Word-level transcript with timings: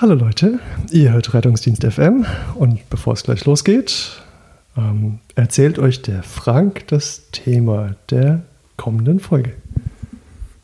Hallo 0.00 0.14
Leute, 0.14 0.60
ihr 0.92 1.12
hört 1.12 1.34
Rettungsdienst 1.34 1.84
FM 1.84 2.24
und 2.54 2.88
bevor 2.88 3.14
es 3.14 3.24
gleich 3.24 3.44
losgeht, 3.46 4.22
ähm, 4.76 5.18
erzählt 5.34 5.80
euch 5.80 6.02
der 6.02 6.22
Frank 6.22 6.86
das 6.86 7.32
Thema 7.32 7.96
der 8.08 8.42
kommenden 8.76 9.18
Folge. 9.18 9.54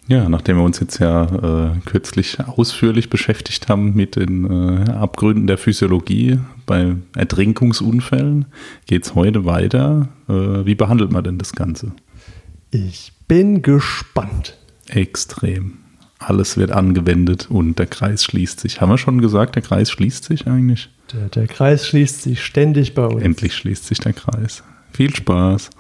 Ja, 0.07 0.29
nachdem 0.29 0.59
wir 0.59 0.63
uns 0.63 0.79
jetzt 0.79 1.01
ja 1.01 1.25
äh, 1.25 1.81
kürzlich 1.85 2.39
ausführlich 2.47 3.11
beschäftigt 3.11 3.69
haben 3.69 3.97
mit 3.97 4.15
den 4.15 4.45
äh, 4.49 4.93
Abgründen 4.93 5.49
der 5.49 5.59
Physiologie 5.59 6.39
bei 6.65 6.95
Ertrinkungsunfällen, 7.17 8.45
geht 8.87 9.05
es 9.05 9.17
heute 9.17 9.45
weiter. 9.45 10.11
Äh, 10.29 10.65
wie 10.65 10.77
behandelt 10.77 11.11
man 11.11 11.25
denn 11.25 11.39
das 11.39 11.55
Ganze? 11.55 11.91
Ich 12.71 13.13
bin 13.27 13.63
gespannt. 13.63 14.57
Extrem 14.87 15.79
alles 16.19 16.57
wird 16.57 16.71
angewendet 16.71 17.51
und 17.51 17.79
der 17.79 17.87
Kreis 17.87 18.25
schließt 18.25 18.61
sich. 18.61 18.81
Haben 18.81 18.91
wir 18.91 18.99
schon 18.99 19.21
gesagt, 19.21 19.57
der 19.57 19.63
Kreis 19.63 19.91
schließt 19.91 20.25
sich 20.25 20.47
eigentlich? 20.47 20.91
Der, 21.13 21.29
der 21.29 21.47
Kreis 21.47 21.87
schließt 21.87 22.23
sich 22.23 22.43
ständig 22.43 22.95
bei 22.95 23.07
uns. 23.07 23.23
Endlich 23.23 23.55
schließt 23.55 23.87
sich 23.87 24.01
der 24.01 24.13
Kreis. 24.13 24.63
Viel 24.93 25.15
Spaß. 25.15 25.71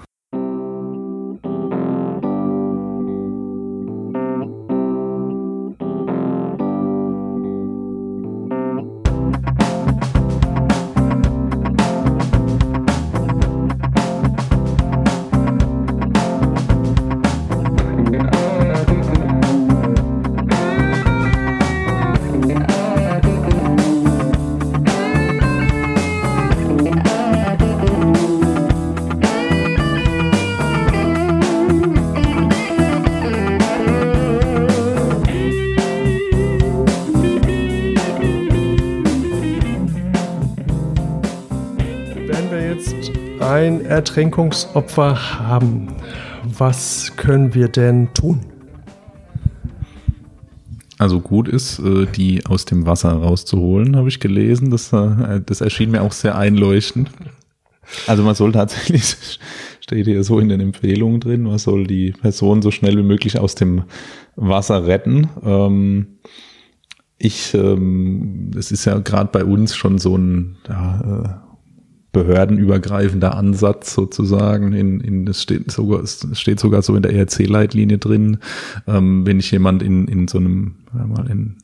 Ertrinkungsopfer 44.15 45.41
haben, 45.41 45.89
was 46.45 47.17
können 47.17 47.53
wir 47.53 47.67
denn 47.67 48.15
tun? 48.15 48.43
Also 50.99 51.19
gut 51.19 51.49
ist, 51.49 51.81
äh, 51.81 52.07
die 52.07 52.47
aus 52.47 52.65
dem 52.65 52.87
Wasser 52.87 53.11
rauszuholen, 53.11 53.97
habe 53.97 54.07
ich 54.07 54.21
gelesen. 54.21 54.71
Das, 54.71 54.93
äh, 54.93 55.41
das 55.45 55.61
erschien 55.61 55.91
mir 55.91 56.03
auch 56.03 56.13
sehr 56.13 56.39
einleuchtend. 56.39 57.11
Also 58.07 58.23
man 58.23 58.37
soll 58.37 58.53
tatsächlich, 58.53 59.17
steht 59.81 60.07
hier 60.07 60.23
so 60.23 60.39
in 60.39 60.49
den 60.49 60.61
Empfehlungen 60.61 61.19
drin, 61.19 61.43
man 61.43 61.59
soll 61.59 61.85
die 61.85 62.13
Person 62.13 62.63
so 62.63 62.71
schnell 62.71 62.97
wie 62.97 63.03
möglich 63.03 63.41
aus 63.41 63.57
dem 63.57 63.83
Wasser 64.37 64.87
retten. 64.87 65.29
Ähm, 65.43 66.19
ich, 67.19 67.53
ähm, 67.55 68.53
das 68.55 68.71
ist 68.71 68.85
ja 68.85 68.97
gerade 69.01 69.31
bei 69.33 69.45
uns 69.45 69.75
schon 69.75 69.99
so 69.99 70.17
ein, 70.17 70.57
ja, 70.69 71.44
behördenübergreifender 72.15 73.37
Ansatz 73.37 73.93
sozusagen. 73.93 74.73
In, 74.73 75.01
in 75.01 75.27
das 75.27 75.43
steht 75.43 75.71
sogar, 75.71 76.03
es 76.03 76.27
steht 76.33 76.59
sogar 76.59 76.81
so 76.81 76.97
in 76.97 77.03
der 77.03 77.13
ERC-Leitlinie 77.13 77.99
drin, 77.99 78.39
ähm, 78.87 79.27
wenn 79.27 79.39
ich 79.39 79.51
jemand 79.51 79.83
in, 79.83 80.09
in 80.09 80.27
so 80.29 80.39
einem, 80.39 80.77
mal 80.93 81.29
in 81.31 81.57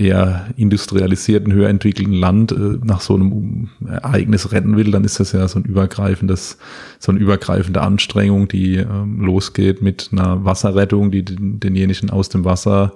eher 0.00 0.46
industrialisierten, 0.56 1.52
höher 1.52 1.68
entwickelten 1.68 2.14
Land 2.14 2.52
äh, 2.52 2.78
nach 2.82 3.00
so 3.00 3.14
einem 3.14 3.68
Ereignis 3.86 4.50
retten 4.50 4.76
will, 4.76 4.90
dann 4.90 5.04
ist 5.04 5.20
das 5.20 5.32
ja 5.32 5.46
so 5.46 5.58
ein 5.58 5.64
übergreifendes, 5.64 6.58
so 6.98 7.12
eine 7.12 7.20
übergreifende 7.20 7.82
Anstrengung, 7.82 8.48
die 8.48 8.76
ähm, 8.76 9.20
losgeht 9.20 9.82
mit 9.82 10.08
einer 10.12 10.44
Wasserrettung, 10.44 11.10
die 11.10 11.24
den, 11.24 11.60
denjenigen 11.60 12.10
aus 12.10 12.30
dem 12.30 12.44
Wasser 12.44 12.92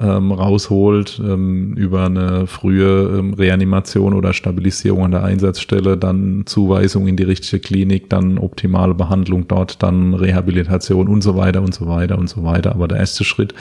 ähm, 0.00 0.32
rausholt, 0.32 1.20
ähm, 1.24 1.74
über 1.74 2.06
eine 2.06 2.46
frühe 2.46 3.36
Reanimation 3.36 4.14
oder 4.14 4.32
Stabilisierung 4.32 5.04
an 5.04 5.10
der 5.12 5.24
Einsatzstelle, 5.24 5.96
dann 5.96 6.42
Zuweisung 6.46 7.08
in 7.08 7.16
die 7.16 7.24
richtige 7.24 7.60
Klinik, 7.60 8.08
dann 8.10 8.38
optimale 8.38 8.94
Behandlung 8.94 9.48
dort, 9.48 9.82
dann 9.82 10.14
Rehabilitation 10.14 11.08
und 11.08 11.22
so 11.22 11.36
weiter 11.36 11.62
und 11.62 11.74
so 11.74 11.86
weiter 11.86 12.18
und 12.18 12.28
so 12.28 12.44
weiter. 12.44 12.72
Aber 12.72 12.88
der 12.88 12.98
erste 12.98 13.24
Schritt 13.24 13.54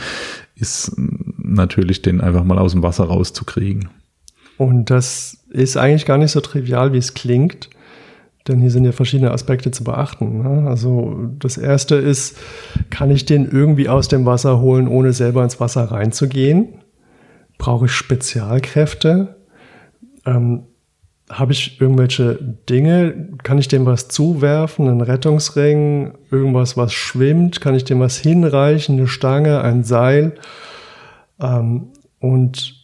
ist 0.60 0.94
natürlich, 1.38 2.02
den 2.02 2.22
einfach 2.22 2.44
mal 2.44 2.58
aus 2.58 2.74
dem 2.74 2.84
Wasser 2.84 3.06
rauszukriegen. 3.06 3.90
Und 4.58 4.90
das 4.90 5.46
ist 5.50 5.78
eigentlich 5.78 6.06
gar 6.06 6.18
nicht 6.18 6.32
so 6.32 6.42
trivial, 6.42 6.94
wie 6.94 6.98
es 6.98 7.14
klingt. 7.14 7.70
Denn 8.48 8.60
hier 8.60 8.72
sind 8.72 8.86
ja 8.86 8.92
verschiedene 8.92 9.32
Aspekte 9.32 9.72
zu 9.72 9.84
beachten. 9.84 10.42
Ne? 10.42 10.70
Also 10.70 11.30
das 11.38 11.58
erste 11.58 11.96
ist, 11.96 12.38
kann 12.90 13.12
ich 13.12 13.26
den 13.26 13.46
irgendwie 13.46 13.90
aus 13.90 14.08
dem 14.08 14.26
Wasser 14.26 14.60
holen, 14.60 14.88
ohne 14.88 15.14
selber 15.14 15.44
ins 15.44 15.60
Wasser 15.60 15.84
reinzugehen? 15.84 16.70
Brauche 17.58 17.88
ich 17.88 17.92
Spezialkräfte? 17.92 19.36
Ähm, 20.26 20.64
Habe 21.30 21.52
ich 21.52 21.82
irgendwelche 21.82 22.40
Dinge? 22.70 23.30
Kann 23.44 23.58
ich 23.58 23.68
dem 23.68 23.86
was 23.86 24.08
zuwerfen? 24.08 24.88
Einen 24.88 25.02
Rettungsring? 25.02 26.14
Irgendwas, 26.32 26.78
was 26.78 26.94
schwimmt? 26.94 27.60
Kann 27.60 27.76
ich 27.76 27.84
dem 27.84 28.00
was 28.00 28.18
hinreichen? 28.18 28.98
Eine 28.98 29.08
Stange? 29.08 29.62
Ein 29.62 29.84
Seil? 29.84 30.36
Ähm, 31.40 31.88
und 32.20 32.76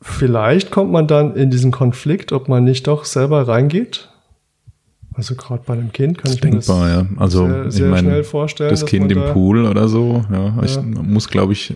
vielleicht 0.00 0.70
kommt 0.70 0.90
man 0.90 1.06
dann 1.06 1.36
in 1.36 1.50
diesen 1.50 1.70
Konflikt, 1.70 2.32
ob 2.32 2.48
man 2.48 2.64
nicht 2.64 2.86
doch 2.86 3.04
selber 3.04 3.46
reingeht 3.46 4.08
also 5.14 5.36
gerade 5.36 5.62
bei 5.64 5.74
einem 5.74 5.92
Kind 5.92 6.18
kann 6.18 6.24
das 6.24 6.34
ich 6.34 6.44
mir 6.44 6.50
denkbar, 6.50 6.88
das 6.88 6.96
ja. 6.96 7.06
also, 7.18 7.46
sehr, 7.46 7.70
sehr 7.70 7.88
meine, 7.88 8.08
schnell 8.08 8.24
vorstellen. 8.24 8.70
Das 8.70 8.84
Kind 8.84 9.10
im 9.12 9.20
da 9.20 9.32
Pool 9.32 9.64
oder 9.64 9.88
so, 9.88 10.24
ja. 10.30 10.56
ja. 10.56 10.62
Ich 10.62 10.78
muss, 10.82 11.28
glaube 11.28 11.52
ich, 11.52 11.74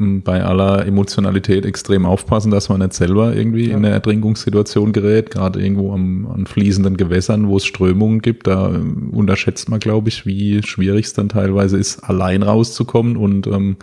bei 0.00 0.44
aller 0.44 0.86
Emotionalität 0.86 1.66
extrem 1.66 2.06
aufpassen, 2.06 2.52
dass 2.52 2.68
man 2.68 2.78
nicht 2.78 2.92
selber 2.92 3.34
irgendwie 3.34 3.68
ja. 3.68 3.76
in 3.76 3.84
eine 3.84 3.90
Ertrinkungssituation 3.90 4.92
gerät, 4.92 5.32
gerade 5.32 5.60
irgendwo 5.60 5.92
am, 5.92 6.26
an 6.26 6.46
fließenden 6.46 6.96
Gewässern, 6.96 7.48
wo 7.48 7.56
es 7.56 7.66
Strömungen 7.66 8.22
gibt. 8.22 8.46
Da 8.46 8.70
äh, 8.70 8.78
unterschätzt 8.78 9.68
man, 9.68 9.80
glaube 9.80 10.08
ich, 10.08 10.24
wie 10.24 10.62
schwierig 10.62 11.06
es 11.06 11.14
dann 11.14 11.28
teilweise 11.28 11.78
ist, 11.78 12.04
allein 12.04 12.44
rauszukommen. 12.44 13.16
Und 13.16 13.48
ähm, 13.48 13.76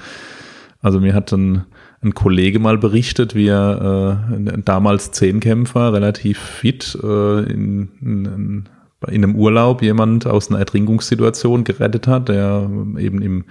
also 0.82 1.02
mir 1.02 1.14
hat 1.14 1.34
dann 1.34 1.66
ein 2.02 2.14
Kollege 2.14 2.60
mal 2.60 2.78
berichtet, 2.78 3.36
wie 3.36 3.48
er 3.48 4.30
äh, 4.32 4.62
damals 4.64 5.12
Zehnkämpfer, 5.12 5.92
relativ 5.92 6.40
fit, 6.40 6.98
äh, 7.04 7.40
in, 7.44 7.90
in, 8.02 8.70
in 9.10 9.24
einem 9.24 9.36
Urlaub 9.36 9.82
jemand 9.82 10.28
aus 10.28 10.50
einer 10.50 10.60
Ertrinkungssituation 10.60 11.64
gerettet 11.64 12.08
hat, 12.08 12.30
der 12.30 12.70
eben 12.98 13.22
im, 13.22 13.46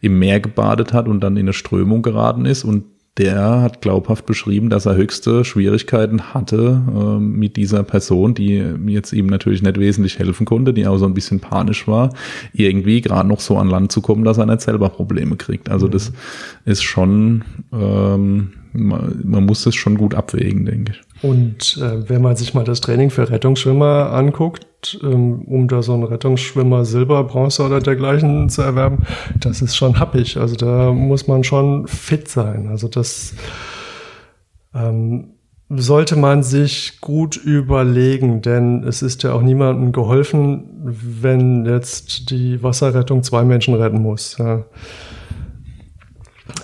im 0.00 0.18
Meer 0.18 0.40
gebadet 0.40 0.92
hat 0.92 1.08
und 1.08 1.20
dann 1.20 1.36
in 1.36 1.42
eine 1.42 1.52
Strömung 1.52 2.02
geraten 2.02 2.44
ist 2.44 2.64
und 2.64 2.84
der 3.18 3.60
hat 3.60 3.82
glaubhaft 3.82 4.24
beschrieben, 4.24 4.70
dass 4.70 4.86
er 4.86 4.94
höchste 4.94 5.44
Schwierigkeiten 5.44 6.32
hatte 6.32 6.80
äh, 6.88 7.20
mit 7.20 7.56
dieser 7.56 7.82
Person, 7.82 8.34
die 8.34 8.64
jetzt 8.86 9.12
ihm 9.12 9.26
natürlich 9.26 9.62
nicht 9.62 9.78
wesentlich 9.78 10.18
helfen 10.18 10.46
konnte, 10.46 10.72
die 10.72 10.86
auch 10.86 10.96
so 10.96 11.06
ein 11.06 11.14
bisschen 11.14 11.40
panisch 11.40 11.88
war, 11.88 12.14
irgendwie 12.52 13.00
gerade 13.00 13.28
noch 13.28 13.40
so 13.40 13.58
an 13.58 13.68
Land 13.68 13.92
zu 13.92 14.00
kommen, 14.00 14.24
dass 14.24 14.38
er 14.38 14.46
nicht 14.46 14.62
selber 14.62 14.88
Probleme 14.88 15.36
kriegt. 15.36 15.68
Also 15.68 15.88
das 15.88 16.12
ist 16.64 16.82
schon, 16.82 17.44
ähm, 17.72 18.52
man, 18.72 19.20
man 19.24 19.44
muss 19.44 19.64
das 19.64 19.74
schon 19.74 19.98
gut 19.98 20.14
abwägen, 20.14 20.64
denke 20.64 20.92
ich. 20.92 21.24
Und 21.24 21.78
äh, 21.82 22.08
wenn 22.08 22.22
man 22.22 22.36
sich 22.36 22.54
mal 22.54 22.64
das 22.64 22.80
Training 22.80 23.10
für 23.10 23.28
Rettungsschwimmer 23.28 24.12
anguckt, 24.12 24.66
um 25.02 25.68
da 25.68 25.82
so 25.82 25.94
einen 25.94 26.04
Rettungsschwimmer 26.04 26.84
Silber, 26.84 27.24
Bronze 27.24 27.64
oder 27.64 27.80
dergleichen 27.80 28.48
zu 28.48 28.62
erwerben, 28.62 29.04
das 29.38 29.62
ist 29.62 29.76
schon 29.76 29.98
happig. 29.98 30.36
Also 30.36 30.56
da 30.56 30.92
muss 30.92 31.26
man 31.26 31.44
schon 31.44 31.86
fit 31.86 32.28
sein. 32.28 32.68
Also 32.68 32.88
das 32.88 33.34
ähm, 34.74 35.34
sollte 35.68 36.16
man 36.16 36.42
sich 36.42 37.00
gut 37.00 37.36
überlegen, 37.36 38.42
denn 38.42 38.82
es 38.82 39.02
ist 39.02 39.22
ja 39.22 39.32
auch 39.32 39.42
niemandem 39.42 39.92
geholfen, 39.92 40.64
wenn 40.82 41.64
jetzt 41.64 42.30
die 42.30 42.62
Wasserrettung 42.62 43.22
zwei 43.22 43.44
Menschen 43.44 43.74
retten 43.74 44.02
muss. 44.02 44.36
Ja. 44.38 44.64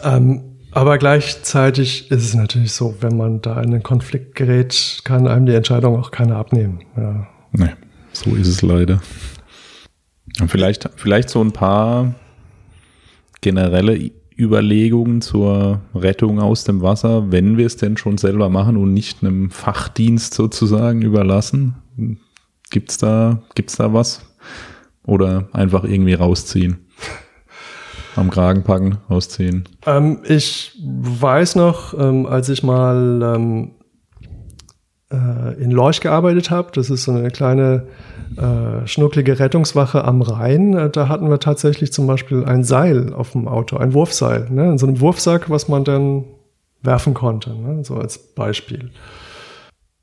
Ähm, 0.03 0.43
aber 0.73 0.99
gleichzeitig 0.99 2.11
ist 2.11 2.25
es 2.25 2.35
natürlich 2.35 2.73
so, 2.73 2.97
wenn 3.01 3.17
man 3.17 3.41
da 3.41 3.61
in 3.61 3.73
einen 3.73 3.83
Konflikt 3.83 4.35
gerät, 4.35 5.01
kann 5.05 5.27
einem 5.27 5.47
die 5.47 5.55
Entscheidung 5.55 5.99
auch 5.99 6.11
keiner 6.11 6.37
abnehmen. 6.37 6.81
Ja. 6.97 7.27
Nee, 7.53 7.71
so 8.19 8.35
ist 8.35 8.49
es 8.49 8.63
leider. 8.63 9.01
Und 10.41 10.51
vielleicht, 10.51 10.89
vielleicht 10.97 11.31
so 11.31 11.41
ein 11.41 11.53
paar 11.53 12.15
generelle 13.41 14.11
Überlegungen 14.39 15.23
zur 15.23 15.81
Rettung 15.95 16.41
aus 16.41 16.65
dem 16.65 16.83
Wasser, 16.83 17.33
wenn 17.33 17.57
wir 17.57 17.67
es 17.67 17.77
denn 17.77 17.97
schon 17.97 18.19
selber 18.19 18.49
machen 18.51 18.77
und 18.77 18.93
nicht 18.93 19.23
einem 19.23 19.51
Fachdienst 19.51 20.35
sozusagen 20.35 21.03
überlassen. 21.03 21.77
Gibt's 22.71 22.99
da, 22.99 23.43
gibt's 23.55 23.77
da 23.77 23.93
was? 23.93 24.27
Oder 25.05 25.49
einfach 25.53 25.85
irgendwie 25.85 26.15
rausziehen? 26.15 26.79
Am 28.17 28.31
Kragen 28.31 28.63
packen, 28.63 28.99
ausziehen. 29.09 29.69
Ähm, 29.85 30.21
ich 30.25 30.73
weiß 30.83 31.57
noch, 31.57 31.99
ähm, 31.99 32.27
als 32.27 32.49
ich 32.49 32.63
mal 32.63 33.37
ähm, 33.37 33.71
äh, 33.71 33.76
in 35.11 35.71
Lorch 35.71 36.01
gearbeitet 36.01 36.51
habe, 36.51 36.71
das 36.73 36.91
ist 36.91 37.05
so 37.05 37.13
eine 37.13 37.31
kleine 37.31 37.87
äh, 38.37 38.87
schnucklige 38.87 39.39
Rettungswache 39.39 40.05
am 40.05 40.21
Rhein, 40.21 40.75
äh, 40.75 40.91
da 40.91 41.09
hatten 41.09 41.31
wir 41.31 41.39
tatsächlich 41.39 41.93
zum 41.93 42.07
Beispiel 42.07 42.45
ein 42.45 42.65
Seil 42.65 43.15
auf 43.15 43.33
dem 43.33 43.47
Auto, 43.47 43.77
ein 43.77 43.95
Wurfseil, 43.95 44.49
ne? 44.51 44.73
in 44.73 44.79
so 44.79 44.87
einem 44.87 45.01
Wurfsack, 45.01 45.49
was 45.49 45.69
man 45.69 45.85
dann 45.85 46.25
werfen 46.83 47.15
konnte, 47.15 47.55
ne? 47.55 47.85
so 47.85 47.95
als 47.95 48.19
Beispiel. 48.19 48.91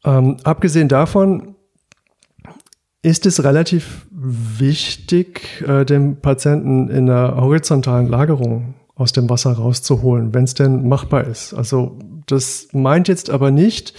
Ähm, 0.05 0.37
abgesehen 0.43 0.87
davon 0.87 1.55
ist 3.01 3.25
es 3.25 3.43
relativ 3.43 4.07
wichtig, 4.11 5.63
äh, 5.67 5.85
den 5.85 6.21
Patienten 6.21 6.89
in 6.89 7.09
einer 7.09 7.35
horizontalen 7.35 8.07
Lagerung 8.07 8.75
aus 8.95 9.11
dem 9.11 9.29
Wasser 9.29 9.51
rauszuholen, 9.51 10.33
wenn 10.33 10.45
es 10.45 10.53
denn 10.53 10.87
machbar 10.87 11.25
ist. 11.25 11.53
Also 11.53 11.99
das 12.25 12.69
meint 12.71 13.09
jetzt 13.09 13.29
aber 13.29 13.51
nicht, 13.51 13.93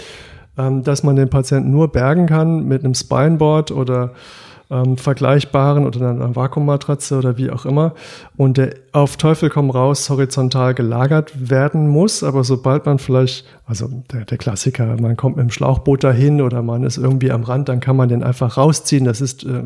ähm, 0.58 0.82
dass 0.82 1.02
man 1.02 1.16
den 1.16 1.30
Patienten 1.30 1.70
nur 1.70 1.88
bergen 1.88 2.26
kann 2.26 2.64
mit 2.66 2.84
einem 2.84 2.94
Spineboard 2.94 3.70
oder 3.70 4.12
ähm, 4.70 4.96
vergleichbaren 4.96 5.86
oder 5.86 6.10
einer 6.10 6.34
Vakuummatratze 6.34 7.18
oder 7.18 7.36
wie 7.36 7.50
auch 7.50 7.66
immer 7.66 7.94
und 8.36 8.56
der 8.56 8.74
auf 8.92 9.16
Teufel 9.16 9.50
komm 9.50 9.70
raus 9.70 10.08
horizontal 10.08 10.74
gelagert 10.74 11.50
werden 11.50 11.88
muss. 11.88 12.22
Aber 12.22 12.44
sobald 12.44 12.86
man 12.86 12.98
vielleicht, 12.98 13.44
also 13.66 13.88
der, 14.12 14.24
der 14.24 14.38
Klassiker, 14.38 14.96
man 15.00 15.16
kommt 15.16 15.36
mit 15.36 15.44
dem 15.44 15.50
Schlauchboot 15.50 16.02
dahin 16.02 16.40
oder 16.40 16.62
man 16.62 16.82
ist 16.84 16.96
irgendwie 16.96 17.30
am 17.30 17.42
Rand, 17.42 17.68
dann 17.68 17.80
kann 17.80 17.96
man 17.96 18.08
den 18.08 18.22
einfach 18.22 18.56
rausziehen. 18.56 19.04
Das 19.04 19.20
ist 19.20 19.44
äh, 19.44 19.64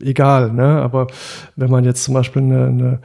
egal. 0.00 0.52
Ne? 0.52 0.80
Aber 0.80 1.08
wenn 1.56 1.70
man 1.70 1.84
jetzt 1.84 2.04
zum 2.04 2.14
Beispiel 2.14 2.42
eine, 2.42 2.66
eine 2.66 2.98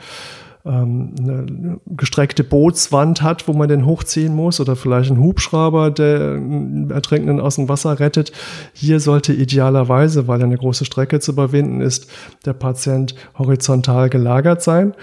eine 0.65 1.79
gestreckte 1.85 2.43
Bootswand 2.43 3.21
hat, 3.21 3.47
wo 3.47 3.53
man 3.53 3.69
den 3.69 3.85
hochziehen 3.85 4.33
muss 4.33 4.59
oder 4.59 4.75
vielleicht 4.75 5.11
ein 5.11 5.19
Hubschrauber, 5.19 5.91
der 5.91 6.33
einen 6.33 6.89
Ertrinkenden 6.89 7.39
aus 7.39 7.55
dem 7.55 7.69
Wasser 7.69 7.99
rettet. 7.99 8.31
Hier 8.73 8.99
sollte 8.99 9.31
idealerweise, 9.31 10.27
weil 10.27 10.41
eine 10.41 10.57
große 10.57 10.85
Strecke 10.85 11.19
zu 11.19 11.33
überwinden 11.33 11.81
ist, 11.81 12.09
der 12.45 12.53
Patient 12.53 13.13
horizontal 13.37 14.09
gelagert 14.09 14.63
sein, 14.63 14.95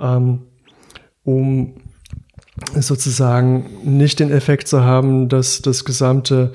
ähm, 0.00 0.40
um 1.24 1.74
sozusagen 2.74 3.66
nicht 3.84 4.18
den 4.18 4.30
Effekt 4.30 4.66
zu 4.68 4.82
haben, 4.82 5.28
dass 5.28 5.60
das 5.60 5.84
gesamte 5.84 6.52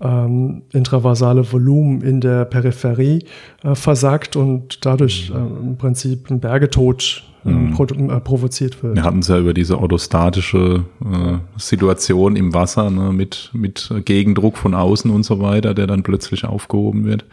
ähm, 0.00 0.62
intravasale 0.72 1.52
Volumen 1.52 2.02
in 2.02 2.20
der 2.20 2.44
Peripherie 2.44 3.24
äh, 3.64 3.74
versagt 3.74 4.36
und 4.36 4.84
dadurch 4.86 5.30
äh, 5.30 5.34
im 5.34 5.76
Prinzip 5.76 6.30
ein 6.30 6.40
Bergetod 6.40 7.24
mhm. 7.44 7.72
pro, 7.72 7.84
äh, 7.84 8.20
provoziert 8.20 8.82
wird. 8.82 8.96
Wir 8.96 9.04
hatten 9.04 9.20
es 9.20 9.28
ja 9.28 9.38
über 9.38 9.54
diese 9.54 9.78
orthostatische 9.78 10.84
äh, 11.04 11.38
Situation 11.56 12.36
im 12.36 12.54
Wasser 12.54 12.90
ne, 12.90 13.12
mit, 13.12 13.50
mit 13.52 13.92
Gegendruck 14.04 14.56
von 14.56 14.74
außen 14.74 15.10
und 15.10 15.24
so 15.24 15.40
weiter, 15.40 15.74
der 15.74 15.86
dann 15.86 16.02
plötzlich 16.02 16.44
aufgehoben 16.44 17.04
wird. 17.04 17.24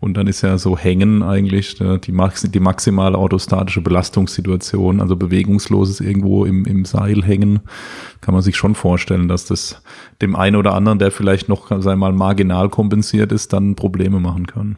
Und 0.00 0.16
dann 0.16 0.26
ist 0.26 0.42
ja 0.42 0.58
so 0.58 0.76
Hängen 0.76 1.22
eigentlich 1.22 1.80
äh, 1.80 1.98
die, 1.98 2.12
Max 2.12 2.42
die 2.42 2.60
maximale 2.60 3.18
orthostatische 3.18 3.80
Belastungssituation, 3.80 5.00
also 5.00 5.16
bewegungsloses 5.16 6.00
irgendwo 6.00 6.44
im, 6.44 6.64
im 6.64 6.84
Seil 6.84 7.22
hängen, 7.22 7.60
kann 8.20 8.34
man 8.34 8.42
sich 8.42 8.56
schon 8.56 8.74
vorstellen, 8.74 9.28
dass 9.28 9.46
das 9.46 9.82
dem 10.20 10.36
einen 10.36 10.56
oder 10.56 10.74
anderen, 10.74 10.98
der 10.98 11.10
vielleicht 11.10 11.48
noch, 11.48 11.70
sei 11.80 11.96
mal, 11.96 12.12
marginal 12.12 12.68
kompensiert 12.68 13.32
ist, 13.32 13.52
dann 13.52 13.74
Probleme 13.76 14.20
machen 14.20 14.46
kann. 14.46 14.76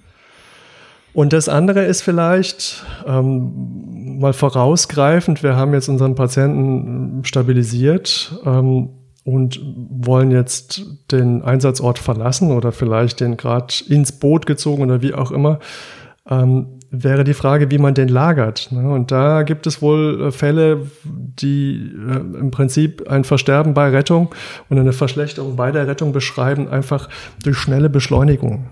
Und 1.16 1.32
das 1.32 1.48
andere 1.48 1.82
ist 1.86 2.02
vielleicht 2.02 2.84
ähm, 3.06 3.95
mal 4.18 4.32
vorausgreifend, 4.32 5.42
wir 5.42 5.56
haben 5.56 5.74
jetzt 5.74 5.88
unseren 5.88 6.14
Patienten 6.14 7.24
stabilisiert 7.24 8.40
ähm, 8.44 8.90
und 9.24 9.60
wollen 9.64 10.30
jetzt 10.30 10.82
den 11.10 11.42
Einsatzort 11.42 11.98
verlassen 11.98 12.52
oder 12.52 12.72
vielleicht 12.72 13.20
den 13.20 13.36
gerade 13.36 13.74
ins 13.88 14.12
Boot 14.12 14.46
gezogen 14.46 14.84
oder 14.84 15.02
wie 15.02 15.14
auch 15.14 15.30
immer. 15.30 15.58
Ähm, 16.28 16.78
wäre 17.02 17.24
die 17.24 17.34
Frage, 17.34 17.70
wie 17.70 17.78
man 17.78 17.94
den 17.94 18.08
lagert. 18.08 18.70
Ne? 18.72 18.90
Und 18.90 19.10
da 19.10 19.42
gibt 19.42 19.66
es 19.66 19.82
wohl 19.82 20.26
äh, 20.26 20.30
Fälle, 20.30 20.86
die 21.04 21.92
äh, 22.08 22.38
im 22.38 22.50
Prinzip 22.50 23.08
ein 23.08 23.24
Versterben 23.24 23.74
bei 23.74 23.90
Rettung 23.90 24.34
und 24.68 24.78
eine 24.78 24.92
Verschlechterung 24.92 25.56
bei 25.56 25.72
der 25.72 25.86
Rettung 25.86 26.12
beschreiben, 26.12 26.68
einfach 26.68 27.08
durch 27.42 27.58
schnelle 27.58 27.90
Beschleunigung. 27.90 28.66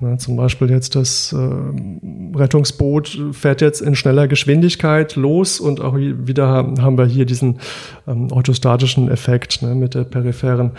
Ne, 0.00 0.16
zum 0.16 0.36
Beispiel 0.36 0.70
jetzt 0.70 0.94
das 0.94 1.32
äh, 1.32 2.36
Rettungsboot 2.38 3.18
fährt 3.32 3.60
jetzt 3.60 3.80
in 3.80 3.96
schneller 3.96 4.28
Geschwindigkeit 4.28 5.16
los 5.16 5.58
und 5.58 5.80
auch 5.80 5.96
wieder 5.96 6.46
haben 6.46 6.96
wir 6.96 7.06
hier 7.06 7.24
diesen 7.24 7.58
ähm, 8.06 8.30
orthostatischen 8.30 9.10
Effekt 9.10 9.60
ne, 9.60 9.74
mit 9.74 9.94
der 9.94 10.04
peripheren 10.04 10.72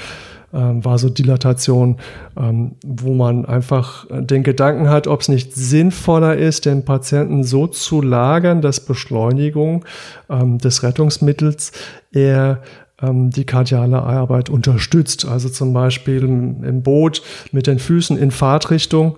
ähm, 0.54 0.84
Vasodilatation, 0.84 1.98
ähm, 2.38 2.75
wo 2.86 3.13
man 3.13 3.46
einfach 3.46 4.07
den 4.10 4.44
Gedanken 4.44 4.90
hat, 4.90 5.07
ob 5.07 5.22
es 5.22 5.30
nicht 5.30 5.54
sinnvoller 5.54 6.36
ist, 6.36 6.66
den 6.66 6.86
Patienten 6.86 7.44
so 7.44 7.68
zu 7.68 8.01
lagern, 8.01 8.62
dass 8.62 8.86
Beschleunigung 8.86 9.86
ähm, 10.30 10.57
des 10.57 10.84
Rettungsmittels 10.84 11.72
eher 12.12 12.62
ähm, 13.01 13.30
die 13.30 13.46
kardiale 13.46 14.01
Arbeit 14.01 14.50
unterstützt. 14.50 15.25
Also 15.25 15.50
zum 15.50 15.74
Beispiel 15.74 16.24
im 16.24 16.84
Boot 16.84 17.22
mit 17.51 17.68
den 17.68 17.80
Füßen 17.80 18.18
in 18.18 18.31
Fahrtrichtung. 18.31 19.18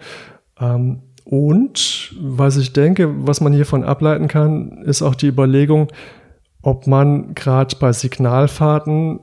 Ähm, 0.59 1.01
und 1.23 2.13
was 2.19 2.57
ich 2.57 2.73
denke, 2.73 3.25
was 3.25 3.41
man 3.41 3.53
hiervon 3.53 3.83
ableiten 3.83 4.27
kann, 4.27 4.83
ist 4.83 5.01
auch 5.01 5.15
die 5.15 5.27
Überlegung, 5.27 5.87
ob 6.61 6.87
man 6.87 7.33
gerade 7.35 7.75
bei 7.79 7.93
Signalfahrten 7.93 9.21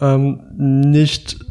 ähm, 0.00 0.40
nicht 0.56 1.45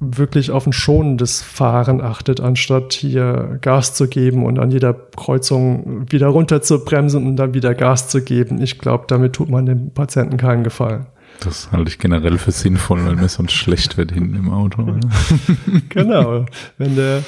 wirklich 0.00 0.50
auf 0.52 0.66
ein 0.66 0.72
schonendes 0.72 1.42
Fahren 1.42 2.00
achtet, 2.00 2.40
anstatt 2.40 2.92
hier 2.92 3.58
Gas 3.60 3.94
zu 3.94 4.08
geben 4.08 4.44
und 4.44 4.58
an 4.58 4.70
jeder 4.70 4.94
Kreuzung 4.94 6.06
wieder 6.10 6.28
runter 6.28 6.62
zu 6.62 6.84
bremsen 6.84 7.26
und 7.26 7.36
dann 7.36 7.54
wieder 7.54 7.74
Gas 7.74 8.08
zu 8.08 8.22
geben. 8.22 8.62
Ich 8.62 8.78
glaube, 8.78 9.04
damit 9.08 9.32
tut 9.32 9.48
man 9.48 9.66
dem 9.66 9.90
Patienten 9.90 10.36
keinen 10.36 10.62
Gefallen. 10.62 11.06
Das 11.40 11.70
halte 11.72 11.90
ich 11.90 11.98
generell 11.98 12.38
für 12.38 12.50
sinnvoll, 12.50 13.04
weil 13.06 13.16
mir 13.16 13.28
sonst 13.28 13.52
schlecht 13.52 13.96
wird 13.96 14.12
hinten 14.12 14.34
im 14.34 14.50
Auto. 14.50 14.84
genau. 15.88 16.46
Wenn 16.78 16.96
der 16.96 17.22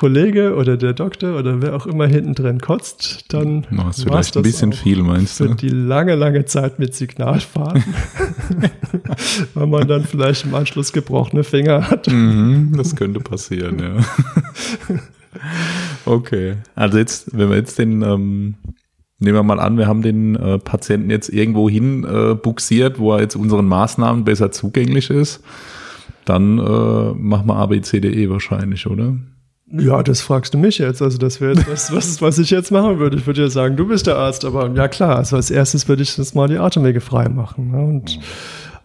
Kollege 0.00 0.56
oder 0.56 0.78
der 0.78 0.94
Doktor 0.94 1.38
oder 1.38 1.60
wer 1.60 1.76
auch 1.76 1.86
immer 1.86 2.06
hinten 2.06 2.32
drin 2.34 2.58
kotzt, 2.58 3.26
dann 3.34 3.66
no, 3.68 3.90
ist 3.90 4.02
vielleicht 4.02 4.34
ein 4.34 4.42
bisschen 4.42 4.72
viel, 4.72 5.02
meinst 5.02 5.38
du? 5.38 5.48
Für 5.48 5.54
die 5.56 5.68
lange, 5.68 6.14
lange 6.14 6.46
Zeit 6.46 6.78
mit 6.78 6.94
Signalfahren, 6.94 7.84
weil 9.54 9.66
man 9.66 9.86
dann 9.86 10.04
vielleicht 10.04 10.46
im 10.46 10.54
Anschluss 10.54 10.94
gebrochene 10.94 11.44
Finger 11.44 11.90
hat. 11.90 12.06
Mhm, 12.06 12.72
das 12.78 12.96
könnte 12.96 13.20
passieren, 13.20 13.78
ja. 13.78 14.96
okay, 16.06 16.54
also 16.74 16.96
jetzt, 16.96 17.36
wenn 17.36 17.50
wir 17.50 17.56
jetzt 17.56 17.78
den 17.78 18.00
ähm, 18.00 18.54
Nehmen 19.22 19.36
wir 19.36 19.42
mal 19.42 19.60
an, 19.60 19.76
wir 19.76 19.86
haben 19.86 20.00
den 20.00 20.34
äh, 20.34 20.58
Patienten 20.58 21.10
jetzt 21.10 21.28
irgendwo 21.28 21.68
hin 21.68 22.04
äh, 22.04 22.34
buxiert, 22.36 22.98
wo 22.98 23.12
er 23.12 23.20
jetzt 23.20 23.36
unseren 23.36 23.66
Maßnahmen 23.66 24.24
besser 24.24 24.50
zugänglich 24.50 25.10
ist. 25.10 25.44
Dann 26.24 26.58
äh, 26.58 27.12
machen 27.12 27.46
wir 27.48 27.56
ABCDE 27.56 28.30
wahrscheinlich, 28.30 28.86
oder? 28.86 29.18
Ja, 29.72 30.02
das 30.02 30.20
fragst 30.20 30.52
du 30.54 30.58
mich 30.58 30.78
jetzt. 30.78 31.00
Also 31.00 31.18
das 31.18 31.40
wäre 31.40 31.54
das, 31.54 31.92
was, 31.92 32.20
was 32.22 32.38
ich 32.38 32.50
jetzt 32.50 32.72
machen 32.72 32.98
würde. 32.98 33.16
Ich 33.16 33.26
würde 33.26 33.42
ja 33.42 33.48
sagen, 33.48 33.76
du 33.76 33.86
bist 33.86 34.06
der 34.06 34.16
Arzt, 34.16 34.44
aber 34.44 34.70
ja 34.74 34.88
klar, 34.88 35.16
also 35.16 35.36
als 35.36 35.50
erstes 35.50 35.88
würde 35.88 36.02
ich 36.02 36.16
jetzt 36.16 36.34
mal 36.34 36.48
die 36.48 36.58
Atemwege 36.58 37.00
frei 37.00 37.28
machen. 37.28 37.70
Ne? 37.70 37.78
Und 37.78 38.18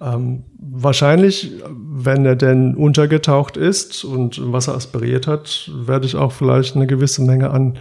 ähm, 0.02 0.44
wahrscheinlich, 0.60 1.52
wenn 1.68 2.26
er 2.26 2.36
denn 2.36 2.76
untergetaucht 2.76 3.58
ist 3.58 4.04
und 4.04 4.40
Wasser 4.52 4.76
aspiriert 4.76 5.26
hat, 5.26 5.72
werde 5.74 6.06
ich 6.06 6.16
auch 6.16 6.32
vielleicht 6.32 6.76
eine 6.76 6.86
gewisse 6.86 7.24
Menge 7.24 7.50
an 7.50 7.78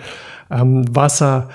ähm, 0.51 0.85
Wasser 0.95 1.51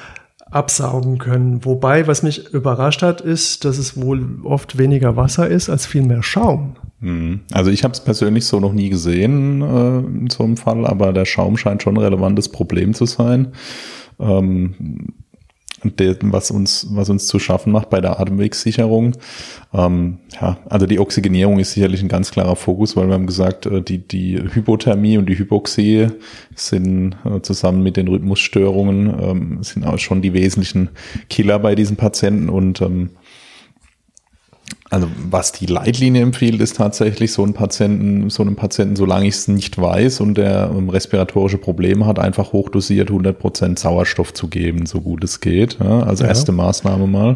absaugen 0.51 1.17
können. 1.17 1.63
Wobei, 1.65 2.07
was 2.07 2.23
mich 2.23 2.53
überrascht 2.53 3.01
hat, 3.01 3.21
ist, 3.21 3.65
dass 3.65 3.77
es 3.77 3.99
wohl 3.99 4.39
oft 4.43 4.77
weniger 4.77 5.15
Wasser 5.15 5.47
ist 5.47 5.69
als 5.69 5.85
viel 5.85 6.01
mehr 6.01 6.23
Schaum. 6.23 6.75
Mhm. 7.01 7.41
Also 7.51 7.71
ich 7.71 7.83
habe 7.83 7.93
es 7.93 8.03
persönlich 8.03 8.45
so 8.45 8.59
noch 8.59 8.73
nie 8.73 8.89
gesehen 8.89 9.61
äh, 9.61 9.99
in 9.99 10.29
so 10.29 10.43
einem 10.43 10.57
Fall, 10.57 10.85
aber 10.85 11.13
der 11.13 11.25
Schaum 11.25 11.57
scheint 11.57 11.83
schon 11.83 11.95
ein 11.95 12.03
relevantes 12.03 12.49
Problem 12.49 12.93
zu 12.93 13.05
sein. 13.05 13.53
Ähm, 14.19 15.13
der, 15.83 16.17
was 16.21 16.51
uns, 16.51 16.87
was 16.91 17.09
uns 17.09 17.27
zu 17.27 17.39
schaffen 17.39 17.71
macht 17.71 17.89
bei 17.89 18.01
der 18.01 18.19
Atemwegssicherung. 18.19 19.13
Ähm, 19.73 20.17
ja, 20.39 20.57
also 20.69 20.85
die 20.85 20.99
Oxygenierung 20.99 21.59
ist 21.59 21.71
sicherlich 21.71 22.01
ein 22.01 22.09
ganz 22.09 22.31
klarer 22.31 22.55
Fokus, 22.55 22.95
weil 22.95 23.07
wir 23.07 23.13
haben 23.13 23.27
gesagt, 23.27 23.65
äh, 23.65 23.81
die, 23.81 23.99
die 23.99 24.37
Hypothermie 24.37 25.17
und 25.17 25.27
die 25.27 25.37
Hypoxie 25.37 26.07
sind 26.55 27.15
äh, 27.25 27.41
zusammen 27.41 27.83
mit 27.83 27.97
den 27.97 28.07
Rhythmusstörungen 28.07 29.13
ähm, 29.21 29.63
sind 29.63 29.85
auch 29.85 29.99
schon 29.99 30.21
die 30.21 30.33
wesentlichen 30.33 30.89
Killer 31.29 31.59
bei 31.59 31.75
diesen 31.75 31.95
Patienten 31.95 32.49
und 32.49 32.81
ähm, 32.81 33.11
also 34.89 35.07
was 35.29 35.51
die 35.51 35.67
Leitlinie 35.67 36.23
empfiehlt, 36.23 36.59
ist 36.61 36.77
tatsächlich 36.77 37.31
so 37.31 37.43
einen 37.43 37.53
Patienten, 37.53 38.29
so 38.29 38.41
einem 38.41 38.55
Patienten, 38.55 38.95
solange 38.95 39.27
ich 39.27 39.35
es 39.35 39.47
nicht 39.47 39.79
weiß 39.79 40.19
und 40.21 40.35
der 40.35 40.71
um, 40.71 40.89
respiratorische 40.89 41.59
Probleme 41.59 42.05
hat, 42.05 42.17
einfach 42.17 42.53
hochdosiert 42.53 43.09
100% 43.09 43.77
Sauerstoff 43.77 44.33
zu 44.33 44.47
geben, 44.47 44.87
so 44.87 45.01
gut 45.01 45.23
es 45.23 45.41
geht. 45.41 45.77
Ja, 45.79 46.01
also 46.01 46.23
ja. 46.23 46.29
erste 46.29 46.51
Maßnahme 46.51 47.05
mal. 47.05 47.35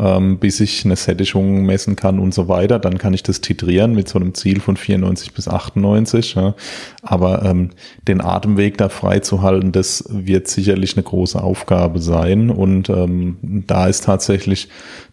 Ähm, 0.00 0.38
bis 0.38 0.60
ich 0.60 0.84
eine 0.84 0.96
Sättigung 0.96 1.66
messen 1.66 1.96
kann 1.96 2.18
und 2.18 2.32
so 2.32 2.48
weiter. 2.48 2.78
Dann 2.78 2.98
kann 2.98 3.12
ich 3.12 3.22
das 3.22 3.40
titrieren 3.40 3.94
mit 3.94 4.08
so 4.08 4.18
einem 4.18 4.34
Ziel 4.34 4.60
von 4.60 4.76
94 4.76 5.34
bis 5.34 5.46
98. 5.46 6.34
Ja. 6.34 6.54
Aber 7.02 7.44
ähm, 7.44 7.70
den 8.08 8.20
Atemweg 8.20 8.78
da 8.78 8.88
freizuhalten, 8.88 9.72
das 9.72 10.04
wird 10.08 10.48
sicherlich 10.48 10.96
eine 10.96 11.02
große 11.02 11.42
Aufgabe 11.42 12.00
sein. 12.00 12.50
Und 12.50 12.88
ähm, 12.88 13.36
da 13.42 13.86
ist 13.86 14.04
tatsächlich 14.04 14.68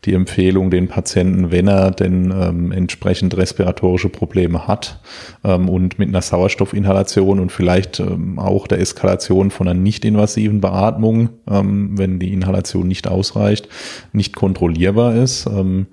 die 0.06 0.14
Empfehlung, 0.14 0.70
den 0.72 0.88
Patienten, 0.88 1.52
wenn 1.52 1.68
er 1.68 1.92
denn 1.92 2.32
ähm, 2.32 2.72
entsprechend 2.72 3.36
respiratorische 3.36 4.10
Probleme 4.10 4.68
hat 4.68 5.02
ähm, 5.44 5.70
und 5.70 6.00
mit 6.00 6.10
einer 6.10 6.22
Sauerstoffinhalation 6.22 7.40
und 7.40 7.52
vielleicht 7.52 8.00
ähm, 8.00 8.40
auch 8.40 8.68
der 8.68 8.80
Eskalation 8.80 9.52
von 9.52 9.68
einer 9.68 9.80
nicht-invasiven 9.80 10.62
Beatmung, 10.62 11.30
ähm, 11.50 11.98
wenn 11.98 12.20
die 12.20 12.32
Inhalation 12.32 12.88
nicht 12.88 13.08
ausreicht, 13.08 13.68
nicht 14.14 14.36
kontrollierbar 14.78 15.16
ist, 15.16 15.48
ähm, 15.48 15.88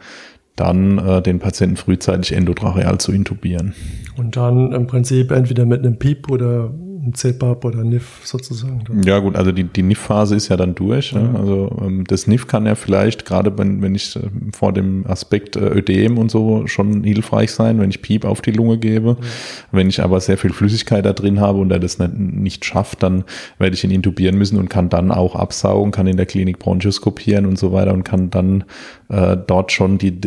dann 0.56 0.98
äh, 0.98 1.20
den 1.20 1.40
Patienten 1.40 1.76
frühzeitig 1.76 2.32
endotracheal 2.32 2.98
zu 2.98 3.12
intubieren. 3.12 3.74
Und 4.16 4.36
dann 4.36 4.72
im 4.72 4.86
Prinzip 4.86 5.32
entweder 5.32 5.66
mit 5.66 5.80
einem 5.80 5.98
Piep 5.98 6.30
oder 6.30 6.70
ein 7.04 7.14
CPAP 7.14 7.64
oder 7.64 7.84
NIF 7.84 8.20
sozusagen. 8.24 9.02
Ja 9.04 9.18
gut, 9.18 9.36
also 9.36 9.52
die, 9.52 9.64
die 9.64 9.82
NIF-Phase 9.82 10.34
ist 10.36 10.48
ja 10.48 10.56
dann 10.56 10.74
durch. 10.74 11.12
Ja. 11.12 11.20
Ne? 11.20 11.38
Also 11.38 11.76
ähm, 11.82 12.04
das 12.04 12.26
NIF 12.26 12.46
kann 12.46 12.66
ja 12.66 12.74
vielleicht, 12.74 13.24
gerade 13.24 13.56
wenn, 13.58 13.82
wenn 13.82 13.94
ich 13.94 14.16
äh, 14.16 14.20
vor 14.52 14.72
dem 14.72 15.06
Aspekt 15.06 15.56
äh, 15.56 15.60
Ödem 15.60 16.18
und 16.18 16.30
so 16.30 16.66
schon 16.66 17.04
hilfreich 17.04 17.50
sein, 17.52 17.78
wenn 17.78 17.90
ich 17.90 18.02
Piep 18.02 18.24
auf 18.24 18.40
die 18.40 18.52
Lunge 18.52 18.78
gebe. 18.78 19.16
Ja. 19.20 19.26
Wenn 19.72 19.88
ich 19.88 20.02
aber 20.02 20.20
sehr 20.20 20.38
viel 20.38 20.52
Flüssigkeit 20.52 21.04
da 21.04 21.12
drin 21.12 21.40
habe 21.40 21.58
und 21.58 21.70
er 21.70 21.78
das 21.78 21.98
nicht, 21.98 22.16
nicht 22.16 22.64
schafft, 22.64 23.02
dann 23.02 23.24
werde 23.58 23.74
ich 23.74 23.84
ihn 23.84 23.90
intubieren 23.90 24.36
müssen 24.38 24.58
und 24.58 24.70
kann 24.70 24.88
dann 24.88 25.10
auch 25.10 25.36
absaugen, 25.36 25.92
kann 25.92 26.06
in 26.06 26.16
der 26.16 26.26
Klinik 26.26 26.58
bronchoskopieren 26.58 27.46
und 27.46 27.58
so 27.58 27.72
weiter 27.72 27.92
und 27.92 28.04
kann 28.04 28.30
dann 28.30 28.64
äh, 29.08 29.36
dort 29.36 29.72
schon 29.72 29.98
die, 29.98 30.18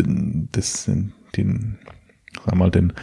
das, 0.51 0.89
den, 1.35 1.77
sag 2.45 2.55
mal, 2.55 2.71
den 2.71 2.93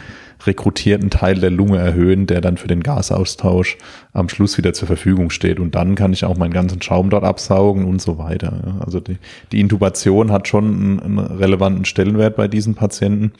rekrutierten 0.45 1.09
Teil 1.09 1.35
der 1.35 1.49
Lunge 1.49 1.77
erhöhen, 1.77 2.27
der 2.27 2.41
dann 2.41 2.57
für 2.57 2.67
den 2.67 2.83
Gasaustausch 2.83 3.77
am 4.13 4.29
Schluss 4.29 4.57
wieder 4.57 4.73
zur 4.73 4.87
Verfügung 4.87 5.29
steht. 5.29 5.59
Und 5.59 5.75
dann 5.75 5.95
kann 5.95 6.13
ich 6.13 6.25
auch 6.25 6.37
meinen 6.37 6.53
ganzen 6.53 6.81
Schaum 6.81 7.09
dort 7.09 7.23
absaugen 7.23 7.85
und 7.85 8.01
so 8.01 8.17
weiter. 8.17 8.81
Also 8.85 8.99
die, 8.99 9.17
die 9.51 9.59
Intubation 9.59 10.31
hat 10.31 10.47
schon 10.47 10.65
einen, 10.65 10.99
einen 10.99 11.19
relevanten 11.19 11.85
Stellenwert 11.85 12.35
bei 12.35 12.47
diesen 12.47 12.75
Patienten. 12.75 13.33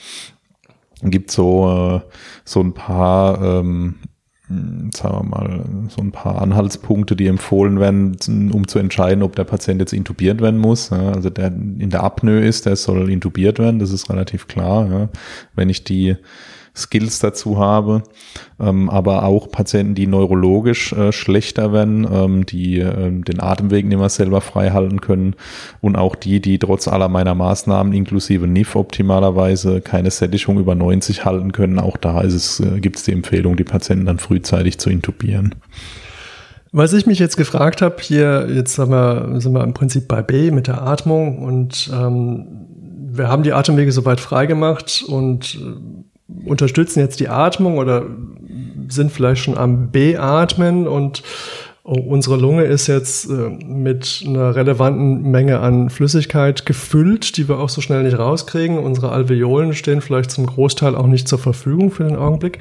Gibt 1.03 1.29
so, 1.29 2.01
äh, 2.01 2.09
so 2.45 2.61
ein 2.61 2.73
paar 2.73 3.59
ähm, 3.59 3.95
sagen 4.47 5.15
wir 5.15 5.23
mal, 5.23 5.65
so 5.89 6.01
ein 6.01 6.11
paar 6.11 6.41
Anhaltspunkte, 6.41 7.15
die 7.15 7.27
empfohlen 7.27 7.79
werden, 7.79 8.51
um 8.51 8.67
zu 8.67 8.79
entscheiden, 8.79 9.23
ob 9.23 9.35
der 9.35 9.43
Patient 9.43 9.81
jetzt 9.81 9.93
intubiert 9.93 10.41
werden 10.41 10.59
muss. 10.59 10.91
Also 10.91 11.29
der 11.29 11.47
in 11.47 11.89
der 11.89 12.03
Apnoe 12.03 12.45
ist, 12.45 12.65
der 12.65 12.75
soll 12.75 13.09
intubiert 13.09 13.57
werden, 13.57 13.79
das 13.79 13.91
ist 13.91 14.09
relativ 14.09 14.47
klar. 14.47 15.09
Wenn 15.55 15.69
ich 15.69 15.83
die 15.83 16.17
Skills 16.75 17.19
dazu 17.19 17.57
habe, 17.57 18.03
ähm, 18.59 18.89
aber 18.89 19.23
auch 19.23 19.49
Patienten, 19.49 19.95
die 19.95 20.07
neurologisch 20.07 20.93
äh, 20.93 21.11
schlechter 21.11 21.71
werden, 21.71 22.07
ähm, 22.11 22.45
die 22.45 22.79
äh, 22.79 23.11
den 23.11 23.39
Atemweg 23.39 23.85
nicht 23.85 23.97
mehr 23.97 24.09
selber 24.09 24.41
frei 24.41 24.71
halten 24.71 25.01
können 25.01 25.35
und 25.81 25.95
auch 25.95 26.15
die, 26.15 26.41
die 26.41 26.59
trotz 26.59 26.87
aller 26.87 27.07
meiner 27.07 27.35
Maßnahmen 27.35 27.93
inklusive 27.93 28.47
NIF 28.47 28.75
optimalerweise 28.75 29.81
keine 29.81 30.11
Sättigung 30.11 30.59
über 30.59 30.75
90 30.75 31.25
halten 31.25 31.51
können. 31.51 31.79
Auch 31.79 31.97
da 31.97 32.21
ist 32.21 32.33
es, 32.33 32.59
äh, 32.59 32.79
gibt 32.79 32.97
es 32.97 33.03
die 33.03 33.13
Empfehlung, 33.13 33.55
die 33.55 33.63
Patienten 33.63 34.05
dann 34.05 34.19
frühzeitig 34.19 34.77
zu 34.77 34.89
intubieren. 34.89 35.55
Was 36.77 36.91
ich 36.91 37.05
mich 37.05 37.19
jetzt 37.19 37.37
gefragt 37.37 37.81
habe, 37.81 37.95
hier, 38.01 38.49
jetzt 38.53 38.75
sind 38.75 38.89
wir, 38.89 39.39
sind 39.39 39.53
wir 39.53 39.63
im 39.63 39.73
Prinzip 39.73 40.09
bei 40.09 40.21
B 40.21 40.51
mit 40.51 40.67
der 40.67 40.81
Atmung 40.81 41.39
und 41.39 41.89
ähm, 41.93 42.47
wir 43.17 43.29
haben 43.29 43.43
die 43.43 43.53
Atemwege 43.53 43.93
soweit 43.93 44.19
freigemacht 44.19 45.03
und 45.07 45.55
äh, 45.55 46.03
unterstützen 46.45 46.99
jetzt 46.99 47.19
die 47.19 47.29
Atmung 47.29 47.77
oder 47.77 48.05
sind 48.87 49.11
vielleicht 49.11 49.43
schon 49.43 49.57
am 49.57 49.91
Beatmen 49.91 50.87
und 50.87 51.23
unsere 51.85 52.37
Lunge 52.37 52.63
ist 52.63 52.87
jetzt 52.87 53.29
äh, 53.29 53.49
mit 53.63 54.23
einer 54.25 54.55
relevanten 54.55 55.29
Menge 55.29 55.59
an 55.59 55.91
Flüssigkeit 55.91 56.65
gefüllt, 56.65 57.37
die 57.37 57.47
wir 57.47 57.59
auch 57.59 57.69
so 57.69 57.79
schnell 57.79 58.01
nicht 58.01 58.17
rauskriegen. 58.17 58.79
Unsere 58.79 59.11
Alveolen 59.11 59.73
stehen 59.73 60.01
vielleicht 60.01 60.31
zum 60.31 60.47
Großteil 60.47 60.95
auch 60.95 61.05
nicht 61.05 61.27
zur 61.27 61.37
Verfügung 61.37 61.91
für 61.91 62.05
den 62.05 62.15
Augenblick. 62.15 62.57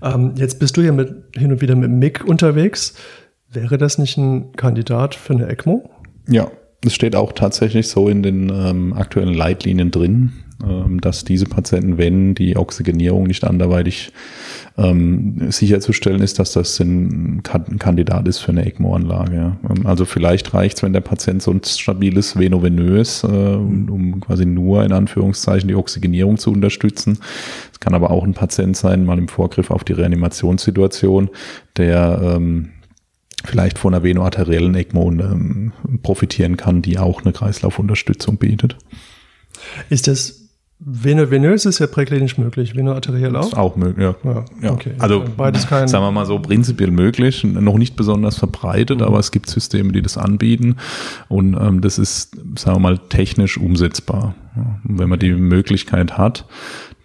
Ähm, 0.00 0.34
jetzt 0.36 0.60
bist 0.60 0.76
du 0.76 0.80
ja 0.80 0.92
mit, 0.92 1.12
hin 1.36 1.50
und 1.50 1.60
wieder 1.60 1.74
mit 1.74 1.90
MIG 1.90 2.24
unterwegs. 2.24 2.94
Wäre 3.50 3.78
das 3.78 3.98
nicht 3.98 4.16
ein 4.16 4.52
Kandidat 4.52 5.16
für 5.16 5.32
eine 5.32 5.48
ECMO? 5.48 5.90
Ja, 6.28 6.48
das 6.82 6.94
steht 6.94 7.16
auch 7.16 7.32
tatsächlich 7.32 7.88
so 7.88 8.08
in 8.08 8.22
den 8.22 8.48
ähm, 8.48 8.92
aktuellen 8.92 9.34
Leitlinien 9.34 9.90
drin. 9.90 10.32
Ähm, 10.64 11.00
dass 11.00 11.24
diese 11.24 11.46
Patienten, 11.46 11.98
wenn 11.98 12.34
die 12.34 12.56
Oxygenierung 12.56 13.24
nicht 13.24 13.44
anderweitig 13.44 14.12
ähm, 14.78 15.50
sicherzustellen 15.50 16.22
ist, 16.22 16.38
dass 16.38 16.52
das 16.52 16.78
ein, 16.78 17.42
Kandidat 17.42 18.28
ist 18.28 18.38
für 18.38 18.52
eine 18.52 18.64
ECMO-Anlage. 18.64 19.34
Ja. 19.34 19.56
Ähm, 19.68 19.86
also 19.86 20.04
vielleicht 20.04 20.54
reicht 20.54 20.76
es, 20.76 20.82
wenn 20.82 20.92
der 20.92 21.00
Patient 21.00 21.42
so 21.42 21.50
ein 21.50 21.62
stabiles 21.64 22.38
Venovenös, 22.38 23.24
äh, 23.24 23.26
um 23.26 24.20
quasi 24.20 24.46
nur 24.46 24.84
in 24.84 24.92
Anführungszeichen 24.92 25.68
die 25.68 25.74
Oxygenierung 25.74 26.38
zu 26.38 26.52
unterstützen. 26.52 27.18
Es 27.72 27.80
kann 27.80 27.94
aber 27.94 28.10
auch 28.10 28.24
ein 28.24 28.34
Patient 28.34 28.76
sein, 28.76 29.04
mal 29.04 29.18
im 29.18 29.28
Vorgriff 29.28 29.70
auf 29.70 29.82
die 29.82 29.94
Reanimationssituation, 29.94 31.28
der 31.76 32.36
ähm, 32.36 32.70
vielleicht 33.44 33.78
von 33.78 33.94
einer 33.94 34.04
venoarteriellen 34.04 34.76
ECMO 34.76 35.10
ähm, 35.10 35.72
profitieren 36.04 36.56
kann, 36.56 36.82
die 36.82 36.98
auch 36.98 37.22
eine 37.22 37.32
Kreislaufunterstützung 37.32 38.36
bietet. 38.36 38.76
Ist 39.90 40.06
das 40.06 40.41
Veno 40.84 41.30
venös 41.30 41.64
ist 41.64 41.78
ja 41.78 41.86
präklinisch 41.86 42.38
möglich, 42.38 42.74
venoarteriell 42.74 43.36
auch? 43.36 43.46
Ist 43.46 43.56
auch 43.56 43.76
möglich, 43.76 44.04
ja. 44.04 44.14
ja, 44.24 44.44
ja. 44.62 44.72
Okay. 44.72 44.92
Also, 44.98 45.24
beides 45.36 45.68
kein 45.68 45.86
sagen 45.86 46.04
wir 46.04 46.10
mal 46.10 46.26
so, 46.26 46.40
prinzipiell 46.40 46.90
möglich, 46.90 47.44
noch 47.44 47.78
nicht 47.78 47.94
besonders 47.94 48.36
verbreitet, 48.36 48.98
mhm. 48.98 49.04
aber 49.04 49.20
es 49.20 49.30
gibt 49.30 49.48
Systeme, 49.48 49.92
die 49.92 50.02
das 50.02 50.18
anbieten 50.18 50.76
und 51.28 51.54
ähm, 51.54 51.82
das 51.82 51.98
ist, 51.98 52.36
sagen 52.58 52.76
wir 52.76 52.80
mal, 52.80 52.98
technisch 52.98 53.58
umsetzbar. 53.58 54.34
Ja. 54.56 54.80
Wenn 54.82 55.08
man 55.08 55.20
die 55.20 55.32
Möglichkeit 55.32 56.18
hat, 56.18 56.46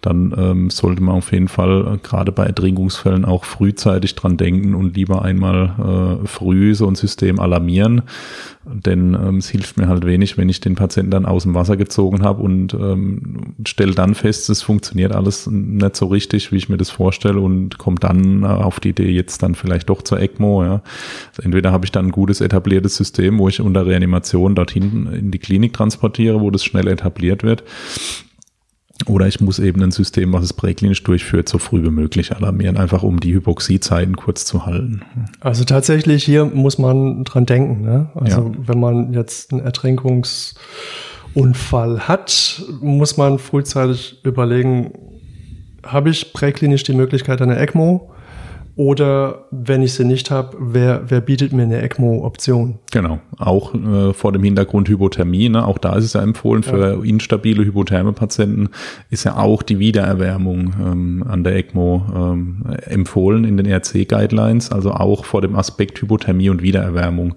dann 0.00 0.32
ähm, 0.36 0.70
sollte 0.70 1.02
man 1.02 1.16
auf 1.16 1.32
jeden 1.32 1.48
Fall 1.48 1.94
äh, 1.94 1.98
gerade 1.98 2.30
bei 2.30 2.44
Ertrinkungsfällen 2.44 3.24
auch 3.24 3.44
frühzeitig 3.44 4.14
dran 4.14 4.36
denken 4.36 4.74
und 4.74 4.96
lieber 4.96 5.22
einmal 5.22 6.20
äh, 6.22 6.26
früh 6.26 6.74
so 6.74 6.86
ein 6.86 6.94
System 6.94 7.40
alarmieren. 7.40 8.02
Denn 8.64 9.14
ähm, 9.14 9.38
es 9.38 9.48
hilft 9.48 9.76
mir 9.76 9.88
halt 9.88 10.04
wenig, 10.04 10.36
wenn 10.36 10.48
ich 10.48 10.60
den 10.60 10.74
Patienten 10.74 11.10
dann 11.10 11.26
aus 11.26 11.44
dem 11.44 11.54
Wasser 11.54 11.76
gezogen 11.76 12.22
habe 12.22 12.42
und 12.42 12.74
ähm, 12.74 13.54
stelle 13.66 13.94
dann 13.94 14.14
fest, 14.14 14.50
es 14.50 14.62
funktioniert 14.62 15.12
alles 15.12 15.46
nicht 15.46 15.96
so 15.96 16.06
richtig, 16.06 16.52
wie 16.52 16.56
ich 16.56 16.68
mir 16.68 16.76
das 16.76 16.90
vorstelle 16.90 17.40
und 17.40 17.78
komme 17.78 17.96
dann 17.98 18.42
äh, 18.42 18.46
auf 18.46 18.78
die 18.78 18.90
Idee, 18.90 19.10
jetzt 19.10 19.42
dann 19.42 19.54
vielleicht 19.54 19.88
doch 19.88 20.02
zur 20.02 20.20
ECMO. 20.20 20.64
Ja. 20.64 20.82
Entweder 21.42 21.72
habe 21.72 21.86
ich 21.86 21.92
dann 21.92 22.06
ein 22.06 22.12
gutes 22.12 22.40
etabliertes 22.40 22.96
System, 22.96 23.38
wo 23.38 23.48
ich 23.48 23.60
unter 23.60 23.86
Reanimation 23.86 24.54
dorthin 24.54 25.08
in 25.12 25.30
die 25.30 25.38
Klinik 25.38 25.72
transportiere, 25.72 26.40
wo 26.40 26.50
das 26.50 26.64
schnell 26.64 26.88
etabliert 26.88 27.42
wird 27.42 27.64
oder 29.06 29.26
ich 29.26 29.40
muss 29.40 29.58
eben 29.58 29.82
ein 29.82 29.92
System, 29.92 30.32
was 30.32 30.44
es 30.44 30.52
präklinisch 30.52 31.02
durchführt, 31.04 31.48
so 31.48 31.56
früh 31.58 31.82
wie 31.84 31.90
möglich 31.90 32.34
alarmieren, 32.34 32.76
einfach 32.76 33.02
um 33.02 33.20
die 33.20 33.32
Hypoxiezeiten 33.34 34.16
kurz 34.16 34.44
zu 34.44 34.66
halten. 34.66 35.00
Also 35.40 35.64
tatsächlich 35.64 36.24
hier 36.24 36.44
muss 36.44 36.76
man 36.78 37.24
dran 37.24 37.46
denken. 37.46 37.80
Ne? 37.82 38.10
Also 38.14 38.40
ja. 38.40 38.50
wenn 38.66 38.80
man 38.80 39.12
jetzt 39.12 39.52
einen 39.52 39.62
Ertrinkungsunfall 39.62 42.08
hat, 42.08 42.62
muss 42.80 43.16
man 43.16 43.38
frühzeitig 43.38 44.18
überlegen, 44.24 44.92
habe 45.84 46.10
ich 46.10 46.32
präklinisch 46.32 46.82
die 46.82 46.94
Möglichkeit 46.94 47.40
einer 47.40 47.56
ECMO? 47.56 48.10
Oder 48.78 49.46
wenn 49.50 49.82
ich 49.82 49.94
sie 49.94 50.04
nicht 50.04 50.30
habe, 50.30 50.56
wer, 50.60 51.02
wer 51.08 51.20
bietet 51.20 51.52
mir 51.52 51.64
eine 51.64 51.82
ECMO-Option? 51.82 52.78
Genau, 52.92 53.18
auch 53.36 53.74
äh, 53.74 54.12
vor 54.12 54.30
dem 54.30 54.44
Hintergrund 54.44 54.88
Hypothermie, 54.88 55.48
ne? 55.48 55.66
auch 55.66 55.78
da 55.78 55.96
ist 55.96 56.04
es 56.04 56.12
ja 56.12 56.22
empfohlen 56.22 56.62
für 56.62 56.94
ja. 56.94 57.02
instabile 57.02 57.64
hypotherme 57.64 58.12
Patienten, 58.12 58.68
ist 59.10 59.24
ja 59.24 59.36
auch 59.36 59.64
die 59.64 59.80
Wiedererwärmung 59.80 60.74
ähm, 60.80 61.24
an 61.28 61.42
der 61.42 61.56
ECMO 61.56 62.04
ähm, 62.14 62.66
empfohlen 62.86 63.42
in 63.42 63.56
den 63.56 63.66
ERC-Guidelines, 63.66 64.70
also 64.70 64.92
auch 64.92 65.24
vor 65.24 65.42
dem 65.42 65.56
Aspekt 65.56 66.00
Hypothermie 66.00 66.48
und 66.48 66.62
Wiedererwärmung. 66.62 67.34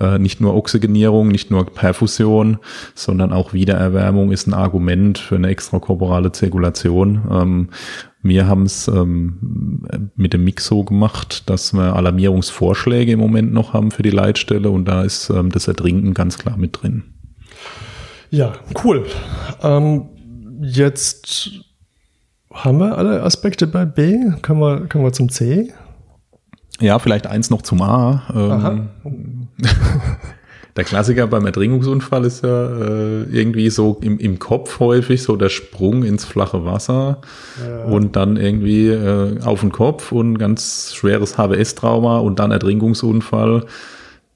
Äh, 0.00 0.18
nicht 0.18 0.40
nur 0.40 0.52
Oxygenierung, 0.56 1.28
nicht 1.28 1.52
nur 1.52 1.64
Perfusion, 1.64 2.58
sondern 2.96 3.32
auch 3.32 3.52
Wiedererwärmung 3.52 4.32
ist 4.32 4.48
ein 4.48 4.54
Argument 4.54 5.18
für 5.18 5.36
eine 5.36 5.46
extrakorporale 5.46 6.32
Zirkulation. 6.32 7.22
Ähm, 7.30 7.68
wir 8.22 8.46
haben 8.46 8.62
es 8.62 8.88
ähm, 8.88 10.10
mit 10.14 10.32
dem 10.32 10.44
Mix 10.44 10.66
so 10.66 10.84
gemacht, 10.84 11.48
dass 11.50 11.72
wir 11.72 11.96
Alarmierungsvorschläge 11.96 13.12
im 13.12 13.18
Moment 13.18 13.52
noch 13.52 13.72
haben 13.72 13.90
für 13.90 14.02
die 14.02 14.10
Leitstelle 14.10 14.70
und 14.70 14.86
da 14.86 15.02
ist 15.02 15.28
ähm, 15.30 15.50
das 15.50 15.66
Ertrinken 15.68 16.14
ganz 16.14 16.38
klar 16.38 16.56
mit 16.56 16.82
drin. 16.82 17.02
Ja, 18.30 18.52
cool. 18.84 19.06
Ähm, 19.62 20.08
jetzt 20.62 21.50
haben 22.52 22.78
wir 22.78 22.96
alle 22.96 23.22
Aspekte 23.22 23.66
bei 23.66 23.84
B. 23.84 24.18
Können 24.40 24.60
wir, 24.60 24.86
können 24.86 25.04
wir 25.04 25.12
zum 25.12 25.28
C? 25.28 25.72
Ja, 26.80 26.98
vielleicht 26.98 27.26
eins 27.26 27.50
noch 27.50 27.62
zum 27.62 27.82
A. 27.82 28.22
Ähm, 28.34 29.48
Der 30.76 30.84
Klassiker 30.84 31.26
beim 31.26 31.44
Ertrinkungsunfall 31.44 32.24
ist 32.24 32.44
ja 32.44 32.66
äh, 32.66 33.22
irgendwie 33.24 33.68
so 33.68 33.98
im, 34.00 34.18
im 34.18 34.38
Kopf 34.38 34.80
häufig 34.80 35.22
so 35.22 35.36
der 35.36 35.50
Sprung 35.50 36.02
ins 36.02 36.24
flache 36.24 36.64
Wasser 36.64 37.20
ja. 37.62 37.84
und 37.84 38.16
dann 38.16 38.36
irgendwie 38.38 38.88
äh, 38.88 39.40
auf 39.42 39.60
den 39.60 39.70
Kopf 39.70 40.12
und 40.12 40.38
ganz 40.38 40.94
schweres 40.94 41.36
HWS-Trauma 41.36 42.18
und 42.18 42.38
dann 42.38 42.52
Ertrinkungsunfall. 42.52 43.66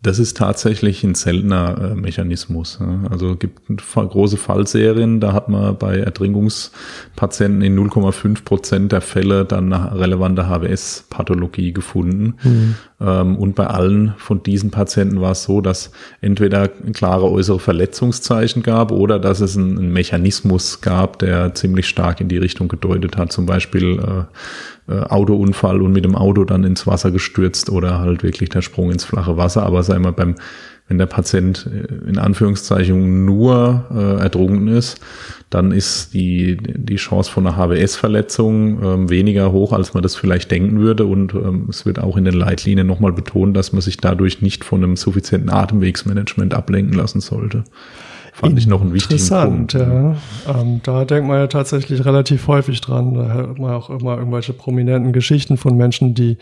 Das 0.02 0.18
ist 0.18 0.36
tatsächlich 0.36 1.02
ein 1.02 1.14
seltener 1.14 1.92
äh, 1.92 1.94
Mechanismus. 1.94 2.78
Ja. 2.80 3.08
Also 3.10 3.34
gibt 3.34 3.62
große 3.94 4.36
Fallserien, 4.36 5.20
da 5.20 5.32
hat 5.32 5.48
man 5.48 5.76
bei 5.78 5.98
Ertrinkungspatienten 5.98 7.62
in 7.62 7.76
0,5 7.76 8.44
Prozent 8.44 8.92
der 8.92 9.00
Fälle 9.00 9.46
dann 9.46 9.72
eine 9.72 9.98
relevante 9.98 10.48
HWS-Pathologie 10.48 11.72
gefunden. 11.72 12.34
Mhm. 12.44 12.74
Ähm, 13.00 13.36
und 13.36 13.54
bei 13.54 13.66
allen 13.66 14.14
von 14.16 14.42
diesen 14.42 14.70
Patienten 14.70 15.20
war 15.20 15.32
es 15.32 15.42
so, 15.42 15.60
dass 15.60 15.90
entweder 16.20 16.68
klare 16.68 17.30
äußere 17.30 17.60
Verletzungszeichen 17.60 18.62
gab 18.62 18.90
oder 18.90 19.18
dass 19.18 19.40
es 19.40 19.56
einen, 19.56 19.92
Mechanismus 19.92 20.80
gab, 20.80 21.18
der 21.18 21.54
ziemlich 21.54 21.86
stark 21.88 22.20
in 22.20 22.28
die 22.28 22.38
Richtung 22.38 22.68
gedeutet 22.68 23.16
hat. 23.16 23.32
Zum 23.32 23.46
Beispiel 23.46 23.98
äh, 24.88 24.92
äh, 24.92 25.00
Autounfall 25.00 25.82
und 25.82 25.92
mit 25.92 26.04
dem 26.04 26.14
Auto 26.14 26.44
dann 26.44 26.64
ins 26.64 26.86
Wasser 26.86 27.10
gestürzt 27.10 27.70
oder 27.70 28.00
halt 28.00 28.22
wirklich 28.22 28.48
der 28.48 28.62
Sprung 28.62 28.90
ins 28.90 29.04
flache 29.04 29.36
Wasser. 29.36 29.64
Aber 29.64 29.82
sei 29.82 29.98
mal 29.98 30.12
beim 30.12 30.36
wenn 30.88 30.98
der 30.98 31.06
Patient 31.06 31.68
äh, 31.72 32.08
in 32.08 32.18
Anführungszeichen 32.18 33.24
nur 33.24 33.86
äh, 33.90 34.22
ertrunken 34.22 34.68
ist, 34.68 35.00
dann 35.50 35.72
ist 35.72 36.12
die, 36.14 36.56
die 36.56 36.96
Chance 36.96 37.30
von 37.30 37.46
einer 37.46 37.56
HWS-Verletzung 37.56 38.82
ähm, 38.82 39.10
weniger 39.10 39.52
hoch, 39.52 39.72
als 39.72 39.94
man 39.94 40.02
das 40.02 40.16
vielleicht 40.16 40.50
denken 40.50 40.80
würde. 40.80 41.06
Und 41.06 41.34
ähm, 41.34 41.66
es 41.70 41.86
wird 41.86 41.98
auch 41.98 42.16
in 42.16 42.24
den 42.24 42.34
Leitlinien 42.34 42.86
nochmal 42.86 43.12
betont, 43.12 43.56
dass 43.56 43.72
man 43.72 43.80
sich 43.80 43.96
dadurch 43.96 44.42
nicht 44.42 44.64
von 44.64 44.82
einem 44.82 44.96
suffizienten 44.96 45.50
Atemwegsmanagement 45.50 46.54
ablenken 46.54 46.94
lassen 46.94 47.20
sollte. 47.20 47.64
Fand 48.32 48.58
ich 48.58 48.66
noch 48.66 48.82
einen 48.82 48.92
wichtigen 48.92 49.28
Punkt. 49.28 49.72
Ja. 49.72 50.14
Ähm, 50.46 50.80
da 50.82 51.06
denkt 51.06 51.26
man 51.26 51.38
ja 51.38 51.46
tatsächlich 51.46 52.04
relativ 52.04 52.48
häufig 52.48 52.82
dran. 52.82 53.14
Da 53.14 53.32
hört 53.32 53.58
man 53.58 53.70
auch 53.70 53.88
immer 53.88 54.18
irgendwelche 54.18 54.52
prominenten 54.52 55.14
Geschichten 55.14 55.56
von 55.56 55.74
Menschen, 55.74 56.14
die 56.14 56.36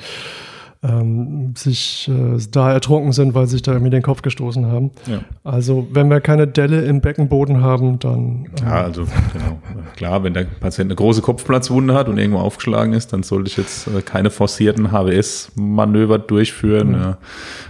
ähm, 0.84 1.54
sich 1.56 2.10
äh, 2.12 2.38
da 2.50 2.72
ertrunken 2.72 3.12
sind, 3.12 3.34
weil 3.34 3.46
sie 3.46 3.52
sich 3.52 3.62
da 3.62 3.72
irgendwie 3.72 3.90
den 3.90 4.02
Kopf 4.02 4.22
gestoßen 4.22 4.66
haben. 4.66 4.90
Ja. 5.06 5.20
Also 5.42 5.88
wenn 5.92 6.08
wir 6.08 6.20
keine 6.20 6.46
Delle 6.46 6.82
im 6.82 7.00
Beckenboden 7.00 7.62
haben, 7.62 7.98
dann. 7.98 8.18
Ähm, 8.18 8.46
ja, 8.60 8.82
also 8.82 9.04
genau. 9.32 9.58
Klar, 9.96 10.22
wenn 10.24 10.34
der 10.34 10.44
Patient 10.44 10.90
eine 10.90 10.96
große 10.96 11.22
Kopfplatzwunde 11.22 11.94
hat 11.94 12.08
und 12.08 12.18
irgendwo 12.18 12.38
aufgeschlagen 12.38 12.92
ist, 12.92 13.12
dann 13.12 13.22
sollte 13.22 13.48
ich 13.48 13.56
jetzt 13.56 13.86
äh, 13.86 14.02
keine 14.02 14.30
forcierten 14.30 14.92
HWS-Manöver 14.92 16.18
durchführen. 16.18 16.88
Mhm. 16.88 16.94
Ja, 16.94 17.18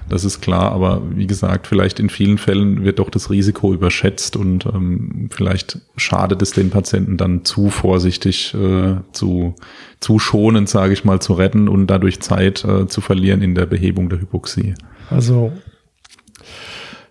das 0.09 0.25
ist 0.25 0.41
klar, 0.41 0.73
aber 0.73 1.03
wie 1.15 1.27
gesagt, 1.27 1.67
vielleicht 1.67 1.99
in 1.99 2.11
vielen 2.11 2.39
Fällen 2.39 2.85
wird 2.85 2.99
doch 2.99 3.11
das 3.11 3.31
Risiko 3.31 3.73
überschätzt 3.73 4.37
und 4.37 4.67
ähm, 4.67 5.29
vielleicht 5.31 5.79
schadet 5.97 6.43
es 6.43 6.53
den 6.53 6.71
Patienten 6.71 7.17
dann 7.17 7.45
zu 7.45 7.71
vorsichtig 7.71 8.55
äh, 8.55 8.97
zu 9.13 9.55
zu 10.01 10.19
schonend, 10.19 10.69
sage 10.69 10.93
ich 10.93 11.05
mal, 11.05 11.21
zu 11.21 11.33
retten 11.33 11.69
und 11.69 11.87
dadurch 11.87 12.21
Zeit 12.21 12.65
äh, 12.65 12.87
zu 12.87 13.01
verlieren 13.01 13.41
in 13.41 13.55
der 13.55 13.67
Behebung 13.67 14.11
der 14.11 14.21
Hypoxie. 14.21 14.75
Also 15.09 15.53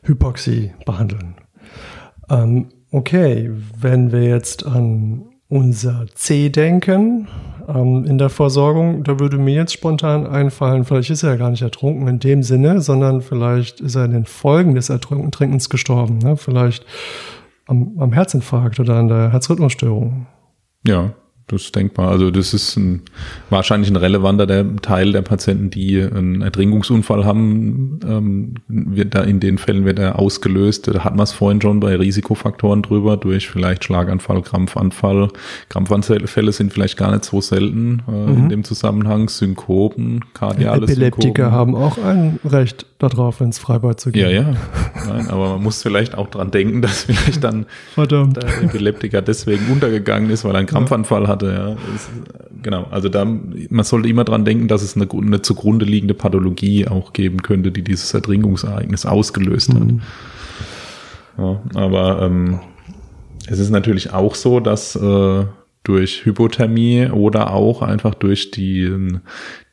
Hypoxie 0.03 0.73
behandeln. 0.85 1.35
Ähm, 2.29 2.69
okay, 2.91 3.51
wenn 3.79 4.11
wir 4.11 4.23
jetzt 4.23 4.65
an 4.65 5.32
unser 5.53 6.07
C 6.15 6.49
denken 6.49 7.27
ähm, 7.67 8.05
in 8.05 8.17
der 8.17 8.29
Versorgung, 8.29 9.03
da 9.03 9.19
würde 9.19 9.37
mir 9.37 9.53
jetzt 9.53 9.73
spontan 9.73 10.25
einfallen, 10.25 10.83
vielleicht 10.83 11.11
ist 11.11 11.21
er 11.21 11.31
ja 11.31 11.35
gar 11.35 11.51
nicht 11.51 11.61
ertrunken 11.61 12.07
in 12.07 12.17
dem 12.17 12.41
Sinne, 12.41 12.81
sondern 12.81 13.21
vielleicht 13.21 13.79
ist 13.79 13.93
er 13.93 14.05
in 14.05 14.11
den 14.11 14.25
Folgen 14.25 14.73
des 14.73 14.89
Ertrinkens 14.89 15.69
gestorben. 15.69 16.17
Ne? 16.17 16.37
Vielleicht 16.37 16.85
am, 17.67 17.93
am 17.99 18.13
Herzinfarkt 18.13 18.79
oder 18.79 18.95
an 18.95 19.07
der 19.07 19.31
Herzrhythmusstörung. 19.31 20.25
Ja, 20.87 21.13
das 21.47 21.63
ist 21.63 21.75
denkbar. 21.75 22.09
Also 22.09 22.31
das 22.31 22.53
ist 22.53 22.77
ein, 22.77 23.01
wahrscheinlich 23.49 23.89
ein 23.89 23.97
relevanter 23.97 24.47
der 24.47 24.75
Teil 24.77 25.11
der 25.11 25.21
Patienten, 25.21 25.69
die 25.69 26.01
einen 26.01 26.41
Ertrinkungsunfall 26.41 27.25
haben. 27.25 27.99
Ähm, 28.07 28.55
wird 28.67 29.13
da 29.13 29.21
in 29.23 29.39
den 29.39 29.57
Fällen 29.57 29.85
wird 29.85 29.99
er 29.99 30.19
ausgelöst. 30.19 30.87
Da 30.87 31.03
hat 31.03 31.15
man 31.15 31.23
es 31.23 31.33
vorhin 31.33 31.61
schon 31.61 31.79
bei 31.79 31.95
Risikofaktoren 31.95 32.81
drüber, 32.81 33.17
durch 33.17 33.49
vielleicht 33.49 33.83
Schlaganfall, 33.83 34.41
Krampfanfall. 34.41 35.29
Krampfanfälle 35.69 36.51
sind 36.51 36.71
vielleicht 36.71 36.97
gar 36.97 37.11
nicht 37.11 37.25
so 37.25 37.41
selten 37.41 38.03
äh, 38.07 38.11
mhm. 38.11 38.37
in 38.37 38.49
dem 38.49 38.63
Zusammenhang. 38.63 39.27
Synkopen, 39.27 40.21
kardiale 40.33 40.83
Epileptiker 40.83 41.23
Synkopen. 41.23 41.51
haben 41.51 41.75
auch 41.75 41.97
ein 41.97 42.39
Recht 42.45 42.85
darauf, 42.99 43.41
ins 43.41 43.59
Freibad 43.59 43.99
zu 43.99 44.11
gehen. 44.11 44.29
Ja, 44.29 44.41
ja. 44.41 44.53
Nein, 45.07 45.29
aber 45.29 45.49
man 45.49 45.63
muss 45.63 45.81
vielleicht 45.81 46.17
auch 46.17 46.27
dran 46.27 46.51
denken, 46.51 46.81
dass 46.81 47.03
vielleicht 47.03 47.43
dann 47.43 47.65
Verdammt. 47.93 48.41
der 48.41 48.63
Epileptiker 48.63 49.21
deswegen 49.21 49.71
untergegangen 49.71 50.29
ist, 50.29 50.45
weil 50.45 50.53
er 50.53 50.59
einen 50.59 50.67
Krampfanfall 50.67 51.23
ja. 51.23 51.32
Hatte. 51.33 51.53
Ja. 51.53 51.69
Das, 51.91 52.09
genau. 52.61 52.87
Also 52.89 53.09
da, 53.09 53.25
man 53.25 53.83
sollte 53.83 54.07
immer 54.07 54.23
dran 54.23 54.45
denken, 54.45 54.67
dass 54.67 54.81
es 54.81 54.95
eine, 54.95 55.07
eine 55.11 55.41
zugrunde 55.41 55.85
liegende 55.85 56.13
Pathologie 56.13 56.87
auch 56.87 57.13
geben 57.13 57.41
könnte, 57.41 57.71
die 57.71 57.83
dieses 57.83 58.13
Ertrinkungsereignis 58.13 59.05
ausgelöst 59.05 59.73
hat. 59.73 59.83
Mhm. 59.83 60.01
Ja, 61.37 61.61
aber 61.73 62.21
ähm, 62.21 62.59
es 63.47 63.59
ist 63.59 63.71
natürlich 63.71 64.13
auch 64.13 64.35
so, 64.35 64.59
dass 64.59 64.95
äh, 64.95 65.45
durch 65.83 66.25
Hypothermie 66.25 67.09
oder 67.09 67.53
auch 67.53 67.81
einfach 67.81 68.13
durch 68.13 68.51
die, 68.51 68.89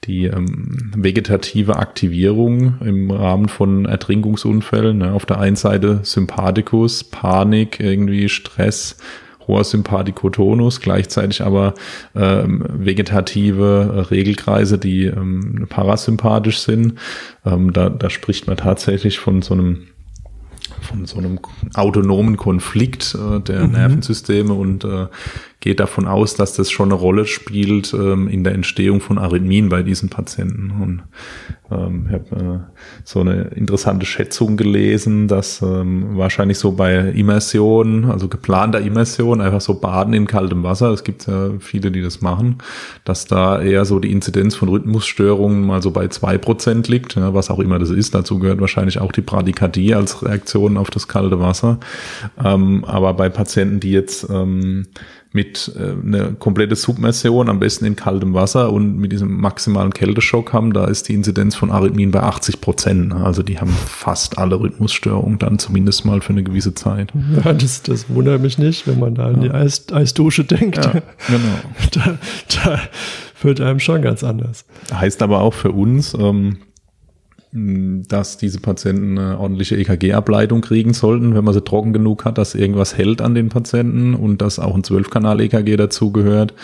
die 0.04 0.24
ähm, 0.24 0.90
vegetative 0.96 1.76
Aktivierung 1.76 2.80
im 2.80 3.10
Rahmen 3.10 3.48
von 3.48 3.84
Ertrinkungsunfällen. 3.84 4.98
Ne? 4.98 5.12
Auf 5.12 5.24
der 5.24 5.38
einen 5.38 5.56
Seite 5.56 6.00
Sympathikus, 6.02 7.04
Panik, 7.04 7.78
irgendwie 7.78 8.28
Stress, 8.28 8.96
hoher 9.50 9.64
Sympathikotonus, 9.64 10.80
gleichzeitig 10.80 11.42
aber 11.42 11.74
ähm, 12.14 12.64
vegetative 12.68 14.06
Regelkreise, 14.10 14.78
die 14.78 15.06
ähm, 15.06 15.66
parasympathisch 15.68 16.60
sind. 16.60 16.94
Ähm, 17.44 17.72
da, 17.72 17.90
da 17.90 18.10
spricht 18.10 18.46
man 18.46 18.56
tatsächlich 18.56 19.18
von 19.18 19.42
so 19.42 19.54
einem 19.54 19.86
von 20.80 21.04
so 21.04 21.18
einem 21.18 21.40
autonomen 21.74 22.36
Konflikt 22.36 23.14
äh, 23.14 23.40
der 23.40 23.66
mhm. 23.66 23.72
Nervensysteme 23.72 24.54
und 24.54 24.84
äh, 24.84 25.06
geht 25.60 25.78
davon 25.78 26.06
aus, 26.06 26.34
dass 26.34 26.54
das 26.54 26.70
schon 26.70 26.90
eine 26.90 26.98
Rolle 26.98 27.26
spielt 27.26 27.92
ähm, 27.92 28.28
in 28.28 28.44
der 28.44 28.54
Entstehung 28.54 29.00
von 29.00 29.18
Arrhythmien 29.18 29.68
bei 29.68 29.82
diesen 29.82 30.08
Patienten. 30.08 30.70
Und 30.70 31.02
ähm, 31.70 32.06
ich 32.08 32.14
habe 32.14 32.44
äh, 32.44 32.78
so 33.04 33.20
eine 33.20 33.42
interessante 33.54 34.06
Schätzung 34.06 34.56
gelesen, 34.56 35.28
dass 35.28 35.60
ähm, 35.60 36.16
wahrscheinlich 36.16 36.58
so 36.58 36.72
bei 36.72 36.96
Immersion, 36.96 38.06
also 38.06 38.28
geplanter 38.28 38.80
Immersion, 38.80 39.42
einfach 39.42 39.60
so 39.60 39.74
Baden 39.74 40.14
in 40.14 40.26
kaltem 40.26 40.62
Wasser, 40.62 40.92
es 40.92 41.04
gibt 41.04 41.26
ja 41.26 41.50
viele, 41.58 41.90
die 41.90 42.00
das 42.00 42.22
machen, 42.22 42.56
dass 43.04 43.26
da 43.26 43.60
eher 43.60 43.84
so 43.84 43.98
die 43.98 44.12
Inzidenz 44.12 44.54
von 44.54 44.70
Rhythmusstörungen 44.70 45.66
mal 45.66 45.82
so 45.82 45.90
bei 45.90 46.08
zwei 46.08 46.38
Prozent 46.38 46.88
liegt, 46.88 47.16
ja, 47.16 47.34
was 47.34 47.50
auch 47.50 47.58
immer 47.58 47.78
das 47.78 47.90
ist. 47.90 48.14
Dazu 48.14 48.38
gehört 48.38 48.62
wahrscheinlich 48.62 48.98
auch 48.98 49.12
die 49.12 49.20
Bradykardie 49.20 49.94
als 49.94 50.24
Reaktion 50.24 50.78
auf 50.78 50.88
das 50.88 51.06
kalte 51.06 51.38
Wasser. 51.38 51.78
Ähm, 52.42 52.86
aber 52.86 53.12
bei 53.12 53.28
Patienten, 53.28 53.78
die 53.78 53.92
jetzt 53.92 54.26
ähm, 54.30 54.86
mit 55.32 55.72
äh, 55.78 55.92
eine 55.92 56.32
komplette 56.32 56.74
Submersion, 56.74 57.48
am 57.48 57.60
besten 57.60 57.84
in 57.84 57.94
kaltem 57.94 58.34
Wasser 58.34 58.72
und 58.72 58.98
mit 58.98 59.12
diesem 59.12 59.40
maximalen 59.40 59.92
Kälteschock 59.92 60.52
haben, 60.52 60.72
da 60.72 60.86
ist 60.86 61.08
die 61.08 61.14
Inzidenz 61.14 61.54
von 61.54 61.70
Arrhythmien 61.70 62.10
bei 62.10 62.22
80 62.22 62.60
Prozent. 62.60 63.14
Also 63.14 63.42
die 63.42 63.60
haben 63.60 63.70
fast 63.70 64.38
alle 64.38 64.58
Rhythmusstörungen 64.58 65.38
dann 65.38 65.58
zumindest 65.58 66.04
mal 66.04 66.20
für 66.20 66.30
eine 66.30 66.42
gewisse 66.42 66.74
Zeit. 66.74 67.12
Ja, 67.44 67.52
das, 67.52 67.82
das 67.82 68.10
wundert 68.10 68.42
mich 68.42 68.58
nicht, 68.58 68.86
wenn 68.86 68.98
man 68.98 69.14
da 69.14 69.26
an 69.26 69.40
die 69.40 69.50
Eis, 69.50 69.86
Eisdusche 69.92 70.44
denkt. 70.44 70.84
Ja, 70.84 70.90
genau. 71.28 71.58
da, 71.92 72.18
da 72.64 72.80
wird 73.42 73.60
einem 73.60 73.78
schon 73.78 74.02
ganz 74.02 74.24
anders. 74.24 74.64
Heißt 74.92 75.22
aber 75.22 75.40
auch 75.40 75.54
für 75.54 75.70
uns, 75.70 76.12
ähm, 76.14 76.58
dass 77.52 78.36
diese 78.36 78.60
Patienten 78.60 79.18
eine 79.18 79.38
ordentliche 79.38 79.76
EKG-Ableitung 79.76 80.60
kriegen 80.60 80.94
sollten, 80.94 81.34
wenn 81.34 81.44
man 81.44 81.52
sie 81.52 81.62
trocken 81.62 81.92
genug 81.92 82.24
hat, 82.24 82.38
dass 82.38 82.54
irgendwas 82.54 82.96
hält 82.96 83.20
an 83.20 83.34
den 83.34 83.48
Patienten 83.48 84.14
und 84.14 84.40
dass 84.40 84.60
auch 84.60 84.76
ein 84.76 84.84
Zwölfkanal-EKG 84.84 85.76
dazugehört, 85.76 86.54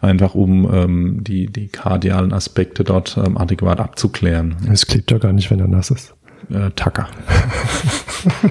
einfach 0.00 0.34
um 0.34 0.68
ähm, 0.72 1.22
die, 1.22 1.46
die 1.46 1.68
kardialen 1.68 2.32
Aspekte 2.32 2.82
dort 2.82 3.16
ähm, 3.16 3.38
adäquat 3.38 3.78
abzuklären. 3.78 4.56
Es 4.72 4.86
klebt 4.86 5.12
ja 5.12 5.18
gar 5.18 5.32
nicht, 5.32 5.52
wenn 5.52 5.60
er 5.60 5.68
nass 5.68 5.92
ist. 5.92 6.14
Äh, 6.50 6.70
Tacker. 6.74 7.08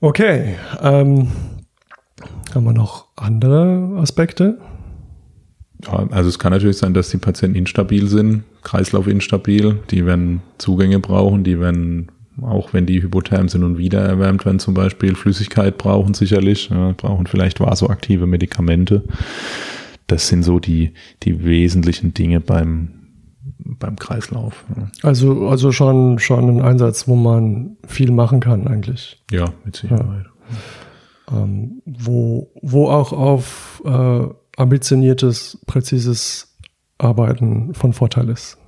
okay. 0.00 0.56
Ähm, 0.82 1.28
haben 2.52 2.64
wir 2.64 2.72
noch 2.72 3.06
andere 3.14 3.98
Aspekte? 4.00 4.58
Ja, 5.84 6.08
also 6.10 6.28
es 6.28 6.40
kann 6.40 6.52
natürlich 6.52 6.78
sein, 6.78 6.92
dass 6.92 7.10
die 7.10 7.18
Patienten 7.18 7.56
instabil 7.56 8.08
sind, 8.08 8.42
Kreislauf 8.62 9.06
instabil, 9.06 9.78
die 9.90 10.06
werden 10.06 10.42
Zugänge 10.58 11.00
brauchen, 11.00 11.44
die 11.44 11.60
werden 11.60 12.10
auch 12.42 12.72
wenn 12.72 12.86
die 12.86 13.02
hypotherm 13.02 13.48
sind 13.48 13.64
und 13.64 13.78
wieder 13.78 14.00
erwärmt 14.00 14.44
werden, 14.44 14.58
zum 14.58 14.74
Beispiel 14.74 15.14
Flüssigkeit 15.14 15.78
brauchen 15.78 16.14
sicherlich, 16.14 16.70
ja, 16.70 16.92
brauchen 16.96 17.26
vielleicht 17.26 17.60
vasoaktive 17.60 18.26
Medikamente. 18.26 19.04
Das 20.06 20.28
sind 20.28 20.42
so 20.42 20.58
die, 20.58 20.92
die 21.22 21.44
wesentlichen 21.44 22.14
Dinge 22.14 22.40
beim, 22.40 22.88
beim 23.58 23.96
Kreislauf. 23.96 24.64
Also, 25.02 25.48
also 25.48 25.72
schon, 25.72 26.18
schon 26.18 26.48
ein 26.48 26.62
Einsatz, 26.62 27.06
wo 27.06 27.14
man 27.14 27.76
viel 27.86 28.10
machen 28.10 28.40
kann 28.40 28.66
eigentlich. 28.66 29.22
Ja, 29.30 29.52
mit 29.64 29.76
Sicherheit. 29.76 30.26
Ja. 31.30 31.42
Ähm, 31.42 31.82
wo, 31.84 32.50
wo 32.60 32.88
auch 32.88 33.12
auf 33.12 33.82
äh, 33.84 34.26
ambitioniertes, 34.56 35.60
präzises 35.66 36.49
Arbeiten 37.00 37.74
von 37.74 37.92
Vorteil 37.92 38.28
ist. 38.28 38.59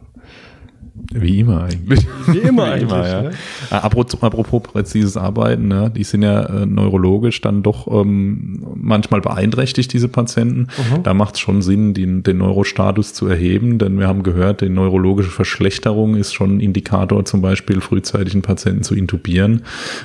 Wie 0.95 1.41
immer 1.41 1.65
eigentlich. 1.65 2.07
Wie 2.27 2.39
immer 2.39 2.65
eigentlich. 2.73 2.83
immer, 2.83 3.09
ja. 3.09 3.23
ne? 3.23 3.31
Apropos, 3.71 4.23
apropos 4.23 4.63
präzises 4.63 5.17
Arbeiten, 5.17 5.69
ne? 5.69 5.91
die 5.95 6.05
sind 6.05 6.23
ja 6.23 6.43
äh, 6.43 6.67
neurologisch 6.67 7.41
dann 7.41 7.63
doch 7.63 7.87
ähm, 7.87 8.63
manchmal 8.75 9.23
beeinträchtigt, 9.23 9.93
diese 9.93 10.09
Patienten. 10.09 10.69
Mhm. 10.77 11.03
Da 11.03 11.15
macht 11.15 11.35
es 11.35 11.41
schon 11.41 11.63
Sinn, 11.63 11.95
den, 11.95 12.23
den 12.23 12.39
Neurostatus 12.39 13.15
zu 13.15 13.27
erheben, 13.27 13.79
denn 13.79 13.99
wir 13.99 14.07
haben 14.07 14.23
gehört, 14.23 14.61
die 14.61 14.69
neurologische 14.69 15.31
Verschlechterung 15.31 16.17
ist 16.17 16.35
schon 16.35 16.57
ein 16.57 16.61
Indikator, 16.61 17.25
zum 17.25 17.41
Beispiel 17.41 17.81
frühzeitig 17.81 18.35
einen 18.35 18.43
Patienten 18.43 18.83
zu 18.83 18.95
intubieren. 18.95 19.63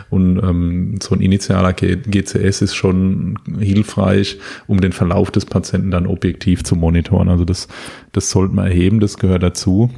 Und 0.09 0.37
ähm, 0.37 0.99
so 1.01 1.15
ein 1.15 1.21
initialer 1.21 1.73
GCS 1.73 2.61
ist 2.61 2.75
schon 2.75 3.39
hilfreich, 3.59 4.37
um 4.67 4.79
den 4.79 4.93
Verlauf 4.93 5.31
des 5.31 5.45
Patienten 5.45 5.91
dann 5.91 6.07
objektiv 6.07 6.63
zu 6.63 6.77
monitoren. 6.77 7.27
Also 7.27 7.43
das, 7.43 7.67
das 8.13 8.29
sollten 8.29 8.55
wir 8.55 8.65
erheben, 8.65 9.01
das 9.01 9.17
gehört 9.17 9.43
dazu. 9.43 9.91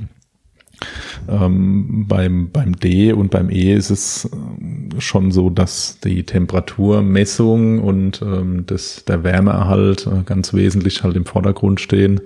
Ähm, 1.29 2.05
beim, 2.07 2.49
beim 2.51 2.75
D 2.75 3.13
und 3.13 3.29
beim 3.29 3.49
E 3.49 3.73
ist 3.73 3.91
es 3.91 4.25
äh, 4.25 4.99
schon 4.99 5.31
so, 5.31 5.49
dass 5.49 5.99
die 5.99 6.23
Temperaturmessung 6.23 7.79
und 7.79 8.21
ähm, 8.21 8.63
das, 8.65 9.05
der 9.05 9.23
Wärmeerhalt 9.23 10.07
äh, 10.07 10.23
ganz 10.25 10.53
wesentlich 10.53 11.03
halt 11.03 11.15
im 11.15 11.25
Vordergrund 11.25 11.79
stehen. 11.79 12.21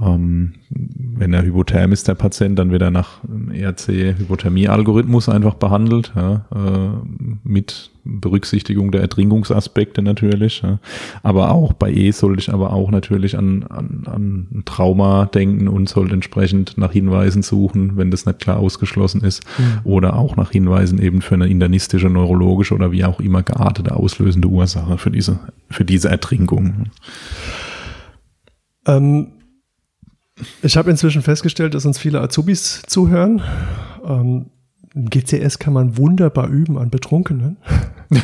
Ähm, 0.00 0.54
wenn 0.70 1.32
er 1.32 1.42
hypotherm 1.42 1.92
ist, 1.92 2.06
der 2.06 2.14
Patient, 2.14 2.58
dann 2.58 2.70
wird 2.70 2.82
er 2.82 2.92
nach 2.92 3.20
ERC-Hypothermie-Algorithmus 3.52 5.28
einfach 5.28 5.54
behandelt, 5.54 6.12
ja, 6.14 6.44
äh, 6.54 6.90
mit 7.42 7.90
Berücksichtigung 8.04 8.92
der 8.92 9.00
Ertrinkungsaspekte 9.00 10.02
natürlich. 10.02 10.62
Ja. 10.62 10.78
Aber 11.22 11.50
auch 11.50 11.72
bei 11.72 11.90
E 11.90 12.10
sollte 12.12 12.40
ich 12.40 12.52
aber 12.52 12.72
auch 12.72 12.90
natürlich 12.90 13.36
an, 13.36 13.64
an, 13.64 14.04
an 14.06 14.62
Trauma 14.64 15.26
denken 15.26 15.68
und 15.68 15.88
sollte 15.88 16.14
entsprechend 16.14 16.78
nach 16.78 16.92
Hinweisen 16.92 17.42
suchen, 17.42 17.96
wenn 17.96 18.10
das 18.10 18.24
nicht 18.24 18.38
klar 18.38 18.58
ausgeschlossen 18.58 19.22
ist. 19.22 19.44
Mhm. 19.58 19.80
Oder 19.84 20.16
auch 20.16 20.36
nach 20.36 20.52
Hinweisen 20.52 21.00
eben 21.00 21.22
für 21.22 21.34
eine 21.34 21.48
internistische, 21.48 22.08
neurologische 22.08 22.74
oder 22.74 22.92
wie 22.92 23.04
auch 23.04 23.20
immer 23.20 23.42
geartete 23.42 23.96
auslösende 23.96 24.48
Ursache 24.48 24.96
für 24.96 25.10
diese, 25.10 25.40
für 25.68 25.84
diese 25.84 26.08
Ertrinkung. 26.08 26.86
Ähm 28.86 29.32
ich 30.62 30.76
habe 30.76 30.90
inzwischen 30.90 31.22
festgestellt, 31.22 31.74
dass 31.74 31.86
uns 31.86 31.98
viele 31.98 32.20
Azubis 32.20 32.82
zuhören. 32.86 33.42
Ähm, 34.04 34.46
GCS 34.94 35.58
kann 35.58 35.72
man 35.72 35.96
wunderbar 35.96 36.48
üben 36.48 36.78
an 36.78 36.90
Betrunkenen. 36.90 37.56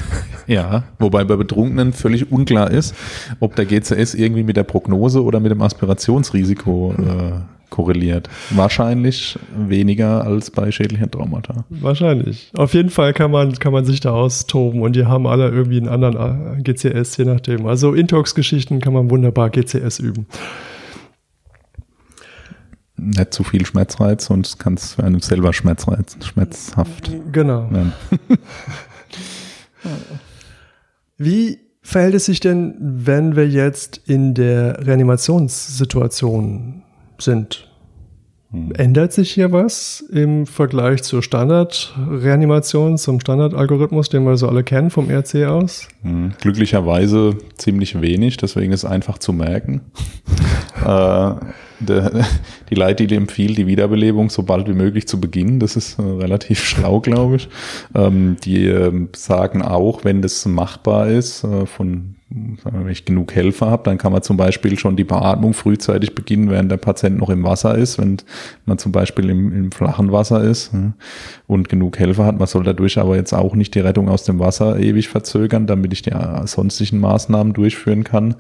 Ja, 0.46 0.85
wobei 0.98 1.24
bei 1.24 1.37
Betrunkenen 1.37 1.94
völlig 1.94 2.31
unklar 2.31 2.70
ist, 2.70 2.94
ob 3.40 3.57
der 3.57 3.64
GCS 3.64 4.12
irgendwie 4.12 4.42
mit 4.42 4.59
der 4.59 4.64
Prognose 4.64 5.22
oder 5.22 5.40
mit 5.40 5.50
dem 5.50 5.62
Aspirationsrisiko 5.62 6.94
äh, 6.98 7.70
korreliert. 7.70 8.29
Wahrscheinlich 8.50 9.38
weniger 9.57 10.22
als 10.24 10.50
bei 10.50 10.70
schädlichen 10.70 11.11
Traumata. 11.11 11.64
Wahrscheinlich. 11.70 12.50
Auf 12.57 12.74
jeden 12.74 12.90
Fall 12.90 13.14
kann 13.14 13.31
man, 13.31 13.55
kann 13.55 13.72
man 13.72 13.87
sich 13.87 14.00
da 14.00 14.11
austoben 14.11 14.83
und 14.83 14.94
die 14.96 15.07
haben 15.07 15.27
alle 15.27 15.48
irgendwie 15.48 15.79
einen 15.79 15.88
anderen 15.88 16.59
äh, 16.59 16.62
GCS, 16.62 17.16
je 17.16 17.24
nachdem. 17.24 17.66
Also 17.66 17.94
Intox-Geschichten 17.94 18.81
kann 18.81 18.92
man 18.92 19.11
wunderbar 19.11 19.48
GCS 19.48 19.98
üben 19.98 20.27
nicht 22.96 23.35
zu 23.35 23.44
viel 23.44 23.66
Schmerzreiz 23.66 24.30
und 24.30 24.59
kann 24.59 24.74
es 24.74 24.94
für 24.94 25.04
einen 25.04 25.20
selber 25.20 25.52
Schmerzreiz, 25.52 26.16
schmerzhaft. 26.24 27.11
Genau. 27.33 27.68
Wie 31.18 31.59
verhält 31.83 32.14
es 32.14 32.24
sich 32.26 32.40
denn, 32.40 32.76
wenn 32.80 33.37
wir 33.37 33.48
jetzt 33.48 34.00
in 34.07 34.35
der 34.35 34.87
Reanimationssituation 34.87 36.83
sind? 37.18 37.68
Hm. 38.54 38.72
Ändert 38.76 39.12
sich 39.12 39.32
hier 39.32 39.50
was 39.50 40.00
im 40.12 40.46
Vergleich 40.46 41.02
zur 41.02 41.22
Standardreanimation, 41.22 42.96
zum 42.98 43.18
Standardalgorithmus, 43.18 44.08
den 44.08 44.24
wir 44.24 44.36
so 44.36 44.48
alle 44.48 44.62
kennen 44.62 44.90
vom 44.90 45.10
RC 45.10 45.46
aus? 45.46 45.88
Hm. 46.02 46.32
Glücklicherweise 46.40 47.36
ziemlich 47.56 48.00
wenig, 48.00 48.36
deswegen 48.36 48.72
ist 48.72 48.84
einfach 48.84 49.18
zu 49.18 49.32
merken. 49.32 49.80
äh, 50.86 51.34
der, 51.80 52.24
die 52.70 52.74
Leitlinie 52.76 53.16
empfiehlt, 53.16 53.58
die 53.58 53.66
Wiederbelebung 53.66 54.30
so 54.30 54.44
bald 54.44 54.68
wie 54.68 54.74
möglich 54.74 55.08
zu 55.08 55.20
beginnen. 55.20 55.58
Das 55.58 55.74
ist 55.74 55.98
äh, 55.98 56.02
relativ 56.02 56.62
schlau, 56.64 57.00
glaube 57.00 57.36
ich. 57.36 57.48
Ähm, 57.94 58.36
die 58.44 58.68
äh, 58.68 59.08
sagen 59.16 59.62
auch, 59.62 60.04
wenn 60.04 60.22
das 60.22 60.46
machbar 60.46 61.08
ist, 61.08 61.42
äh, 61.42 61.66
von 61.66 62.14
wenn 62.64 62.88
ich 62.88 63.04
genug 63.04 63.32
Helfer 63.32 63.70
habe, 63.70 63.84
dann 63.84 63.96
kann 63.96 64.10
man 64.10 64.22
zum 64.22 64.36
Beispiel 64.36 64.76
schon 64.76 64.96
die 64.96 65.04
Beatmung 65.04 65.54
frühzeitig 65.54 66.16
beginnen, 66.16 66.50
während 66.50 66.70
der 66.70 66.78
Patient 66.78 67.16
noch 67.18 67.30
im 67.30 67.44
Wasser 67.44 67.76
ist, 67.76 67.98
wenn 67.98 68.16
man 68.66 68.78
zum 68.78 68.90
Beispiel 68.90 69.30
im, 69.30 69.52
im 69.52 69.72
flachen 69.72 70.10
Wasser 70.10 70.42
ist 70.42 70.72
hm, 70.72 70.94
und 71.46 71.68
genug 71.68 71.98
Helfer 71.98 72.24
hat. 72.24 72.38
Man 72.38 72.48
soll 72.48 72.64
dadurch 72.64 72.98
aber 72.98 73.14
jetzt 73.14 73.32
auch 73.32 73.54
nicht 73.54 73.74
die 73.76 73.80
Rettung 73.80 74.08
aus 74.08 74.24
dem 74.24 74.40
Wasser 74.40 74.80
ewig 74.80 75.08
verzögern, 75.08 75.68
damit 75.68 75.92
ich 75.92 76.02
die 76.02 76.10
äh, 76.10 76.46
sonstigen 76.46 76.98
Maßnahmen 76.98 77.52
durchführen 77.52 78.02
kann. 78.02 78.34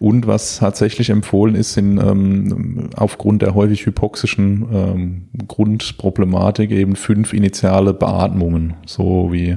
Und 0.00 0.26
was 0.26 0.58
tatsächlich 0.58 1.10
empfohlen 1.10 1.54
ist, 1.54 1.74
sind 1.74 1.98
ähm, 1.98 2.90
aufgrund 2.96 3.42
der 3.42 3.54
häufig 3.54 3.86
hypoxischen 3.86 4.66
ähm, 4.72 5.28
Grundproblematik 5.46 6.72
eben 6.72 6.96
fünf 6.96 7.32
initiale 7.32 7.94
Beatmungen, 7.94 8.74
so 8.86 9.32
wie 9.32 9.56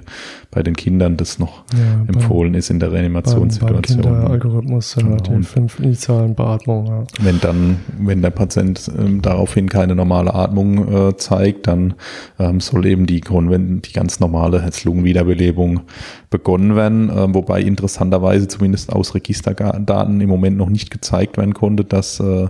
bei 0.52 0.64
den 0.64 0.76
Kindern 0.76 1.16
das 1.16 1.38
noch 1.38 1.64
ja, 1.74 2.06
empfohlen 2.08 2.56
ist 2.56 2.72
in 2.72 2.80
der 2.80 2.92
Reanimationssituation. 2.92 4.02
Beim 4.02 4.14
Kinderalgorithmus 4.14 4.96
genau. 4.96 5.18
die 5.18 5.44
fünf 5.44 5.80
initialen 5.80 6.34
Beatmungen. 6.34 6.88
Ja. 6.88 7.04
Wenn 7.22 7.40
dann, 7.40 7.78
wenn 8.00 8.24
der 8.24 8.32
Patient 8.32 8.92
ähm, 8.98 9.22
daraufhin 9.22 9.70
keine 9.70 9.96
normale 9.96 10.34
Atmung 10.34 11.10
äh, 11.10 11.18
zeigt, 11.18 11.68
dann 11.68 11.94
ähm, 12.40 12.60
soll 12.62 12.88
eben 12.88 13.06
die, 13.06 13.22
wenn 13.30 13.82
die 13.82 13.94
ganz 13.94 14.20
normale 14.20 14.62
Herz-Lungen-Wiederbelebung 14.64 15.82
begonnen 16.30 16.76
werden, 16.76 17.10
äh, 17.10 17.34
wobei 17.34 17.62
interessanterweise 17.62 18.48
zumindest 18.48 18.94
aus 18.94 19.16
Registerdaten 19.16 20.22
im 20.22 20.30
Moment 20.30 20.58
noch 20.58 20.70
nicht 20.70 20.92
gezeigt 20.92 21.38
werden 21.38 21.56
konnte, 21.56 21.84
dass 21.84 22.20
äh, 22.20 22.50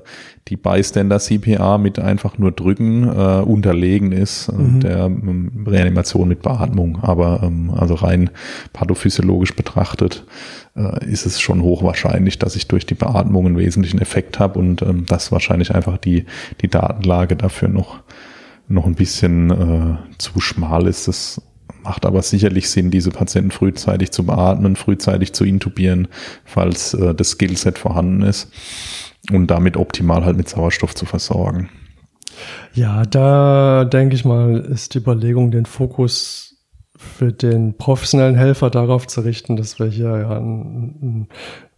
die 0.50 0.58
Bystander 0.58 1.20
CPA 1.20 1.78
mit 1.78 1.98
einfach 1.98 2.38
nur 2.38 2.52
Drücken 2.52 3.04
äh, 3.04 3.42
unterlegen 3.42 4.12
ist 4.12 4.50
äh, 4.50 4.54
mhm. 4.54 4.80
der 4.82 4.98
ähm, 5.06 5.66
Reanimation 5.66 6.28
mit 6.28 6.42
Beatmung. 6.42 7.00
Aber 7.02 7.42
ähm, 7.44 7.72
also 7.74 7.94
rein 7.94 8.32
pathophysiologisch 8.74 9.56
betrachtet 9.56 10.26
äh, 10.76 11.06
ist 11.06 11.26
es 11.26 11.40
schon 11.40 11.62
hochwahrscheinlich, 11.62 12.38
dass 12.38 12.58
ich 12.58 12.68
durch 12.68 12.86
die 12.86 12.96
Beatmung 12.96 13.46
einen 13.46 13.58
wesentlichen 13.58 14.02
Effekt 14.02 14.40
habe 14.40 14.60
und 14.60 14.82
ähm, 14.82 15.06
das 15.06 15.32
wahrscheinlich 15.32 15.74
einfach 15.74 15.98
die, 15.98 16.26
die 16.62 16.68
Datenlage 16.68 17.38
dafür 17.38 17.70
noch, 17.70 18.02
noch 18.68 18.86
ein 18.86 18.96
bisschen 18.96 19.52
äh, 19.52 20.18
zu 20.18 20.42
schmal 20.42 20.86
ist. 20.88 21.08
Das 21.08 21.42
macht 21.84 22.06
aber 22.06 22.22
sicherlich 22.22 22.70
Sinn, 22.70 22.92
diese 22.92 23.12
Patienten 23.12 23.52
frühzeitig 23.52 24.12
zu 24.12 24.26
beatmen, 24.26 24.76
frühzeitig 24.76 25.34
zu 25.34 25.46
intubieren, 25.46 26.08
falls 26.46 26.94
äh, 26.94 27.14
das 27.16 27.32
Skillset 27.32 27.78
vorhanden 27.78 28.22
ist 28.22 28.52
und 29.32 29.48
damit 29.48 29.78
optimal 29.78 30.26
halt 30.26 30.38
mit 30.38 30.50
Sauerstoff 30.50 30.96
zu 30.96 31.06
versorgen. 31.06 31.70
Ja, 32.74 33.04
da 33.04 33.86
denke 33.86 34.16
ich 34.16 34.26
mal, 34.26 34.58
ist 34.58 34.94
die 34.94 35.00
Überlegung, 35.00 35.52
den 35.52 35.66
Fokus 35.66 36.50
für 36.96 37.32
den 37.32 37.78
professionellen 37.78 38.36
Helfer 38.36 38.70
darauf 38.70 39.08
zu 39.08 39.22
richten, 39.22 39.56
dass 39.56 39.80
wir 39.80 39.88
hier 39.88 40.20
ja 40.20 40.38
ein, 40.38 41.00
ein 41.02 41.28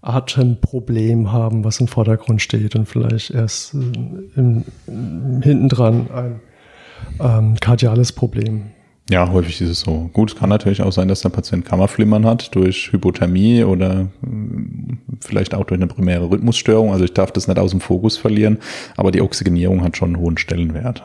Atemproblem 0.01 1.31
haben, 1.31 1.63
was 1.63 1.79
im 1.79 1.87
Vordergrund 1.87 2.41
steht 2.41 2.75
und 2.75 2.87
vielleicht 2.87 3.29
erst 3.29 3.75
äh, 3.75 3.77
im, 4.35 4.65
im, 4.87 5.41
hintendran 5.43 6.09
ein 6.11 6.41
ähm, 7.19 7.55
kardiales 7.59 8.11
Problem. 8.11 8.71
Ja, 9.09 9.29
häufig 9.29 9.59
ist 9.59 9.69
es 9.69 9.79
so. 9.81 10.09
Gut, 10.13 10.31
es 10.31 10.37
kann 10.37 10.47
natürlich 10.47 10.81
auch 10.81 10.91
sein, 10.91 11.09
dass 11.09 11.21
der 11.21 11.29
Patient 11.29 11.65
Kammerflimmern 11.65 12.25
hat 12.25 12.55
durch 12.55 12.93
Hypothermie 12.93 13.63
oder 13.63 14.07
hm, 14.21 14.99
vielleicht 15.19 15.53
auch 15.53 15.65
durch 15.65 15.79
eine 15.79 15.87
primäre 15.87 16.29
Rhythmusstörung. 16.29 16.93
Also 16.93 17.03
ich 17.03 17.13
darf 17.13 17.31
das 17.31 17.47
nicht 17.47 17.59
aus 17.59 17.71
dem 17.71 17.81
Fokus 17.81 18.17
verlieren, 18.17 18.59
aber 18.95 19.11
die 19.11 19.21
Oxygenierung 19.21 19.83
hat 19.83 19.97
schon 19.97 20.15
einen 20.15 20.23
hohen 20.23 20.37
Stellenwert. 20.37 21.03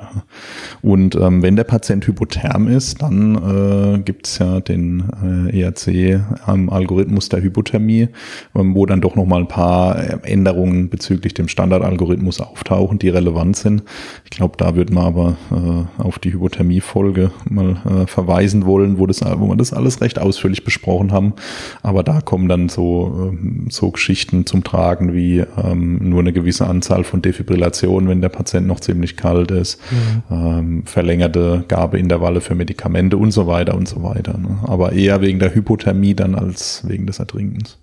Und 0.82 1.16
ähm, 1.16 1.42
wenn 1.42 1.56
der 1.56 1.64
Patient 1.64 2.06
hypotherm 2.06 2.68
ist, 2.68 3.02
dann 3.02 3.96
äh, 3.96 3.98
gibt 3.98 4.28
es 4.28 4.38
ja 4.38 4.60
den 4.60 5.48
äh, 5.52 5.62
ERC-Algorithmus 5.62 7.28
der 7.28 7.42
Hypothermie, 7.42 8.08
ähm, 8.54 8.74
wo 8.76 8.86
dann 8.86 9.00
doch 9.00 9.16
nochmal 9.16 9.40
ein 9.40 9.48
paar 9.48 10.24
Änderungen 10.24 10.90
bezüglich 10.90 11.34
dem 11.34 11.48
Standardalgorithmus 11.48 12.40
auftauchen, 12.40 13.00
die 13.00 13.08
relevant 13.08 13.56
sind. 13.56 13.82
Ich 14.24 14.30
glaube, 14.30 14.56
da 14.58 14.76
wird 14.76 14.90
man 14.90 15.06
aber 15.06 15.36
äh, 15.50 16.02
auf 16.02 16.20
die 16.20 16.32
Hypothermie-Folge 16.32 17.32
mal 17.48 17.76
äh, 17.96 18.06
äh, 18.06 18.06
verweisen 18.06 18.66
wollen, 18.66 18.98
wo, 18.98 19.06
das, 19.06 19.20
wo 19.20 19.48
wir 19.48 19.56
das 19.56 19.72
alles 19.72 20.00
recht 20.00 20.18
ausführlich 20.18 20.64
besprochen 20.64 21.12
haben. 21.12 21.34
Aber 21.82 22.02
da 22.02 22.20
kommen 22.20 22.48
dann 22.48 22.68
so, 22.68 23.30
ähm, 23.32 23.66
so 23.70 23.90
Geschichten 23.90 24.46
zum 24.46 24.64
Tragen 24.64 25.12
wie 25.14 25.44
ähm, 25.62 25.98
nur 26.08 26.20
eine 26.20 26.32
gewisse 26.32 26.66
Anzahl 26.66 27.04
von 27.04 27.22
Defibrillationen, 27.22 28.08
wenn 28.08 28.20
der 28.20 28.28
Patient 28.28 28.66
noch 28.66 28.80
ziemlich 28.80 29.16
kalt 29.16 29.50
ist, 29.50 29.80
mhm. 29.90 30.22
ähm, 30.30 30.82
verlängerte 30.86 31.64
Gabeintervalle 31.68 32.40
für 32.40 32.54
Medikamente 32.54 33.16
und 33.16 33.32
so 33.32 33.46
weiter 33.46 33.74
und 33.74 33.88
so 33.88 34.02
weiter. 34.02 34.38
Ne? 34.38 34.58
Aber 34.62 34.92
eher 34.92 35.20
wegen 35.20 35.38
der 35.38 35.54
Hypothermie 35.54 36.14
dann 36.14 36.34
als 36.34 36.82
wegen 36.86 37.06
des 37.06 37.18
Ertrinkens. 37.18 37.78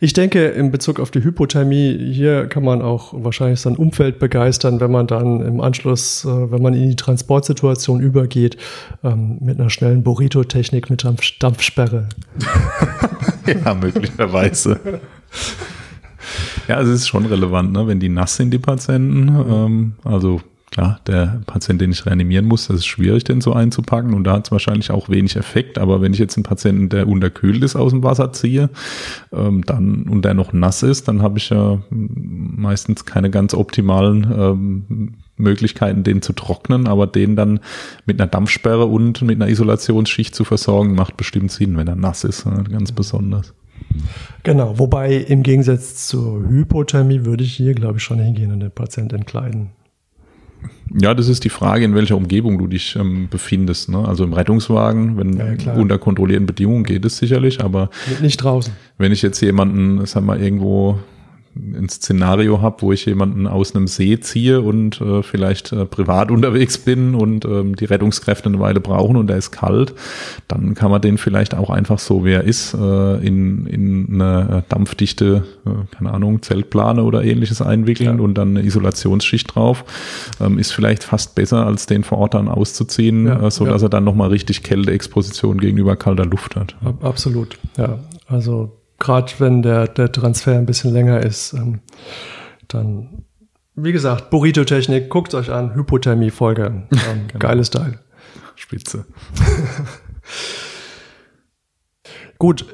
Ich 0.00 0.12
denke, 0.12 0.46
in 0.46 0.70
Bezug 0.70 1.00
auf 1.00 1.10
die 1.10 1.22
Hypothermie, 1.22 2.12
hier 2.12 2.46
kann 2.46 2.64
man 2.64 2.82
auch 2.82 3.12
wahrscheinlich 3.16 3.60
sein 3.60 3.76
Umfeld 3.76 4.18
begeistern, 4.18 4.80
wenn 4.80 4.90
man 4.90 5.06
dann 5.06 5.40
im 5.40 5.60
Anschluss, 5.60 6.24
äh, 6.24 6.50
wenn 6.50 6.62
man 6.62 6.74
in 6.74 6.90
die 6.90 6.96
Transportsituation 6.96 8.00
übergeht, 8.00 8.56
ähm, 9.02 9.38
mit 9.40 9.58
einer 9.58 9.70
schnellen 9.70 10.02
Burrito-Technik 10.02 10.90
mit 10.90 11.04
Dampf 11.04 11.22
Dampfsperre. 11.38 12.08
ja, 13.64 13.74
möglicherweise. 13.74 15.00
Ja, 16.68 16.80
es 16.80 16.88
ist 16.88 17.08
schon 17.08 17.26
relevant, 17.26 17.72
ne? 17.72 17.86
wenn 17.86 18.00
die 18.00 18.08
nass 18.08 18.36
sind, 18.36 18.50
die 18.50 18.58
Patienten. 18.58 19.28
Ähm, 19.28 19.92
also 20.04 20.40
klar, 20.70 21.00
der 21.06 21.40
Patient, 21.46 21.80
den 21.80 21.92
ich 21.92 22.04
reanimieren 22.06 22.46
muss, 22.46 22.68
das 22.68 22.78
ist 22.78 22.86
schwierig, 22.86 23.24
den 23.24 23.40
so 23.40 23.52
einzupacken 23.52 24.14
und 24.14 24.24
da 24.24 24.34
hat 24.34 24.46
es 24.46 24.52
wahrscheinlich 24.52 24.90
auch 24.90 25.08
wenig 25.08 25.36
Effekt. 25.36 25.78
Aber 25.78 26.00
wenn 26.00 26.12
ich 26.12 26.18
jetzt 26.18 26.36
einen 26.36 26.44
Patienten, 26.44 26.88
der 26.88 27.08
unterkühlt 27.08 27.62
ist, 27.62 27.76
aus 27.76 27.92
dem 27.92 28.02
Wasser 28.02 28.32
ziehe, 28.32 28.70
ähm, 29.32 29.64
dann 29.64 30.04
und 30.04 30.24
der 30.24 30.34
noch 30.34 30.52
nass 30.52 30.82
ist, 30.82 31.08
dann 31.08 31.22
habe 31.22 31.38
ich 31.38 31.50
ja 31.50 31.78
meistens 31.90 33.04
keine 33.04 33.30
ganz 33.30 33.54
optimalen 33.54 34.26
ähm, 34.36 35.14
Möglichkeiten, 35.36 36.02
den 36.02 36.22
zu 36.22 36.32
trocknen, 36.32 36.86
aber 36.86 37.06
den 37.06 37.36
dann 37.36 37.60
mit 38.06 38.20
einer 38.20 38.28
Dampfsperre 38.28 38.86
und 38.86 39.22
mit 39.22 39.40
einer 39.40 39.50
Isolationsschicht 39.50 40.34
zu 40.34 40.44
versorgen, 40.44 40.94
macht 40.94 41.16
bestimmt 41.16 41.52
Sinn, 41.52 41.76
wenn 41.76 41.88
er 41.88 41.96
nass 41.96 42.24
ist, 42.24 42.46
ne? 42.46 42.64
ganz 42.70 42.92
besonders. 42.92 43.54
Genau, 44.42 44.78
wobei 44.78 45.14
im 45.14 45.42
Gegensatz 45.42 46.06
zur 46.06 46.48
Hypothermie 46.48 47.24
würde 47.24 47.44
ich 47.44 47.54
hier, 47.54 47.74
glaube 47.74 47.98
ich, 47.98 48.04
schon 48.04 48.18
hingehen 48.18 48.52
und 48.52 48.60
den 48.60 48.70
Patienten 48.70 49.16
entkleiden. 49.16 49.70
Ja, 51.00 51.14
das 51.14 51.28
ist 51.28 51.44
die 51.44 51.50
Frage, 51.50 51.84
in 51.84 51.94
welcher 51.94 52.16
Umgebung 52.16 52.58
du 52.58 52.66
dich 52.66 52.96
ähm, 52.96 53.28
befindest. 53.30 53.90
Ne? 53.90 53.98
Also 54.06 54.24
im 54.24 54.32
Rettungswagen, 54.32 55.16
wenn 55.18 55.58
ja, 55.58 55.74
unter 55.74 55.98
kontrollierten 55.98 56.46
Bedingungen 56.46 56.84
geht 56.84 57.04
es 57.04 57.18
sicherlich, 57.18 57.62
aber 57.62 57.90
nicht 58.22 58.38
draußen. 58.38 58.72
Wenn 58.96 59.12
ich 59.12 59.22
jetzt 59.22 59.40
jemanden, 59.40 60.04
sag 60.06 60.24
mal, 60.24 60.40
irgendwo 60.40 60.98
ein 61.54 61.88
Szenario 61.88 62.62
habe, 62.62 62.82
wo 62.82 62.92
ich 62.92 63.06
jemanden 63.06 63.46
aus 63.46 63.74
einem 63.74 63.86
See 63.86 64.20
ziehe 64.20 64.60
und 64.60 65.00
äh, 65.00 65.22
vielleicht 65.22 65.72
äh, 65.72 65.84
privat 65.84 66.30
unterwegs 66.30 66.78
bin 66.78 67.14
und 67.14 67.44
ähm, 67.44 67.76
die 67.76 67.84
Rettungskräfte 67.84 68.48
eine 68.48 68.60
Weile 68.60 68.80
brauchen 68.80 69.16
und 69.16 69.30
er 69.30 69.36
ist 69.36 69.50
kalt, 69.50 69.94
dann 70.46 70.74
kann 70.74 70.90
man 70.90 71.00
den 71.00 71.18
vielleicht 71.18 71.54
auch 71.54 71.70
einfach 71.70 71.98
so, 71.98 72.24
wie 72.24 72.32
er 72.32 72.44
ist, 72.44 72.74
äh, 72.74 73.26
in, 73.26 73.66
in 73.66 74.20
eine 74.20 74.64
dampfdichte, 74.68 75.44
äh, 75.66 75.94
keine 75.96 76.12
Ahnung, 76.12 76.42
Zeltplane 76.42 77.02
oder 77.02 77.24
ähnliches 77.24 77.60
einwickeln 77.60 78.18
ja. 78.18 78.24
und 78.24 78.34
dann 78.34 78.56
eine 78.56 78.66
Isolationsschicht 78.66 79.54
drauf. 79.54 79.84
Ähm, 80.40 80.58
ist 80.58 80.72
vielleicht 80.72 81.04
fast 81.04 81.34
besser, 81.34 81.66
als 81.66 81.86
den 81.86 82.04
vor 82.04 82.18
Ort 82.18 82.34
dann 82.34 82.48
auszuziehen, 82.48 83.26
ja, 83.26 83.46
äh, 83.46 83.50
so 83.50 83.64
ja. 83.64 83.72
dass 83.72 83.82
er 83.82 83.88
dann 83.88 84.04
nochmal 84.04 84.28
richtig 84.28 84.62
Kälteexposition 84.62 85.58
gegenüber 85.58 85.96
kalter 85.96 86.26
Luft 86.26 86.56
hat. 86.56 86.76
Absolut, 87.00 87.58
ja. 87.76 87.98
Also 88.26 88.77
gerade 88.98 89.32
wenn 89.38 89.62
der, 89.62 89.88
der 89.88 90.12
Transfer 90.12 90.58
ein 90.58 90.66
bisschen 90.66 90.92
länger 90.92 91.24
ist, 91.24 91.52
ähm, 91.54 91.80
dann, 92.68 93.24
wie 93.74 93.92
gesagt, 93.92 94.30
Burrito-Technik, 94.30 95.08
guckt 95.08 95.34
euch 95.34 95.50
an, 95.50 95.74
Hypothermie-Folge, 95.74 96.64
ähm, 96.64 96.88
genau. 97.28 97.38
geiles 97.38 97.70
Teil. 97.70 98.00
Spitze. 98.56 99.06
Gut, 102.38 102.66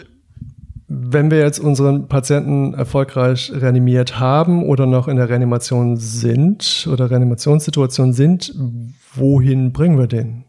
wenn 0.88 1.30
wir 1.30 1.38
jetzt 1.38 1.58
unseren 1.58 2.08
Patienten 2.08 2.74
erfolgreich 2.74 3.52
reanimiert 3.54 4.18
haben 4.18 4.64
oder 4.64 4.87
noch 4.87 5.08
in 5.08 5.16
der 5.16 5.28
Reanimation 5.28 5.96
sind 5.96 6.88
oder 6.90 7.10
Reanimationssituation 7.10 8.12
sind, 8.12 8.54
wohin 9.14 9.72
bringen 9.72 9.98
wir 9.98 10.06
den? 10.06 10.44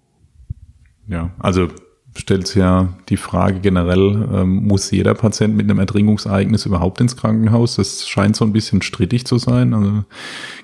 Ja, 1.07 1.31
also 1.39 1.69
stellt 2.15 2.47
sich 2.47 2.57
ja 2.57 2.89
die 3.09 3.17
Frage 3.17 3.59
generell, 3.59 4.27
ähm, 4.33 4.67
muss 4.67 4.89
jeder 4.91 5.13
Patient 5.13 5.55
mit 5.55 5.69
einem 5.69 5.79
Ertrinkungsereignis 5.79 6.65
überhaupt 6.65 7.01
ins 7.01 7.17
Krankenhaus? 7.17 7.75
Das 7.75 8.07
scheint 8.07 8.35
so 8.35 8.45
ein 8.45 8.53
bisschen 8.53 8.81
strittig 8.81 9.25
zu 9.25 9.37
sein. 9.37 9.73
Also 9.73 10.03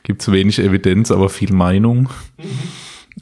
gibt 0.03 0.21
es 0.21 0.31
wenig 0.31 0.59
Evidenz, 0.59 1.11
aber 1.11 1.29
viel 1.29 1.53
Meinung. 1.53 2.09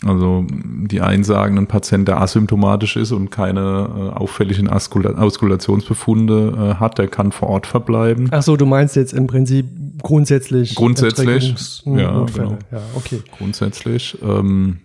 Also 0.05 0.45
die 0.49 1.01
einen 1.01 1.23
sagen, 1.23 1.57
ein 1.57 1.67
Patient, 1.67 2.07
der 2.07 2.21
asymptomatisch 2.21 2.95
ist 2.95 3.11
und 3.11 3.31
keine 3.31 4.11
äh, 4.13 4.17
auffälligen 4.17 4.69
Auskula 4.69 5.11
Auskulationsbefunde 5.11 6.75
äh, 6.75 6.79
hat, 6.79 6.99
der 6.99 7.07
kann 7.07 7.31
vor 7.31 7.49
Ort 7.49 7.65
verbleiben. 7.65 8.29
Ach 8.31 8.43
so, 8.43 8.55
du 8.55 8.67
meinst 8.67 8.95
jetzt 8.95 9.13
im 9.13 9.25
Prinzip 9.25 9.65
grundsätzlich 10.01 10.75
Grundsätzlich, 10.75 11.83
ja, 11.85 12.25
genau. 12.25 12.57
ja, 12.71 12.81
okay. 12.95 13.21
Grundsätzlich. 13.37 14.17
Ähm, 14.21 14.77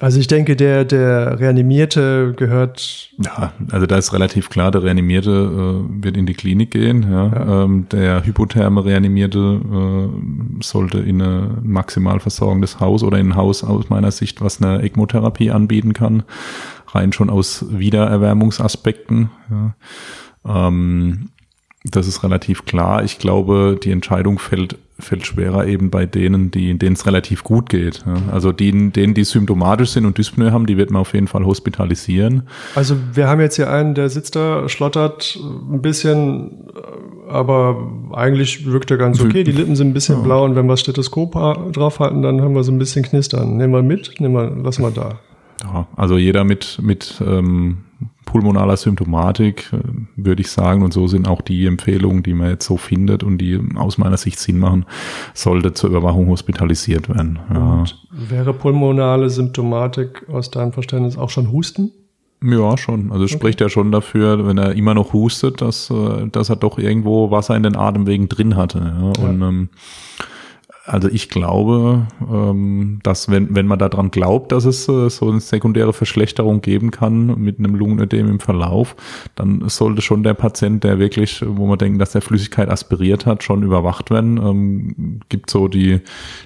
also 0.00 0.20
ich 0.20 0.26
denke, 0.26 0.56
der, 0.56 0.84
der 0.84 1.40
Reanimierte 1.40 2.34
gehört. 2.36 3.10
Ja, 3.24 3.52
also 3.70 3.86
da 3.86 3.96
ist 3.96 4.12
relativ 4.12 4.50
klar, 4.50 4.70
der 4.70 4.82
Reanimierte 4.82 5.30
äh, 5.30 6.04
wird 6.04 6.16
in 6.16 6.26
die 6.26 6.34
Klinik 6.34 6.70
gehen. 6.70 7.10
Ja. 7.10 7.26
ja. 7.26 7.64
Ähm, 7.64 7.88
der 7.90 8.24
hypotherme 8.24 8.84
Reanimierte 8.84 9.38
äh, 9.38 10.62
sollte 10.62 10.98
in 10.98 11.22
ein 11.22 11.58
maximal 11.62 12.20
versorgendes 12.20 12.80
Haus 12.80 13.02
oder 13.02 13.18
in 13.18 13.30
ein 13.30 13.36
Haus 13.36 13.64
aus 13.64 13.88
meiner 13.88 14.10
Sicht, 14.10 14.40
was 14.40 14.62
eine 14.62 14.82
ECMO-Therapie 14.82 15.50
anbieten 15.50 15.92
kann, 15.92 16.24
rein 16.88 17.12
schon 17.12 17.30
aus 17.30 17.64
Wiedererwärmungsaspekten. 17.70 19.30
Ja. 19.50 19.74
Ähm, 20.68 21.30
das 21.90 22.08
ist 22.08 22.22
relativ 22.24 22.64
klar. 22.64 23.04
Ich 23.04 23.18
glaube, 23.18 23.78
die 23.82 23.90
Entscheidung 23.90 24.38
fällt, 24.38 24.76
fällt 24.98 25.26
schwerer 25.26 25.66
eben 25.66 25.90
bei 25.90 26.06
denen, 26.06 26.50
die, 26.50 26.76
denen 26.78 26.94
es 26.94 27.06
relativ 27.06 27.44
gut 27.44 27.68
geht. 27.68 28.04
Also 28.30 28.52
denen, 28.52 28.92
denen, 28.92 29.14
die 29.14 29.24
symptomatisch 29.24 29.90
sind 29.90 30.06
und 30.06 30.18
Dyspnoe 30.18 30.52
haben, 30.52 30.66
die 30.66 30.76
wird 30.76 30.90
man 30.90 31.00
auf 31.00 31.14
jeden 31.14 31.28
Fall 31.28 31.44
hospitalisieren. 31.44 32.42
Also 32.74 32.96
wir 33.12 33.28
haben 33.28 33.40
jetzt 33.40 33.56
hier 33.56 33.70
einen, 33.70 33.94
der 33.94 34.08
sitzt 34.08 34.36
da, 34.36 34.68
schlottert 34.68 35.38
ein 35.70 35.82
bisschen, 35.82 36.64
aber 37.28 37.90
eigentlich 38.12 38.66
wirkt 38.66 38.90
er 38.90 38.96
ganz 38.96 39.20
okay. 39.20 39.44
Die 39.44 39.52
Lippen 39.52 39.76
sind 39.76 39.88
ein 39.88 39.94
bisschen 39.94 40.18
ja. 40.18 40.22
blau 40.22 40.44
und 40.44 40.56
wenn 40.56 40.66
wir 40.66 40.72
das 40.72 40.80
Stethoskop 40.80 41.32
draufhalten, 41.72 42.22
dann 42.22 42.40
haben 42.40 42.54
wir 42.54 42.64
so 42.64 42.72
ein 42.72 42.78
bisschen 42.78 43.04
Knistern. 43.04 43.56
Nehmen 43.56 43.72
wir 43.72 43.82
mit, 43.82 44.20
nehmen 44.20 44.34
wir, 44.34 44.50
lassen 44.62 44.82
wir 44.82 44.90
da. 44.90 45.20
Ja, 45.62 45.86
also 45.96 46.18
jeder 46.18 46.44
mit, 46.44 46.78
mit 46.82 47.22
ähm, 47.26 47.78
pulmonaler 48.26 48.76
Symptomatik, 48.76 49.72
äh, 49.72 49.78
würde 50.16 50.42
ich 50.42 50.50
sagen, 50.50 50.82
und 50.82 50.92
so 50.92 51.06
sind 51.06 51.26
auch 51.26 51.40
die 51.40 51.64
Empfehlungen, 51.64 52.22
die 52.22 52.34
man 52.34 52.50
jetzt 52.50 52.66
so 52.66 52.76
findet 52.76 53.22
und 53.22 53.38
die 53.38 53.58
aus 53.76 53.96
meiner 53.96 54.18
Sicht 54.18 54.38
Sinn 54.38 54.58
machen, 54.58 54.84
sollte 55.32 55.72
zur 55.72 55.88
Überwachung 55.90 56.28
hospitalisiert 56.28 57.08
werden. 57.08 57.38
Ja. 57.52 57.84
wäre 58.10 58.52
pulmonale 58.52 59.30
Symptomatik 59.30 60.28
aus 60.28 60.50
deinem 60.50 60.72
Verständnis 60.72 61.16
auch 61.16 61.30
schon 61.30 61.50
Husten? 61.50 61.92
Ja, 62.44 62.76
schon. 62.76 63.10
Also 63.12 63.24
es 63.24 63.30
okay. 63.30 63.38
spricht 63.38 63.60
ja 63.62 63.70
schon 63.70 63.92
dafür, 63.92 64.46
wenn 64.46 64.58
er 64.58 64.74
immer 64.74 64.92
noch 64.92 65.14
hustet, 65.14 65.62
dass, 65.62 65.90
äh, 65.90 66.26
dass 66.30 66.50
er 66.50 66.56
doch 66.56 66.78
irgendwo 66.78 67.30
Wasser 67.30 67.56
in 67.56 67.62
den 67.62 67.76
Atemwegen 67.76 68.28
drin 68.28 68.56
hatte. 68.56 68.78
Ja. 68.78 69.24
Und 69.24 69.40
ja. 69.40 69.48
Ähm, 69.48 69.68
also 70.86 71.08
ich 71.08 71.28
glaube, 71.28 72.06
ähm, 72.32 73.00
dass 73.02 73.28
wenn, 73.28 73.54
wenn 73.54 73.66
man 73.66 73.78
daran 73.78 74.10
glaubt, 74.10 74.52
dass 74.52 74.64
es 74.64 74.88
äh, 74.88 75.10
so 75.10 75.28
eine 75.28 75.40
sekundäre 75.40 75.92
Verschlechterung 75.92 76.60
geben 76.60 76.92
kann 76.92 77.38
mit 77.40 77.58
einem 77.58 77.74
Lungenödem 77.74 78.28
im 78.28 78.40
Verlauf, 78.40 78.94
dann 79.34 79.68
sollte 79.68 80.00
schon 80.00 80.22
der 80.22 80.34
Patient, 80.34 80.84
der 80.84 80.98
wirklich, 80.98 81.44
wo 81.46 81.66
man 81.66 81.78
denkt, 81.78 82.00
dass 82.00 82.12
der 82.12 82.22
Flüssigkeit 82.22 82.68
aspiriert 82.68 83.26
hat, 83.26 83.42
schon 83.42 83.64
überwacht 83.64 84.10
werden. 84.10 84.36
Ähm, 84.36 85.20
gibt 85.28 85.50
so 85.50 85.66
die, 85.66 86.00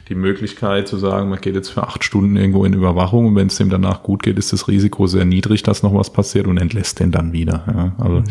die 0.08 0.14
Möglichkeit 0.14 0.88
zu 0.88 0.96
sagen, 0.96 1.28
man 1.28 1.40
geht 1.40 1.54
jetzt 1.54 1.68
für 1.68 1.86
acht 1.86 2.02
Stunden 2.02 2.36
irgendwo 2.36 2.64
in 2.64 2.72
Überwachung 2.72 3.26
und 3.26 3.36
wenn 3.36 3.48
es 3.48 3.56
dem 3.56 3.68
danach 3.68 4.02
gut 4.02 4.22
geht, 4.22 4.38
ist 4.38 4.52
das 4.52 4.68
Risiko 4.68 5.06
sehr 5.06 5.26
niedrig, 5.26 5.62
dass 5.62 5.82
noch 5.82 5.94
was 5.94 6.12
passiert 6.12 6.46
und 6.46 6.56
entlässt 6.56 6.98
den 7.00 7.10
dann 7.10 7.32
wieder. 7.32 7.64
Ja, 7.66 7.92
also 8.02 8.20
mhm. 8.20 8.24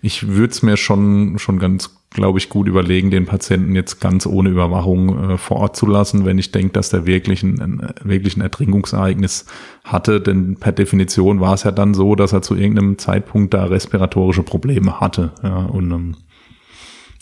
ich 0.00 0.28
würde 0.28 0.52
es 0.52 0.62
mir 0.62 0.76
schon, 0.76 1.38
schon 1.38 1.58
ganz 1.58 1.99
glaube 2.10 2.38
ich, 2.38 2.48
gut 2.48 2.66
überlegen, 2.66 3.10
den 3.10 3.26
Patienten 3.26 3.74
jetzt 3.74 4.00
ganz 4.00 4.26
ohne 4.26 4.50
Überwachung 4.50 5.30
äh, 5.30 5.38
vor 5.38 5.58
Ort 5.58 5.76
zu 5.76 5.86
lassen, 5.86 6.24
wenn 6.24 6.38
ich 6.38 6.50
denke, 6.50 6.72
dass 6.72 6.90
der 6.90 7.06
wirklich 7.06 7.42
ein, 7.42 7.60
ein, 7.60 7.94
wirklich 8.02 8.36
ein 8.36 8.40
Ertrinkungsereignis 8.40 9.46
hatte. 9.84 10.20
Denn 10.20 10.56
per 10.56 10.72
Definition 10.72 11.40
war 11.40 11.54
es 11.54 11.62
ja 11.62 11.70
dann 11.70 11.94
so, 11.94 12.16
dass 12.16 12.32
er 12.32 12.42
zu 12.42 12.56
irgendeinem 12.56 12.98
Zeitpunkt 12.98 13.54
da 13.54 13.64
respiratorische 13.64 14.42
Probleme 14.42 15.00
hatte. 15.00 15.32
Ja, 15.42 15.64
und 15.66 15.92
ähm, 15.92 16.16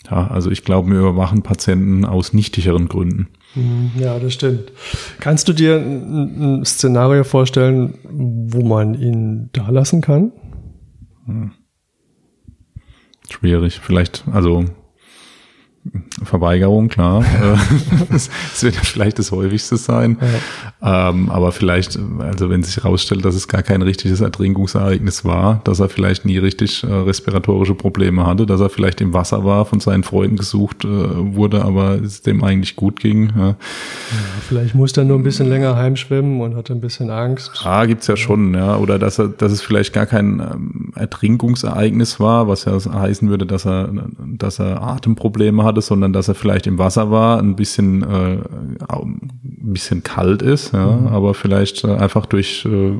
ja, 0.09 0.27
also 0.27 0.49
ich 0.49 0.63
glaube, 0.63 0.89
wir 0.89 0.99
überwachen 0.99 1.43
Patienten 1.43 2.03
aus 2.03 2.33
nichtigeren 2.33 2.87
Gründen. 2.87 3.27
Mhm, 3.53 3.91
ja, 3.99 4.17
das 4.17 4.33
stimmt. 4.33 4.71
Kannst 5.19 5.47
du 5.47 5.53
dir 5.53 5.75
ein, 5.75 6.61
ein 6.61 6.65
Szenario 6.65 7.23
vorstellen, 7.23 7.93
wo 8.03 8.65
man 8.65 8.95
ihn 8.95 9.49
da 9.53 9.69
lassen 9.69 10.01
kann? 10.01 10.31
Hm. 11.25 11.51
Schwierig. 13.29 13.79
Vielleicht, 13.79 14.23
also 14.31 14.65
Verweigerung, 16.23 16.89
klar. 16.89 17.23
Es 18.13 18.63
wird 18.63 18.75
vielleicht 18.75 19.19
das 19.19 19.31
häufigste 19.31 19.77
sein. 19.77 20.17
Ja. 20.81 21.09
Ähm, 21.09 21.29
aber 21.29 21.51
vielleicht, 21.51 21.97
also 22.19 22.49
wenn 22.49 22.63
sich 22.63 22.77
herausstellt, 22.77 23.25
dass 23.25 23.35
es 23.35 23.47
gar 23.47 23.63
kein 23.63 23.81
richtiges 23.81 24.21
Ertrinkungsereignis 24.21 25.25
war, 25.25 25.61
dass 25.63 25.79
er 25.79 25.89
vielleicht 25.89 26.25
nie 26.25 26.37
richtig 26.37 26.83
äh, 26.83 26.87
respiratorische 26.87 27.75
Probleme 27.75 28.25
hatte, 28.25 28.45
dass 28.45 28.61
er 28.61 28.69
vielleicht 28.69 29.01
im 29.01 29.13
Wasser 29.13 29.43
war, 29.45 29.65
von 29.65 29.79
seinen 29.79 30.03
Freunden 30.03 30.37
gesucht 30.37 30.85
äh, 30.85 30.87
wurde, 30.87 31.63
aber 31.63 31.95
es 31.95 32.21
dem 32.21 32.43
eigentlich 32.43 32.75
gut 32.75 32.99
ging. 32.99 33.31
Ja. 33.35 33.47
Ja, 33.49 33.55
vielleicht 34.47 34.75
musste 34.75 35.01
er 35.01 35.05
nur 35.05 35.17
ein 35.17 35.23
bisschen 35.23 35.49
länger 35.49 35.75
heimschwimmen 35.75 36.41
und 36.41 36.55
hatte 36.55 36.73
ein 36.73 36.81
bisschen 36.81 37.09
Angst. 37.09 37.61
Ah, 37.63 37.85
gibt's 37.85 38.07
ja 38.07 38.17
schon, 38.17 38.53
ja. 38.53 38.77
Oder 38.77 38.99
dass 38.99 39.19
er, 39.19 39.27
dass 39.27 39.51
es 39.51 39.61
vielleicht 39.61 39.93
gar 39.93 40.05
kein 40.05 40.39
ähm, 40.39 40.93
Ertrinkungsereignis 40.95 42.19
war, 42.19 42.47
was 42.47 42.65
ja 42.65 42.77
heißen 42.79 43.29
würde, 43.29 43.45
dass 43.45 43.65
er, 43.65 43.89
dass 44.19 44.59
er 44.59 44.81
Atemprobleme 44.81 45.63
hatte, 45.63 45.78
sondern 45.87 46.13
dass 46.13 46.27
er 46.27 46.35
vielleicht 46.35 46.67
im 46.67 46.77
Wasser 46.77 47.11
war, 47.11 47.39
ein 47.39 47.55
bisschen, 47.55 48.03
äh, 48.03 48.39
ein 48.87 49.29
bisschen 49.73 50.03
kalt 50.03 50.41
ist, 50.41 50.73
ja, 50.73 50.91
mhm. 50.91 51.07
aber 51.07 51.33
vielleicht 51.33 51.83
äh, 51.83 51.95
einfach 51.95 52.25
durch 52.25 52.65
äh, 52.65 52.97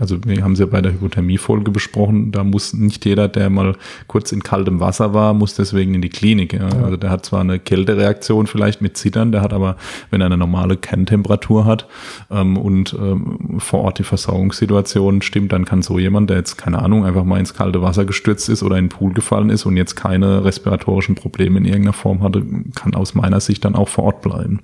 also 0.00 0.18
wir 0.24 0.42
haben 0.42 0.52
es 0.52 0.58
ja 0.58 0.66
bei 0.66 0.80
der 0.80 0.92
Hypothermie-Folge 0.92 1.70
besprochen, 1.70 2.32
da 2.32 2.44
muss 2.44 2.74
nicht 2.74 3.04
jeder, 3.04 3.28
der 3.28 3.50
mal 3.50 3.76
kurz 4.06 4.32
in 4.32 4.42
kaltem 4.42 4.80
Wasser 4.80 5.14
war, 5.14 5.34
muss 5.34 5.54
deswegen 5.54 5.94
in 5.94 6.02
die 6.02 6.08
Klinik. 6.08 6.52
Ja. 6.52 6.68
ja. 6.68 6.84
Also 6.84 6.96
der 6.96 7.10
hat 7.10 7.24
zwar 7.24 7.40
eine 7.40 7.58
Kältereaktion 7.58 8.46
vielleicht 8.46 8.82
mit 8.82 8.96
Zittern, 8.96 9.32
der 9.32 9.40
hat 9.40 9.52
aber, 9.52 9.76
wenn 10.10 10.20
er 10.20 10.26
eine 10.26 10.36
normale 10.36 10.76
Kerntemperatur 10.76 11.64
hat 11.64 11.86
ähm, 12.30 12.56
und 12.56 12.94
ähm, 12.94 13.58
vor 13.58 13.80
Ort 13.80 13.98
die 13.98 14.04
Versorgungssituation 14.04 15.22
stimmt, 15.22 15.52
dann 15.52 15.64
kann 15.64 15.82
so 15.82 15.98
jemand, 15.98 16.30
der 16.30 16.38
jetzt, 16.38 16.56
keine 16.56 16.80
Ahnung, 16.80 17.04
einfach 17.04 17.24
mal 17.24 17.38
ins 17.38 17.54
kalte 17.54 17.82
Wasser 17.82 18.04
gestürzt 18.04 18.48
ist 18.48 18.62
oder 18.62 18.76
in 18.78 18.86
den 18.86 18.90
Pool 18.90 19.12
gefallen 19.12 19.50
ist 19.50 19.66
und 19.66 19.76
jetzt 19.76 19.94
keine 19.96 20.44
respiratorischen 20.44 21.14
Probleme 21.14 21.58
in 21.58 21.64
irgendeiner 21.64 21.92
Form 21.92 22.22
hatte, 22.22 22.42
kann 22.74 22.94
aus 22.94 23.14
meiner 23.14 23.40
Sicht 23.40 23.64
dann 23.64 23.74
auch 23.74 23.88
vor 23.88 24.04
Ort 24.04 24.22
bleiben. 24.22 24.60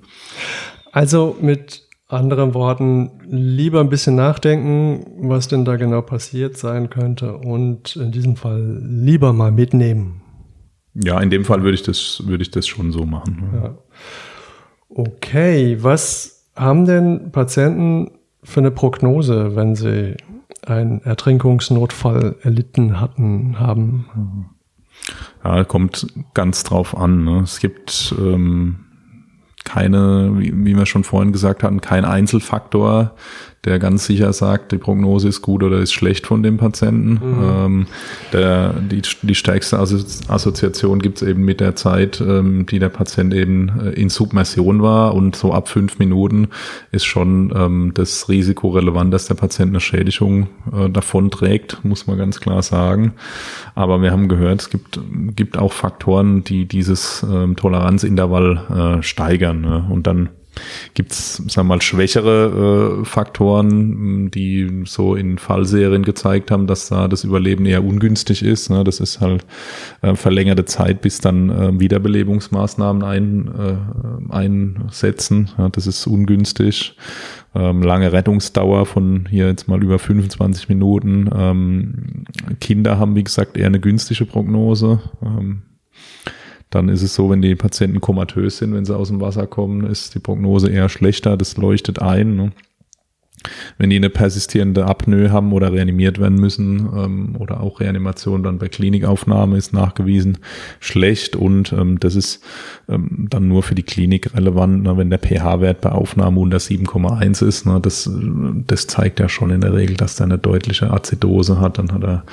Also 0.91 1.37
mit 1.41 1.83
anderen 2.11 2.53
Worten, 2.53 3.11
lieber 3.27 3.79
ein 3.79 3.89
bisschen 3.89 4.15
nachdenken, 4.15 5.29
was 5.29 5.47
denn 5.47 5.65
da 5.65 5.75
genau 5.77 6.01
passiert 6.01 6.57
sein 6.57 6.89
könnte 6.89 7.37
und 7.37 7.95
in 7.95 8.11
diesem 8.11 8.35
Fall 8.35 8.81
lieber 8.83 9.33
mal 9.33 9.51
mitnehmen. 9.51 10.21
Ja, 10.93 11.19
in 11.21 11.29
dem 11.29 11.45
Fall 11.45 11.63
würde 11.63 11.75
ich 11.75 11.83
das, 11.83 12.23
würde 12.25 12.41
ich 12.41 12.51
das 12.51 12.67
schon 12.67 12.91
so 12.91 13.05
machen. 13.05 13.49
Ja. 13.53 13.77
Okay, 14.89 15.77
was 15.81 16.49
haben 16.55 16.85
denn 16.85 17.31
Patienten 17.31 18.11
für 18.43 18.59
eine 18.59 18.71
Prognose, 18.71 19.55
wenn 19.55 19.75
sie 19.75 20.17
einen 20.65 21.01
Ertrinkungsnotfall 21.01 22.35
erlitten 22.41 22.99
hatten, 22.99 23.57
haben? 23.59 24.49
Ja, 25.43 25.63
kommt 25.63 26.07
ganz 26.33 26.63
drauf 26.63 26.95
an. 26.95 27.23
Ne? 27.23 27.39
Es 27.43 27.59
gibt 27.59 28.13
ähm, 28.19 28.90
keine, 29.71 30.31
wie, 30.37 30.51
wie 30.53 30.75
wir 30.75 30.85
schon 30.85 31.05
vorhin 31.05 31.31
gesagt 31.31 31.63
hatten, 31.63 31.79
kein 31.79 32.03
Einzelfaktor, 32.03 33.15
der 33.65 33.77
ganz 33.77 34.05
sicher 34.05 34.33
sagt, 34.33 34.71
die 34.71 34.79
Prognose 34.79 35.27
ist 35.27 35.43
gut 35.43 35.61
oder 35.61 35.77
ist 35.77 35.93
schlecht 35.93 36.25
von 36.25 36.41
dem 36.41 36.57
Patienten. 36.57 37.11
Mhm. 37.11 37.43
Ähm, 37.43 37.85
der, 38.33 38.73
die, 38.73 39.03
die 39.21 39.35
stärkste 39.35 39.77
Assoziation 39.77 40.99
gibt 40.99 41.21
es 41.21 41.27
eben 41.27 41.45
mit 41.45 41.59
der 41.59 41.75
Zeit, 41.75 42.19
ähm, 42.21 42.65
die 42.65 42.79
der 42.79 42.89
Patient 42.89 43.33
eben 43.35 43.69
äh, 43.79 43.89
in 43.91 44.09
Submersion 44.09 44.81
war 44.81 45.13
und 45.13 45.35
so 45.35 45.53
ab 45.53 45.69
fünf 45.69 45.99
Minuten 45.99 46.47
ist 46.91 47.05
schon 47.05 47.53
ähm, 47.55 47.91
das 47.93 48.29
Risiko 48.29 48.69
relevant, 48.69 49.13
dass 49.13 49.27
der 49.27 49.35
Patient 49.35 49.69
eine 49.69 49.79
Schädigung 49.79 50.47
äh, 50.73 50.89
davon 50.89 51.29
trägt, 51.29 51.85
muss 51.85 52.07
man 52.07 52.17
ganz 52.17 52.39
klar 52.39 52.63
sagen. 52.63 53.13
Aber 53.75 54.01
wir 54.01 54.11
haben 54.11 54.27
gehört, 54.27 54.61
es 54.61 54.69
gibt, 54.71 54.99
gibt 55.35 55.57
auch 55.59 55.71
Faktoren, 55.71 56.43
die 56.43 56.65
dieses 56.65 57.23
ähm, 57.29 57.55
Toleranzintervall 57.55 58.97
äh, 58.99 59.03
steigern. 59.03 59.61
Ne? 59.61 59.85
Und 59.87 60.07
dann 60.07 60.29
Gibt's, 60.93 61.37
sagen 61.37 61.67
wir 61.67 61.75
mal, 61.75 61.81
schwächere 61.81 63.01
äh, 63.01 63.05
Faktoren, 63.05 64.29
die 64.31 64.83
so 64.85 65.15
in 65.15 65.37
Fallserien 65.37 66.03
gezeigt 66.03 66.51
haben, 66.51 66.67
dass 66.67 66.89
da 66.89 67.07
das 67.07 67.23
Überleben 67.23 67.65
eher 67.65 67.83
ungünstig 67.83 68.43
ist. 68.43 68.69
Ne? 68.69 68.83
Das 68.83 68.99
ist 68.99 69.21
halt 69.21 69.45
äh, 70.01 70.15
verlängerte 70.15 70.65
Zeit, 70.65 71.01
bis 71.01 71.19
dann 71.19 71.49
äh, 71.49 71.79
Wiederbelebungsmaßnahmen 71.79 73.03
ein, 73.03 73.47
äh, 73.47 74.33
einsetzen. 74.33 75.49
Ja, 75.57 75.69
das 75.69 75.87
ist 75.87 76.05
ungünstig. 76.05 76.95
Ähm, 77.53 77.81
lange 77.81 78.11
Rettungsdauer 78.11 78.85
von 78.85 79.27
hier 79.29 79.47
jetzt 79.47 79.67
mal 79.67 79.81
über 79.81 79.99
25 79.99 80.69
Minuten. 80.69 81.29
Ähm, 81.33 82.25
Kinder 82.59 82.97
haben, 82.97 83.15
wie 83.15 83.23
gesagt, 83.23 83.57
eher 83.57 83.67
eine 83.67 83.79
günstige 83.79 84.25
Prognose. 84.25 84.99
Ähm, 85.21 85.63
dann 86.71 86.87
ist 86.89 87.03
es 87.03 87.13
so, 87.13 87.29
wenn 87.29 87.41
die 87.41 87.55
Patienten 87.55 88.01
komatös 88.01 88.57
sind, 88.57 88.73
wenn 88.73 88.85
sie 88.85 88.95
aus 88.95 89.09
dem 89.09 89.21
Wasser 89.21 89.45
kommen, 89.45 89.85
ist 89.85 90.15
die 90.15 90.19
Prognose 90.19 90.71
eher 90.71 90.89
schlechter. 90.89 91.37
Das 91.37 91.57
leuchtet 91.57 92.01
ein. 92.01 92.35
Ne? 92.35 92.51
Wenn 93.77 93.89
die 93.89 93.95
eine 93.95 94.09
persistierende 94.09 94.85
Apnoe 94.85 95.31
haben 95.31 95.53
oder 95.53 95.73
reanimiert 95.73 96.19
werden 96.19 96.39
müssen 96.39 96.89
ähm, 96.95 97.35
oder 97.37 97.61
auch 97.61 97.79
Reanimation 97.79 98.43
dann 98.43 98.59
bei 98.59 98.67
Klinikaufnahme 98.67 99.57
ist 99.57 99.73
nachgewiesen 99.73 100.37
schlecht 100.79 101.35
und 101.35 101.73
ähm, 101.73 101.99
das 101.99 102.15
ist 102.15 102.43
ähm, 102.89 103.27
dann 103.29 103.47
nur 103.47 103.63
für 103.63 103.75
die 103.75 103.83
Klinik 103.83 104.33
relevant, 104.35 104.83
ne, 104.83 104.97
wenn 104.97 105.09
der 105.09 105.19
pH-Wert 105.19 105.81
bei 105.81 105.91
Aufnahme 105.91 106.39
unter 106.39 106.57
7,1 106.57 107.45
ist. 107.45 107.65
Ne, 107.65 107.79
das, 107.81 108.09
das 108.67 108.87
zeigt 108.87 109.19
ja 109.19 109.29
schon 109.29 109.51
in 109.51 109.61
der 109.61 109.73
Regel, 109.73 109.95
dass 109.95 110.19
er 110.19 110.25
eine 110.25 110.37
deutliche 110.37 110.91
Azidose 110.91 111.59
hat. 111.59 111.77
Dann 111.77 111.91
hat 111.91 112.03
er 112.03 112.23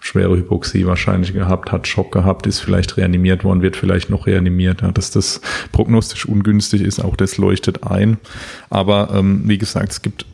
schwere 0.00 0.36
Hypoxie 0.36 0.86
wahrscheinlich 0.86 1.32
gehabt, 1.32 1.72
hat 1.72 1.86
Schock 1.86 2.12
gehabt, 2.12 2.46
ist 2.46 2.60
vielleicht 2.60 2.96
reanimiert 2.96 3.44
worden, 3.44 3.62
wird 3.62 3.76
vielleicht 3.76 4.10
noch 4.10 4.26
reanimiert. 4.26 4.82
Ja, 4.82 4.92
dass 4.92 5.10
das 5.10 5.40
prognostisch 5.72 6.26
ungünstig 6.26 6.82
ist, 6.82 7.00
auch 7.00 7.16
das 7.16 7.38
leuchtet 7.38 7.84
ein. 7.84 8.18
Aber 8.70 9.10
ähm, 9.14 9.42
wie 9.44 9.58
gesagt, 9.58 9.92
es 9.92 10.02
gibt 10.02 10.26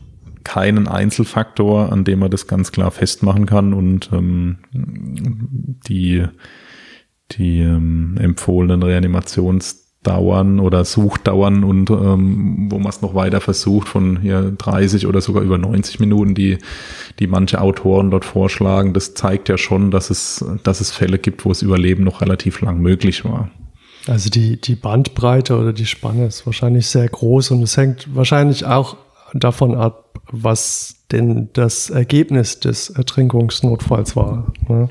keinen 0.45 0.87
Einzelfaktor, 0.87 1.91
an 1.91 2.05
dem 2.05 2.19
man 2.19 2.31
das 2.31 2.47
ganz 2.47 2.71
klar 2.71 2.91
festmachen 2.91 3.45
kann 3.45 3.73
und 3.73 4.11
ähm, 4.13 4.59
die, 4.71 6.23
die 7.31 7.59
ähm, 7.59 8.15
empfohlenen 8.17 8.83
Reanimationsdauern 8.83 10.59
oder 10.59 10.85
Suchdauern 10.85 11.65
und 11.65 11.89
ähm, 11.89 12.67
wo 12.71 12.77
man 12.77 12.89
es 12.89 13.01
noch 13.01 13.15
weiter 13.15 13.41
versucht 13.41 13.89
von 13.89 14.21
hier 14.21 14.53
30 14.57 15.07
oder 15.07 15.19
sogar 15.19 15.43
über 15.43 15.57
90 15.57 15.99
Minuten, 15.99 16.35
die, 16.35 16.59
die 17.19 17.27
manche 17.27 17.59
Autoren 17.59 18.11
dort 18.11 18.23
vorschlagen, 18.23 18.93
das 18.93 19.15
zeigt 19.15 19.49
ja 19.49 19.57
schon, 19.57 19.89
dass 19.89 20.11
es, 20.11 20.45
dass 20.63 20.79
es 20.79 20.91
Fälle 20.91 21.17
gibt, 21.17 21.43
wo 21.43 21.51
es 21.51 21.63
Überleben 21.63 22.03
noch 22.03 22.21
relativ 22.21 22.61
lang 22.61 22.79
möglich 22.79 23.25
war. 23.25 23.49
Also 24.07 24.29
die, 24.29 24.61
die 24.61 24.75
Bandbreite 24.75 25.57
oder 25.57 25.73
die 25.73 25.87
Spanne 25.87 26.27
ist 26.27 26.45
wahrscheinlich 26.45 26.85
sehr 26.85 27.09
groß 27.09 27.49
und 27.49 27.63
es 27.63 27.75
hängt 27.75 28.15
wahrscheinlich 28.15 28.65
auch 28.65 28.97
davon 29.39 29.75
ab, 29.75 30.19
was 30.31 31.05
denn 31.11 31.49
das 31.53 31.89
Ergebnis 31.89 32.59
des 32.59 32.89
Ertrinkungsnotfalls 32.89 34.15
war. 34.15 34.51
Ne? 34.67 34.89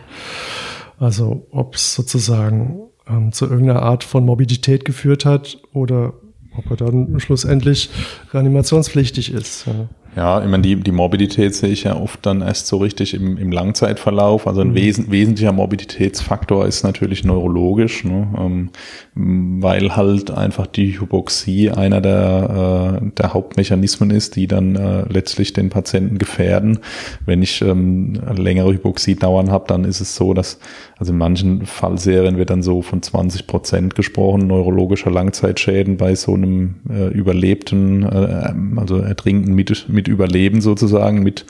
Also 0.98 1.46
ob 1.50 1.74
es 1.74 1.94
sozusagen 1.94 2.80
ähm, 3.08 3.32
zu 3.32 3.46
irgendeiner 3.46 3.82
Art 3.82 4.04
von 4.04 4.24
Morbidität 4.24 4.84
geführt 4.84 5.24
hat 5.24 5.58
oder 5.72 6.14
ob 6.56 6.70
er 6.70 6.76
dann 6.76 7.18
schlussendlich 7.18 7.90
reanimationspflichtig 8.32 9.32
ist. 9.32 9.66
Ja. 9.66 9.88
Ja, 10.16 10.42
ich 10.42 10.48
meine, 10.48 10.62
die, 10.62 10.76
die 10.76 10.92
Morbidität 10.92 11.54
sehe 11.54 11.70
ich 11.70 11.84
ja 11.84 11.96
oft 11.96 12.24
dann 12.24 12.40
erst 12.40 12.68
so 12.68 12.76
richtig 12.76 13.14
im, 13.14 13.36
im 13.36 13.50
Langzeitverlauf. 13.50 14.46
Also 14.46 14.60
ein 14.60 14.68
mhm. 14.68 14.74
wes 14.76 15.10
wesentlicher 15.10 15.52
Morbiditätsfaktor 15.52 16.66
ist 16.66 16.84
natürlich 16.84 17.24
neurologisch, 17.24 18.04
ne? 18.04 18.28
ähm, 18.38 18.70
weil 19.14 19.96
halt 19.96 20.30
einfach 20.30 20.68
die 20.68 21.00
Hypoxie 21.00 21.70
einer 21.70 22.00
der, 22.00 23.00
äh, 23.02 23.10
der 23.18 23.34
Hauptmechanismen 23.34 24.10
ist, 24.10 24.36
die 24.36 24.46
dann 24.46 24.76
äh, 24.76 25.04
letztlich 25.08 25.52
den 25.52 25.70
Patienten 25.70 26.18
gefährden. 26.18 26.78
Wenn 27.26 27.42
ich 27.42 27.60
ähm, 27.62 28.20
längere 28.36 28.72
Hypoxiedauern 28.72 29.50
habe, 29.50 29.64
dann 29.66 29.84
ist 29.84 30.00
es 30.00 30.14
so, 30.14 30.32
dass 30.32 30.58
also 30.96 31.12
in 31.12 31.18
manchen 31.18 31.66
Fallserien 31.66 32.38
wird 32.38 32.50
dann 32.50 32.62
so 32.62 32.80
von 32.82 33.02
20 33.02 33.46
Prozent 33.48 33.94
gesprochen, 33.96 34.46
neurologischer 34.46 35.10
Langzeitschäden 35.10 35.96
bei 35.96 36.14
so 36.14 36.34
einem 36.34 36.76
äh, 36.88 37.08
überlebten, 37.08 38.04
äh, 38.04 38.54
also 38.76 38.98
Ertrinken 38.98 39.54
mit, 39.54 39.88
mit 39.88 40.03
Überleben 40.08 40.60
sozusagen, 40.60 41.22
mit, 41.22 41.46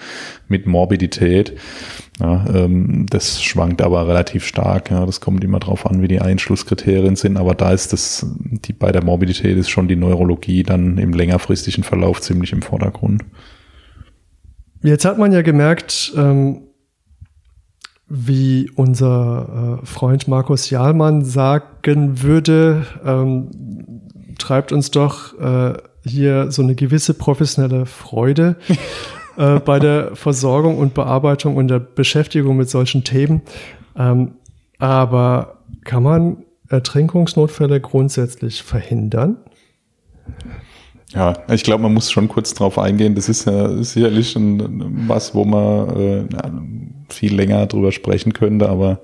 mit 0.48 0.66
Morbidität. 0.66 1.54
Ja, 2.20 2.44
ähm, 2.54 3.06
das 3.10 3.42
schwankt 3.42 3.82
aber 3.82 4.06
relativ 4.06 4.46
stark. 4.46 4.90
Ja, 4.90 5.04
das 5.04 5.20
kommt 5.20 5.42
immer 5.42 5.58
drauf 5.58 5.86
an, 5.86 6.00
wie 6.00 6.08
die 6.08 6.20
Einschlusskriterien 6.20 7.16
sind. 7.16 7.36
Aber 7.36 7.54
da 7.54 7.72
ist 7.72 7.92
das, 7.92 8.26
die, 8.38 8.72
bei 8.72 8.92
der 8.92 9.04
Morbidität 9.04 9.56
ist 9.56 9.70
schon 9.70 9.88
die 9.88 9.96
Neurologie 9.96 10.62
dann 10.62 10.98
im 10.98 11.12
längerfristigen 11.12 11.82
Verlauf 11.82 12.20
ziemlich 12.20 12.52
im 12.52 12.62
Vordergrund. 12.62 13.24
Jetzt 14.82 15.04
hat 15.04 15.18
man 15.18 15.32
ja 15.32 15.42
gemerkt, 15.42 16.12
ähm, 16.16 16.68
wie 18.06 18.70
unser 18.76 19.80
äh, 19.82 19.86
Freund 19.86 20.28
Markus 20.28 20.70
Jahlmann 20.70 21.24
sagen 21.24 22.22
würde, 22.22 22.86
ähm, 23.04 23.50
treibt 24.38 24.72
uns 24.72 24.90
doch 24.90 25.38
äh, 25.40 25.74
hier 26.04 26.50
so 26.50 26.62
eine 26.62 26.74
gewisse 26.74 27.14
professionelle 27.14 27.86
Freude 27.86 28.56
äh, 29.36 29.58
bei 29.60 29.78
der 29.78 30.14
Versorgung 30.14 30.78
und 30.78 30.94
Bearbeitung 30.94 31.56
und 31.56 31.68
der 31.68 31.80
Beschäftigung 31.80 32.56
mit 32.56 32.70
solchen 32.70 33.04
Themen. 33.04 33.42
Ähm, 33.96 34.32
aber 34.78 35.58
kann 35.84 36.02
man 36.02 36.44
Ertrinkungsnotfälle 36.68 37.80
grundsätzlich 37.80 38.62
verhindern? 38.62 39.36
Ja, 41.14 41.34
ich 41.50 41.62
glaube, 41.62 41.82
man 41.82 41.94
muss 41.94 42.10
schon 42.10 42.28
kurz 42.28 42.54
drauf 42.54 42.78
eingehen. 42.78 43.14
Das 43.14 43.28
ist 43.28 43.46
ja 43.46 43.82
sicherlich 43.82 44.34
ein, 44.34 45.08
was, 45.08 45.34
wo 45.34 45.44
man 45.44 45.96
äh, 45.96 46.24
viel 47.08 47.34
länger 47.34 47.66
drüber 47.66 47.92
sprechen 47.92 48.32
könnte, 48.32 48.68
aber 48.68 49.00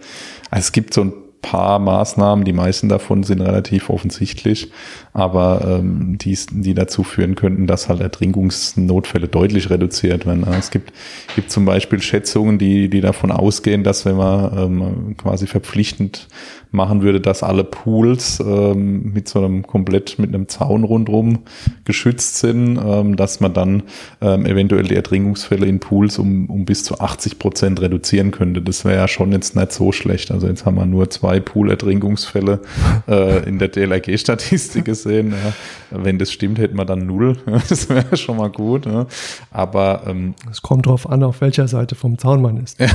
es 0.50 0.72
gibt 0.72 0.92
so 0.94 1.02
ein 1.02 1.12
paar 1.42 1.78
Maßnahmen, 1.78 2.44
die 2.44 2.52
meisten 2.52 2.88
davon 2.88 3.22
sind 3.22 3.40
relativ 3.40 3.90
offensichtlich, 3.90 4.70
aber 5.12 5.78
ähm, 5.78 6.18
die, 6.18 6.38
die 6.50 6.74
dazu 6.74 7.02
führen 7.02 7.34
könnten, 7.34 7.66
dass 7.66 7.88
halt 7.88 8.00
Ertrinkungsnotfälle 8.00 9.28
deutlich 9.28 9.70
reduziert 9.70 10.26
werden. 10.26 10.46
Es 10.58 10.70
gibt, 10.70 10.92
gibt 11.34 11.50
zum 11.50 11.64
Beispiel 11.64 12.00
Schätzungen, 12.00 12.58
die, 12.58 12.88
die 12.88 13.00
davon 13.00 13.30
ausgehen, 13.30 13.84
dass 13.84 14.04
wenn 14.04 14.16
man 14.16 14.58
ähm, 14.58 15.16
quasi 15.16 15.46
verpflichtend 15.46 16.28
machen 16.72 17.02
würde, 17.02 17.20
dass 17.20 17.42
alle 17.42 17.64
Pools 17.64 18.40
ähm, 18.40 19.12
mit 19.12 19.28
so 19.28 19.40
einem 19.40 19.66
komplett 19.66 20.18
mit 20.18 20.32
einem 20.32 20.48
Zaun 20.48 20.84
rundrum 20.84 21.40
geschützt 21.84 22.36
sind, 22.36 22.78
ähm, 22.78 23.16
dass 23.16 23.40
man 23.40 23.52
dann 23.52 23.82
ähm, 24.20 24.46
eventuell 24.46 24.84
die 24.84 24.94
Ertrinkungsfälle 24.94 25.66
in 25.66 25.80
Pools 25.80 26.18
um, 26.18 26.48
um 26.48 26.64
bis 26.64 26.84
zu 26.84 27.00
80 27.00 27.38
Prozent 27.38 27.80
reduzieren 27.80 28.30
könnte. 28.30 28.62
Das 28.62 28.84
wäre 28.84 28.96
ja 28.96 29.08
schon 29.08 29.32
jetzt 29.32 29.56
nicht 29.56 29.72
so 29.72 29.90
schlecht. 29.90 30.30
Also 30.30 30.46
jetzt 30.46 30.64
haben 30.64 30.76
wir 30.76 30.86
nur 30.86 31.10
zwei 31.10 31.40
Pool-Ertrinkungsfälle 31.40 32.60
äh, 33.08 33.48
in 33.48 33.58
der 33.58 33.68
DLRG-Statistik 33.68 34.84
gesehen. 34.84 35.32
Ja. 35.32 36.02
Wenn 36.02 36.18
das 36.18 36.30
stimmt, 36.30 36.58
hätten 36.58 36.76
wir 36.76 36.84
dann 36.84 37.06
null. 37.06 37.36
das 37.68 37.88
wäre 37.88 38.16
schon 38.16 38.36
mal 38.36 38.50
gut. 38.50 38.86
Ja. 38.86 39.06
Aber 39.50 40.04
ähm, 40.06 40.34
es 40.50 40.62
kommt 40.62 40.86
drauf 40.86 41.10
an, 41.10 41.24
auf 41.24 41.40
welcher 41.40 41.66
Seite 41.66 41.96
vom 41.96 42.18
Zaun 42.18 42.42
man 42.42 42.58
ist. 42.58 42.78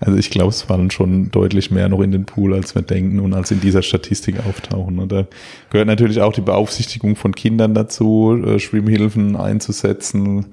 Also 0.00 0.18
ich 0.18 0.30
glaube, 0.30 0.50
es 0.50 0.62
fallen 0.62 0.90
schon 0.90 1.30
deutlich 1.30 1.63
mehr 1.70 1.88
noch 1.88 2.00
in 2.00 2.12
den 2.12 2.24
Pool, 2.24 2.54
als 2.54 2.74
wir 2.74 2.82
denken 2.82 3.20
und 3.20 3.34
als 3.34 3.50
in 3.50 3.60
dieser 3.60 3.82
Statistik 3.82 4.36
auftauchen. 4.46 4.98
Und 4.98 5.12
da 5.12 5.26
gehört 5.70 5.86
natürlich 5.86 6.20
auch 6.20 6.32
die 6.32 6.40
Beaufsichtigung 6.40 7.16
von 7.16 7.34
Kindern 7.34 7.74
dazu, 7.74 8.40
äh, 8.44 8.58
Schwimmhilfen 8.58 9.36
einzusetzen, 9.36 10.46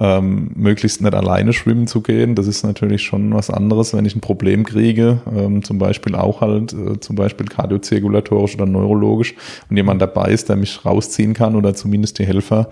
ähm, 0.00 0.50
möglichst 0.54 1.02
nicht 1.02 1.14
alleine 1.14 1.52
schwimmen 1.52 1.86
zu 1.86 2.00
gehen. 2.00 2.34
Das 2.34 2.46
ist 2.46 2.64
natürlich 2.64 3.02
schon 3.02 3.34
was 3.34 3.50
anderes, 3.50 3.94
wenn 3.94 4.04
ich 4.04 4.16
ein 4.16 4.20
Problem 4.20 4.64
kriege, 4.64 5.20
ähm, 5.34 5.62
zum 5.62 5.78
Beispiel 5.78 6.14
auch 6.14 6.40
halt, 6.40 6.72
äh, 6.72 6.98
zum 7.00 7.16
Beispiel 7.16 7.46
kardiozirkulatorisch 7.46 8.54
oder 8.54 8.66
neurologisch 8.66 9.34
und 9.68 9.76
jemand 9.76 10.00
dabei 10.00 10.30
ist, 10.30 10.48
der 10.48 10.56
mich 10.56 10.84
rausziehen 10.84 11.34
kann 11.34 11.56
oder 11.56 11.74
zumindest 11.74 12.18
die 12.18 12.26
Helfer 12.26 12.68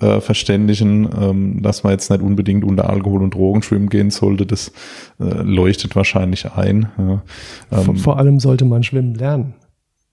äh, 0.00 0.20
verständigen, 0.20 1.08
ähm, 1.20 1.62
dass 1.62 1.82
man 1.82 1.92
jetzt 1.92 2.10
nicht 2.10 2.22
unbedingt 2.22 2.64
unter 2.64 2.88
Alkohol 2.88 3.22
und 3.22 3.34
Drogen 3.34 3.62
schwimmen 3.62 3.88
gehen 3.88 4.10
sollte, 4.10 4.46
das 4.46 4.72
äh, 5.20 5.42
leuchtet 5.42 5.96
wahrscheinlich 5.96 6.50
ein. 6.52 6.88
Ja. 6.98 7.22
Ähm, 7.72 7.96
vor 7.96 8.18
allem 8.18 8.40
sollte 8.40 8.64
man 8.64 8.82
schwimmen 8.82 9.14
lernen. 9.14 9.54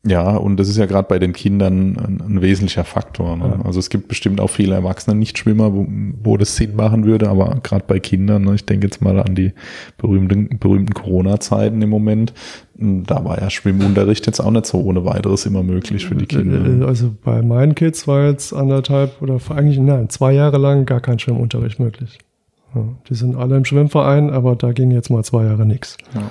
Ja, 0.06 0.38
und 0.38 0.58
das 0.58 0.70
ist 0.70 0.78
ja 0.78 0.86
gerade 0.86 1.08
bei 1.08 1.20
den 1.20 1.34
Kindern 1.34 1.98
ein, 1.98 2.22
ein 2.22 2.42
wesentlicher 2.42 2.86
Faktor. 2.86 3.36
Ne? 3.36 3.58
Ja. 3.58 3.66
Also 3.66 3.80
es 3.80 3.90
gibt 3.90 4.08
bestimmt 4.08 4.40
auch 4.40 4.50
viele 4.50 4.76
Erwachsene 4.76 5.18
Nichtschwimmer, 5.18 5.74
wo, 5.74 5.86
wo 6.24 6.38
das 6.38 6.56
Sinn 6.56 6.76
machen 6.76 7.06
würde, 7.06 7.30
aber 7.30 7.60
gerade 7.64 7.84
bei 7.88 8.00
Kindern, 8.00 8.46
ne, 8.46 8.56
ich 8.56 8.66
denke 8.66 8.88
jetzt 8.88 9.02
mal 9.02 9.20
an 9.20 9.36
die 9.36 9.54
berühmten, 9.98 10.60
berühmten 10.60 10.94
Corona-Zeiten 10.94 11.82
im 11.82 11.90
Moment, 11.90 12.34
da 12.76 13.26
war 13.26 13.42
ja 13.42 13.50
Schwimmunterricht 13.50 14.28
jetzt 14.28 14.40
auch 14.40 14.52
nicht 14.52 14.68
so 14.68 14.80
ohne 14.80 15.04
weiteres 15.04 15.46
immer 15.46 15.64
möglich 15.64 16.06
für 16.06 16.16
die 16.16 16.28
Kinder. 16.28 16.66
Äh, 16.66 16.86
also 16.86 17.14
bei 17.24 17.42
meinen 17.42 17.76
Kids 17.76 18.08
war 18.08 18.28
jetzt 18.28 18.54
anderthalb 18.54 19.22
oder 19.22 19.40
eigentlich, 19.50 19.80
nein, 19.80 20.10
zwei 20.10 20.34
Jahre 20.34 20.58
lang 20.58 20.86
gar 20.86 21.02
kein 21.02 21.20
Schwimmunterricht 21.20 21.80
möglich. 21.80 22.20
Ja, 22.76 22.84
die 23.10 23.16
sind 23.16 23.36
alle 23.36 23.58
im 23.58 23.66
Schwimmverein, 23.66 24.30
aber 24.30 24.56
da 24.56 24.72
ging 24.72 24.92
jetzt 24.92 25.10
mal 25.10 25.24
zwei 25.24 25.46
Jahre 25.46 25.66
nichts. 25.66 25.98
Ja. 26.14 26.30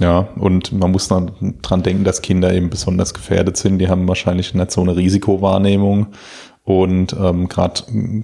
Ja, 0.00 0.28
und 0.36 0.72
man 0.72 0.90
muss 0.90 1.08
dann 1.08 1.54
dran 1.62 1.82
denken, 1.82 2.04
dass 2.04 2.22
Kinder 2.22 2.52
eben 2.52 2.68
besonders 2.68 3.14
gefährdet 3.14 3.56
sind. 3.56 3.78
Die 3.78 3.88
haben 3.88 4.08
wahrscheinlich 4.08 4.52
nicht 4.54 4.70
so 4.70 4.80
eine 4.80 4.96
Risikowahrnehmung. 4.96 6.08
Und 6.64 7.14
ähm, 7.20 7.48
gerade 7.48 7.82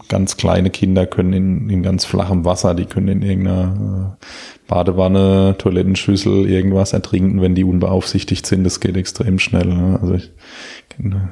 ganz 0.08 0.38
kleine 0.38 0.70
Kinder 0.70 1.06
können 1.06 1.34
in, 1.34 1.70
in 1.70 1.82
ganz 1.82 2.06
flachem 2.06 2.46
Wasser, 2.46 2.74
die 2.74 2.86
können 2.86 3.08
in 3.08 3.22
irgendeiner 3.22 4.16
äh, 4.18 4.24
Badewanne, 4.66 5.56
Toilettenschüssel, 5.58 6.48
irgendwas 6.48 6.94
ertrinken, 6.94 7.42
wenn 7.42 7.54
die 7.54 7.64
unbeaufsichtigt 7.64 8.46
sind. 8.46 8.64
Das 8.64 8.80
geht 8.80 8.96
extrem 8.96 9.38
schnell. 9.38 9.66
Ne? 9.66 9.98
Also 10.00 10.14
ich 10.14 10.30
kenne 10.88 11.30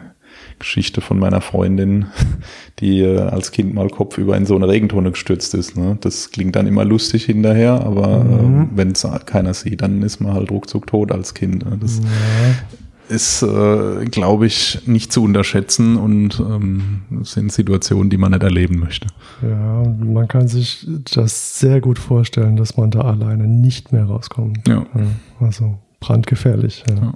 Geschichte 0.59 1.01
von 1.01 1.19
meiner 1.19 1.41
Freundin, 1.41 2.07
die 2.81 3.01
äh, 3.01 3.21
als 3.21 3.53
Kind 3.53 3.75
mal 3.75 3.89
kopfüber 3.89 4.37
in 4.37 4.47
so 4.47 4.57
eine 4.57 4.69
Regentonne 4.69 5.11
gestürzt 5.11 5.55
ist. 5.55 5.77
Ne? 5.77 5.99
Das 6.01 6.31
klingt 6.31 6.57
dann 6.57 6.67
immer 6.67 6.85
lustig 6.85 7.25
hinterher, 7.25 7.85
aber 7.85 8.25
mhm. 8.25 8.63
äh, 8.63 8.67
wenn 8.75 8.93
es 8.93 9.07
keiner 9.27 9.55
sieht, 9.55 9.83
dann 9.83 10.03
ist 10.03 10.21
man 10.21 10.35
halt 10.35 10.51
ruckzuck 10.51 10.87
tot 10.87 11.13
als 11.13 11.35
Kind. 11.35 11.65
Ne? 11.69 11.79
Das 11.81 11.99
ja. 11.99 13.15
ist, 13.15 13.43
äh, 13.43 14.05
glaube 14.07 14.47
ich, 14.47 14.87
nicht 14.87 15.13
zu 15.13 15.23
unterschätzen 15.23 15.97
und 15.97 16.41
ähm, 16.41 17.03
sind 17.23 17.53
Situationen, 17.53 18.11
die 18.11 18.19
man 18.19 18.33
nicht 18.33 18.43
erleben 18.43 18.79
möchte. 18.79 19.09
Ja, 19.43 19.83
man 19.83 20.29
kann 20.29 20.49
sich 20.49 20.87
das 21.15 21.59
sehr 21.59 21.81
gut 21.81 21.99
vorstellen, 21.99 22.57
dass 22.57 22.77
man 22.77 22.91
da 22.91 23.03
alleine 23.03 23.47
nicht 23.47 23.93
mehr 23.93 24.05
rauskommt. 24.05 24.67
Ja. 24.69 24.87
ja 24.95 25.07
also 25.41 25.79
brandgefährlich. 26.01 26.85
ja. 26.89 26.95
ja. 26.97 27.15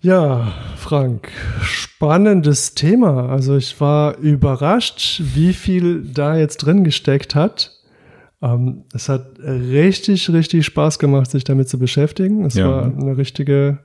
Ja, 0.00 0.52
Frank, 0.76 1.28
spannendes 1.60 2.74
Thema. 2.74 3.28
Also 3.28 3.56
ich 3.56 3.80
war 3.80 4.16
überrascht, 4.18 5.20
wie 5.34 5.52
viel 5.52 6.04
da 6.04 6.36
jetzt 6.36 6.58
drin 6.58 6.84
gesteckt 6.84 7.34
hat. 7.34 7.72
Ähm, 8.40 8.84
es 8.94 9.08
hat 9.08 9.40
richtig, 9.40 10.30
richtig 10.30 10.64
Spaß 10.66 11.00
gemacht, 11.00 11.30
sich 11.30 11.42
damit 11.42 11.68
zu 11.68 11.80
beschäftigen. 11.80 12.44
Es 12.44 12.54
ja. 12.54 12.70
war 12.70 12.84
eine 12.84 13.16
richtige 13.16 13.78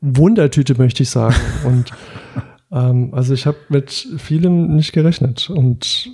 Wundertüte, 0.00 0.74
möchte 0.76 1.04
ich 1.04 1.10
sagen. 1.10 1.36
Und 1.64 1.92
ähm, 2.72 3.10
also 3.12 3.32
ich 3.32 3.46
habe 3.46 3.58
mit 3.68 3.90
vielem 4.18 4.74
nicht 4.74 4.92
gerechnet 4.92 5.48
und 5.50 6.10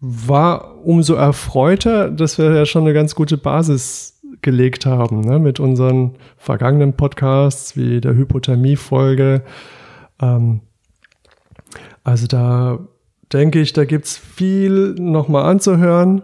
war 0.00 0.76
umso 0.84 1.14
erfreuter, 1.14 2.08
dass 2.10 2.38
wir 2.38 2.54
ja 2.54 2.64
schon 2.64 2.84
eine 2.84 2.94
ganz 2.94 3.16
gute 3.16 3.36
Basis 3.36 4.17
gelegt 4.42 4.86
haben, 4.86 5.20
ne, 5.20 5.38
mit 5.38 5.60
unseren 5.60 6.16
vergangenen 6.36 6.94
Podcasts 6.94 7.76
wie 7.76 8.00
der 8.00 8.14
Hypothermie-Folge. 8.14 9.42
Ähm, 10.20 10.60
also 12.04 12.26
da 12.26 12.78
denke 13.32 13.60
ich, 13.60 13.72
da 13.72 13.84
gibt 13.84 14.06
es 14.06 14.16
viel 14.16 14.94
nochmal 14.98 15.44
anzuhören 15.44 16.22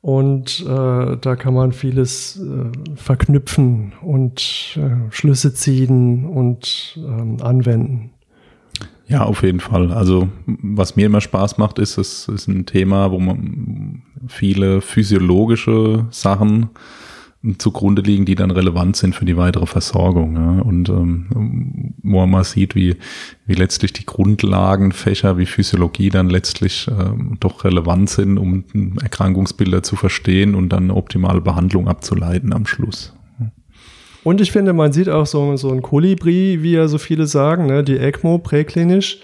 und 0.00 0.60
äh, 0.60 1.16
da 1.16 1.36
kann 1.36 1.54
man 1.54 1.72
vieles 1.72 2.40
äh, 2.40 2.96
verknüpfen 2.96 3.92
und 4.02 4.78
äh, 4.78 5.10
Schlüsse 5.10 5.52
ziehen 5.52 6.26
und 6.26 6.96
ähm, 6.98 7.38
anwenden. 7.42 8.10
Ja, 9.08 9.22
auf 9.22 9.42
jeden 9.42 9.60
Fall. 9.60 9.92
Also 9.92 10.28
was 10.46 10.96
mir 10.96 11.06
immer 11.06 11.20
Spaß 11.20 11.58
macht, 11.58 11.78
ist, 11.78 11.96
es 11.96 12.28
ist 12.28 12.48
ein 12.48 12.66
Thema, 12.66 13.12
wo 13.12 13.18
man 13.18 14.02
viele 14.26 14.80
physiologische 14.80 16.06
Sachen 16.10 16.70
zugrunde 17.58 18.02
liegen, 18.02 18.24
die 18.24 18.34
dann 18.34 18.50
relevant 18.50 18.96
sind 18.96 19.14
für 19.14 19.24
die 19.24 19.36
weitere 19.36 19.66
Versorgung. 19.66 20.34
Ja. 20.34 20.62
Und 20.62 20.88
ähm, 20.88 21.94
wo 22.02 22.20
man 22.20 22.30
mal 22.30 22.44
sieht, 22.44 22.74
wie, 22.74 22.96
wie 23.46 23.54
letztlich 23.54 23.92
die 23.92 24.06
Grundlagenfächer 24.06 25.38
wie 25.38 25.46
Physiologie 25.46 26.10
dann 26.10 26.28
letztlich 26.28 26.88
ähm, 26.88 27.36
doch 27.40 27.64
relevant 27.64 28.10
sind, 28.10 28.38
um 28.38 28.64
Erkrankungsbilder 29.00 29.82
zu 29.82 29.96
verstehen 29.96 30.54
und 30.54 30.70
dann 30.70 30.90
optimale 30.90 31.40
Behandlung 31.40 31.88
abzuleiten 31.88 32.52
am 32.52 32.66
Schluss. 32.66 33.12
Und 34.24 34.40
ich 34.40 34.50
finde, 34.50 34.72
man 34.72 34.92
sieht 34.92 35.08
auch 35.08 35.26
so, 35.26 35.56
so 35.56 35.70
ein 35.70 35.82
Kolibri, 35.82 36.58
wie 36.60 36.72
ja 36.72 36.88
so 36.88 36.98
viele 36.98 37.28
sagen, 37.28 37.66
ne, 37.66 37.84
die 37.84 37.96
ECMO 37.96 38.38
präklinisch 38.38 39.20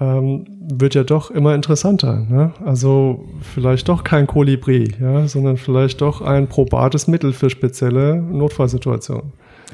ähm, 0.00 0.44
wird 0.60 0.94
ja 0.94 1.04
doch 1.04 1.30
immer 1.30 1.54
interessanter. 1.54 2.24
Ne? 2.28 2.52
Also 2.64 3.24
vielleicht 3.54 3.88
doch 3.88 4.04
kein 4.04 4.26
Kolibri, 4.26 4.94
ja, 5.00 5.26
sondern 5.26 5.56
vielleicht 5.56 6.00
doch 6.00 6.20
ein 6.20 6.48
probates 6.48 7.08
Mittel 7.08 7.32
für 7.32 7.50
spezielle 7.50 8.16
Notfallsituationen. 8.16 9.32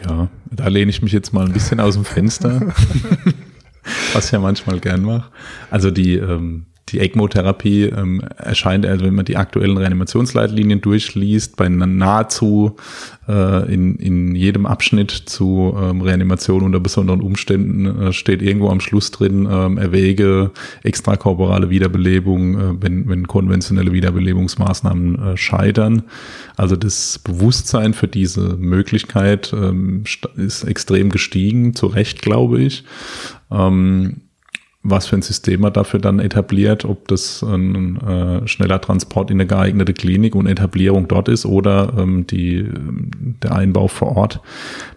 Ja, 0.08 0.28
da 0.50 0.68
lehne 0.68 0.90
ich 0.90 1.02
mich 1.02 1.12
jetzt 1.12 1.32
mal 1.32 1.46
ein 1.46 1.52
bisschen 1.52 1.80
aus 1.80 1.94
dem 1.94 2.04
Fenster, 2.04 2.60
was 4.12 4.26
ich 4.26 4.32
ja 4.32 4.38
manchmal 4.38 4.80
gern 4.80 5.02
mache. 5.02 5.30
Also 5.70 5.90
die 5.90 6.16
ähm, 6.16 6.66
die 6.90 7.00
ECMO-Therapie 7.00 7.84
ähm, 7.84 8.20
erscheint, 8.36 8.84
also 8.84 9.06
wenn 9.06 9.14
man 9.14 9.24
die 9.24 9.38
aktuellen 9.38 9.78
Reanimationsleitlinien 9.78 10.82
durchliest, 10.82 11.56
bei 11.56 11.68
nahezu 11.68 12.76
äh, 13.26 13.72
in, 13.72 13.96
in 13.96 14.34
jedem 14.34 14.66
Abschnitt 14.66 15.10
zu 15.10 15.74
ähm, 15.80 16.02
Reanimation 16.02 16.62
unter 16.62 16.80
besonderen 16.80 17.22
Umständen 17.22 17.86
äh, 17.86 18.12
steht 18.12 18.42
irgendwo 18.42 18.68
am 18.68 18.80
Schluss 18.80 19.10
drin, 19.10 19.48
ähm, 19.50 19.78
erwäge 19.78 20.50
extrakorporale 20.82 21.70
Wiederbelebung, 21.70 22.58
äh, 22.58 22.82
wenn, 22.82 23.08
wenn 23.08 23.26
konventionelle 23.26 23.92
Wiederbelebungsmaßnahmen 23.92 25.18
äh, 25.18 25.36
scheitern. 25.38 26.02
Also 26.56 26.76
das 26.76 27.18
Bewusstsein 27.18 27.94
für 27.94 28.08
diese 28.08 28.56
Möglichkeit 28.56 29.54
ähm, 29.54 30.04
ist 30.36 30.64
extrem 30.64 31.08
gestiegen, 31.08 31.74
zu 31.74 31.86
Recht, 31.86 32.20
glaube 32.20 32.60
ich. 32.60 32.84
Ähm, 33.50 34.23
was 34.84 35.06
für 35.06 35.16
ein 35.16 35.22
System 35.22 35.62
man 35.62 35.72
dafür 35.72 35.98
dann 35.98 36.18
etabliert, 36.18 36.84
ob 36.84 37.08
das 37.08 37.42
ein 37.42 37.96
äh, 38.02 38.46
schneller 38.46 38.80
Transport 38.80 39.30
in 39.30 39.38
eine 39.38 39.46
geeignete 39.46 39.94
Klinik 39.94 40.34
und 40.34 40.46
Etablierung 40.46 41.08
dort 41.08 41.28
ist 41.28 41.46
oder 41.46 41.94
ähm, 41.96 42.26
die, 42.26 42.68
der 43.42 43.56
Einbau 43.56 43.88
vor 43.88 44.14
Ort. 44.14 44.40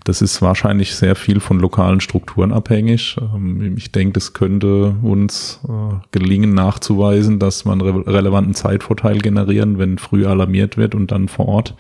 Das 0.04 0.22
ist 0.22 0.42
wahrscheinlich 0.42 0.94
sehr 0.94 1.16
viel 1.16 1.40
von 1.40 1.60
lokalen 1.60 2.02
Strukturen 2.02 2.52
abhängig. 2.52 3.16
Ähm, 3.34 3.76
ich 3.78 3.94
denke, 3.94 4.14
das 4.14 4.34
könnte 4.34 4.98
uns 5.02 5.62
äh, 5.68 5.96
gelingen 6.12 6.54
nachzuweisen, 6.54 7.40
dass 7.40 7.64
man 7.64 7.80
re 7.80 8.06
relevanten 8.06 8.56
Zeitvorteil 8.56 9.20
generieren, 9.20 9.80
wenn 9.80 9.98
früh 9.98 10.26
alarmiert 10.26 10.76
wird 10.76 10.96
und 10.96 11.14
dann 11.14 11.30
vor 11.30 11.48
Ort 11.48 11.76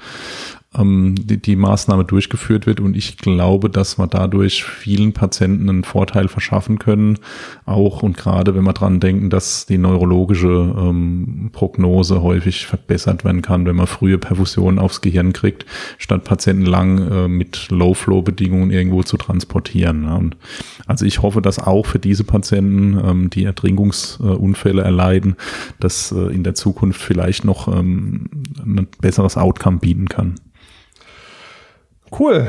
ähm, 0.76 1.16
die, 1.18 1.38
die 1.38 1.56
Maßnahme 1.56 2.06
durchgeführt 2.06 2.66
wird. 2.66 2.80
Und 2.80 2.96
ich 2.96 3.18
glaube, 3.18 3.70
dass 3.70 3.98
wir 3.98 4.08
dadurch 4.08 4.64
vielen 4.64 5.14
Patienten 5.14 5.70
einen 5.70 5.84
Vorteil 5.84 6.28
verschaffen 6.28 6.80
können. 6.80 7.20
Auch 7.66 8.04
und 8.04 8.18
gerade 8.18 8.56
wenn 8.56 8.64
wir 8.64 8.74
dran 8.74 9.00
denken, 9.00 9.30
dass 9.30 9.66
die 9.66 9.78
neurologische 9.78 10.48
ähm, 10.48 11.50
Prognose 11.54 12.22
häufig 12.22 12.68
verbessert 12.68 13.24
werden 13.24 13.42
kann, 13.42 13.66
wenn 13.66 13.76
man 13.76 13.88
frühe 13.88 14.18
Perfusionen 14.18 14.80
aufs 14.80 15.02
Gehirn 15.02 15.34
kriegt, 15.34 15.66
statt 15.98 16.24
Patienten 16.24 16.66
lang 16.66 17.12
äh, 17.12 17.28
mit 17.28 17.70
Low-Flow-Bedingungen 17.70 18.72
irgendwo 18.72 19.04
zu 19.04 19.18
transportieren. 19.18 20.04
Ja. 20.04 20.16
Und 20.16 20.38
also 20.86 21.06
ich 21.06 21.22
hoffe, 21.22 21.42
dass 21.42 21.60
auch 21.60 21.86
für 21.86 22.00
diese 22.00 22.24
Patienten, 22.24 23.00
ähm, 23.04 23.30
die 23.30 23.46
Ertrinkungsunfälle 23.46 24.82
erleiden, 24.82 25.36
das 25.80 26.12
äh, 26.12 26.34
in 26.34 26.44
der 26.44 26.56
Zukunft 26.56 27.02
vielleicht 27.02 27.46
noch 27.46 27.68
ähm, 27.68 28.30
ein 28.60 28.88
besseres 29.00 29.38
Outcome 29.38 29.78
bieten 29.78 30.10
kann. 30.10 30.36
Cool. 32.12 32.48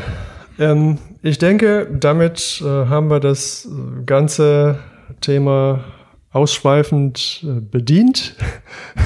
Ähm, 0.59 0.99
ich 1.23 1.39
denke, 1.39 1.89
damit 1.93 2.63
äh, 2.65 2.65
haben 2.65 3.09
wir 3.11 3.21
das 3.21 3.69
ganze 4.07 4.79
Thema 5.21 5.85
ausschweifend 6.31 7.45
äh, 7.45 7.61
bedient. 7.61 8.37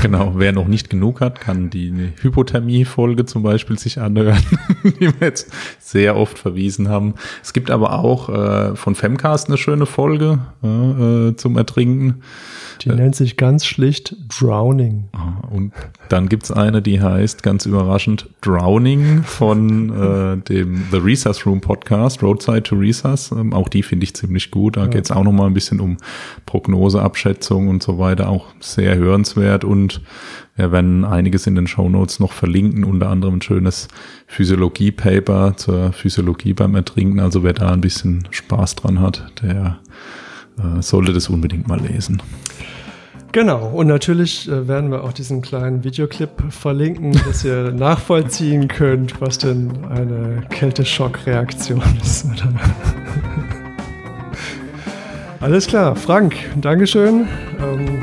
Genau, 0.00 0.32
wer 0.34 0.50
noch 0.52 0.66
nicht 0.66 0.90
genug 0.90 1.20
hat, 1.20 1.40
kann 1.40 1.70
die 1.70 2.12
Hypothermie-Folge 2.20 3.24
zum 3.24 3.44
Beispiel 3.44 3.78
sich 3.78 4.00
anhören, 4.00 4.42
die 4.82 5.00
wir 5.00 5.12
jetzt 5.20 5.52
sehr 5.78 6.16
oft 6.16 6.38
verwiesen 6.38 6.88
haben. 6.88 7.14
Es 7.40 7.52
gibt 7.52 7.70
aber 7.70 8.00
auch 8.00 8.28
äh, 8.28 8.74
von 8.74 8.96
Femcast 8.96 9.46
eine 9.46 9.58
schöne 9.58 9.86
Folge 9.86 10.40
äh, 10.64 11.36
zum 11.36 11.56
Ertrinken. 11.56 12.22
Die 12.80 12.88
äh, 12.88 12.94
nennt 12.94 13.14
sich 13.14 13.36
ganz 13.36 13.64
schlicht 13.64 14.16
Drowning. 14.28 15.08
Ah, 15.12 15.46
und 15.50 15.72
dann 16.08 16.28
gibt's 16.28 16.50
eine, 16.50 16.82
die 16.82 17.00
heißt 17.00 17.42
ganz 17.42 17.66
überraschend 17.66 18.28
Drowning 18.40 19.22
von 19.24 19.90
äh, 19.90 20.36
dem 20.38 20.84
The 20.90 20.98
Recess 20.98 21.46
Room 21.46 21.60
Podcast, 21.60 22.22
Roadside 22.22 22.62
to 22.64 22.76
Recess. 22.76 23.32
Ähm, 23.32 23.52
auch 23.52 23.68
die 23.68 23.82
finde 23.82 24.04
ich 24.04 24.14
ziemlich 24.14 24.50
gut. 24.50 24.76
Da 24.76 24.82
ja. 24.82 24.86
geht's 24.88 25.10
auch 25.10 25.24
nochmal 25.24 25.46
ein 25.46 25.54
bisschen 25.54 25.80
um 25.80 25.96
Prognoseabschätzung 26.46 27.68
und 27.68 27.82
so 27.82 27.98
weiter. 27.98 28.28
Auch 28.28 28.46
sehr 28.60 28.96
hörenswert 28.96 29.64
und 29.64 30.00
wir 30.54 30.70
werden 30.70 31.04
einiges 31.04 31.46
in 31.46 31.54
den 31.54 31.66
Show 31.66 31.88
Notes 31.88 32.20
noch 32.20 32.32
verlinken, 32.32 32.84
unter 32.84 33.08
anderem 33.08 33.36
ein 33.36 33.42
schönes 33.42 33.88
Physiologie-Paper 34.26 35.56
zur 35.56 35.92
Physiologie 35.92 36.52
beim 36.52 36.74
Ertrinken. 36.74 37.20
Also 37.20 37.42
wer 37.42 37.54
da 37.54 37.72
ein 37.72 37.80
bisschen 37.80 38.28
Spaß 38.30 38.76
dran 38.76 39.00
hat, 39.00 39.32
der 39.42 39.78
äh, 40.78 40.82
sollte 40.82 41.12
das 41.12 41.28
unbedingt 41.28 41.68
mal 41.68 41.80
lesen. 41.80 42.22
Genau, 43.32 43.66
und 43.68 43.86
natürlich 43.86 44.46
äh, 44.46 44.68
werden 44.68 44.90
wir 44.90 45.04
auch 45.04 45.14
diesen 45.14 45.40
kleinen 45.40 45.84
Videoclip 45.84 46.30
verlinken, 46.50 47.12
dass 47.26 47.42
ihr 47.44 47.72
nachvollziehen 47.76 48.68
könnt, 48.68 49.20
was 49.22 49.38
denn 49.38 49.72
eine 49.86 50.42
Kälteschockreaktion 50.50 51.82
ist. 52.02 52.26
Alles 55.40 55.66
klar, 55.66 55.96
Frank, 55.96 56.34
Dankeschön. 56.60 57.26
Ähm, 57.58 58.02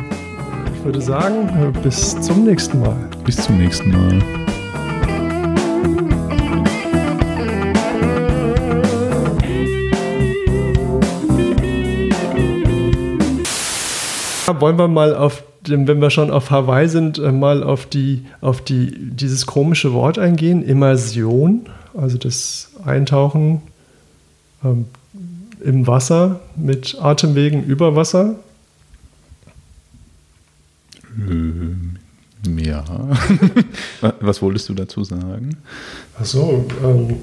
ich 0.74 0.84
würde 0.84 0.99
sagen, 0.99 1.47
äh, 1.62 1.80
bis 1.80 2.20
zum 2.22 2.43
nächsten 2.43 2.80
Mal. 2.80 2.97
Bis 3.24 3.38
zum 3.38 3.60
nächsten 3.60 3.91
Mal. 3.91 4.39
Wollen 14.60 14.78
wir 14.78 14.88
mal 14.88 15.16
auf 15.16 15.43
dem, 15.68 15.88
wenn 15.88 16.01
wir 16.01 16.10
schon 16.10 16.32
auf 16.32 16.51
Hawaii 16.51 16.88
sind, 16.88 17.18
äh, 17.18 17.32
mal 17.32 17.64
auf 17.64 17.86
die, 17.86 18.26
auf 18.41 18.62
die, 18.62 18.91
dieses 18.97 19.45
komische 19.45 19.93
Wort 19.93 20.18
eingehen, 20.18 20.64
Immersion, 20.64 21.68
also 21.93 22.18
das 22.18 22.72
Eintauchen 22.86 23.62
ähm, 24.64 24.86
im 25.64 25.88
Wasser 25.88 26.39
mit 26.55 26.97
Atemwegen 26.99 27.64
über 27.64 27.95
Wasser. 27.95 28.36
Ähm, 31.18 31.97
ja. 32.57 32.84
was 34.22 34.41
wolltest 34.41 34.70
du 34.70 34.74
dazu 34.74 35.03
sagen? 35.03 35.57
Ach 36.18 36.26
so, 36.26 36.66
ähm, 36.84 37.18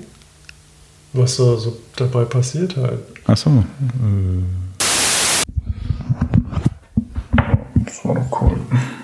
was 1.12 1.38
da 1.38 1.56
so 1.56 1.78
dabei 1.96 2.24
passiert 2.24 2.76
halt. 2.76 3.00
Ach 3.26 3.36
so. 3.36 3.50
Äh. 3.50 4.65
What 8.06 8.18
a 8.18 8.28
cool. 8.30 8.95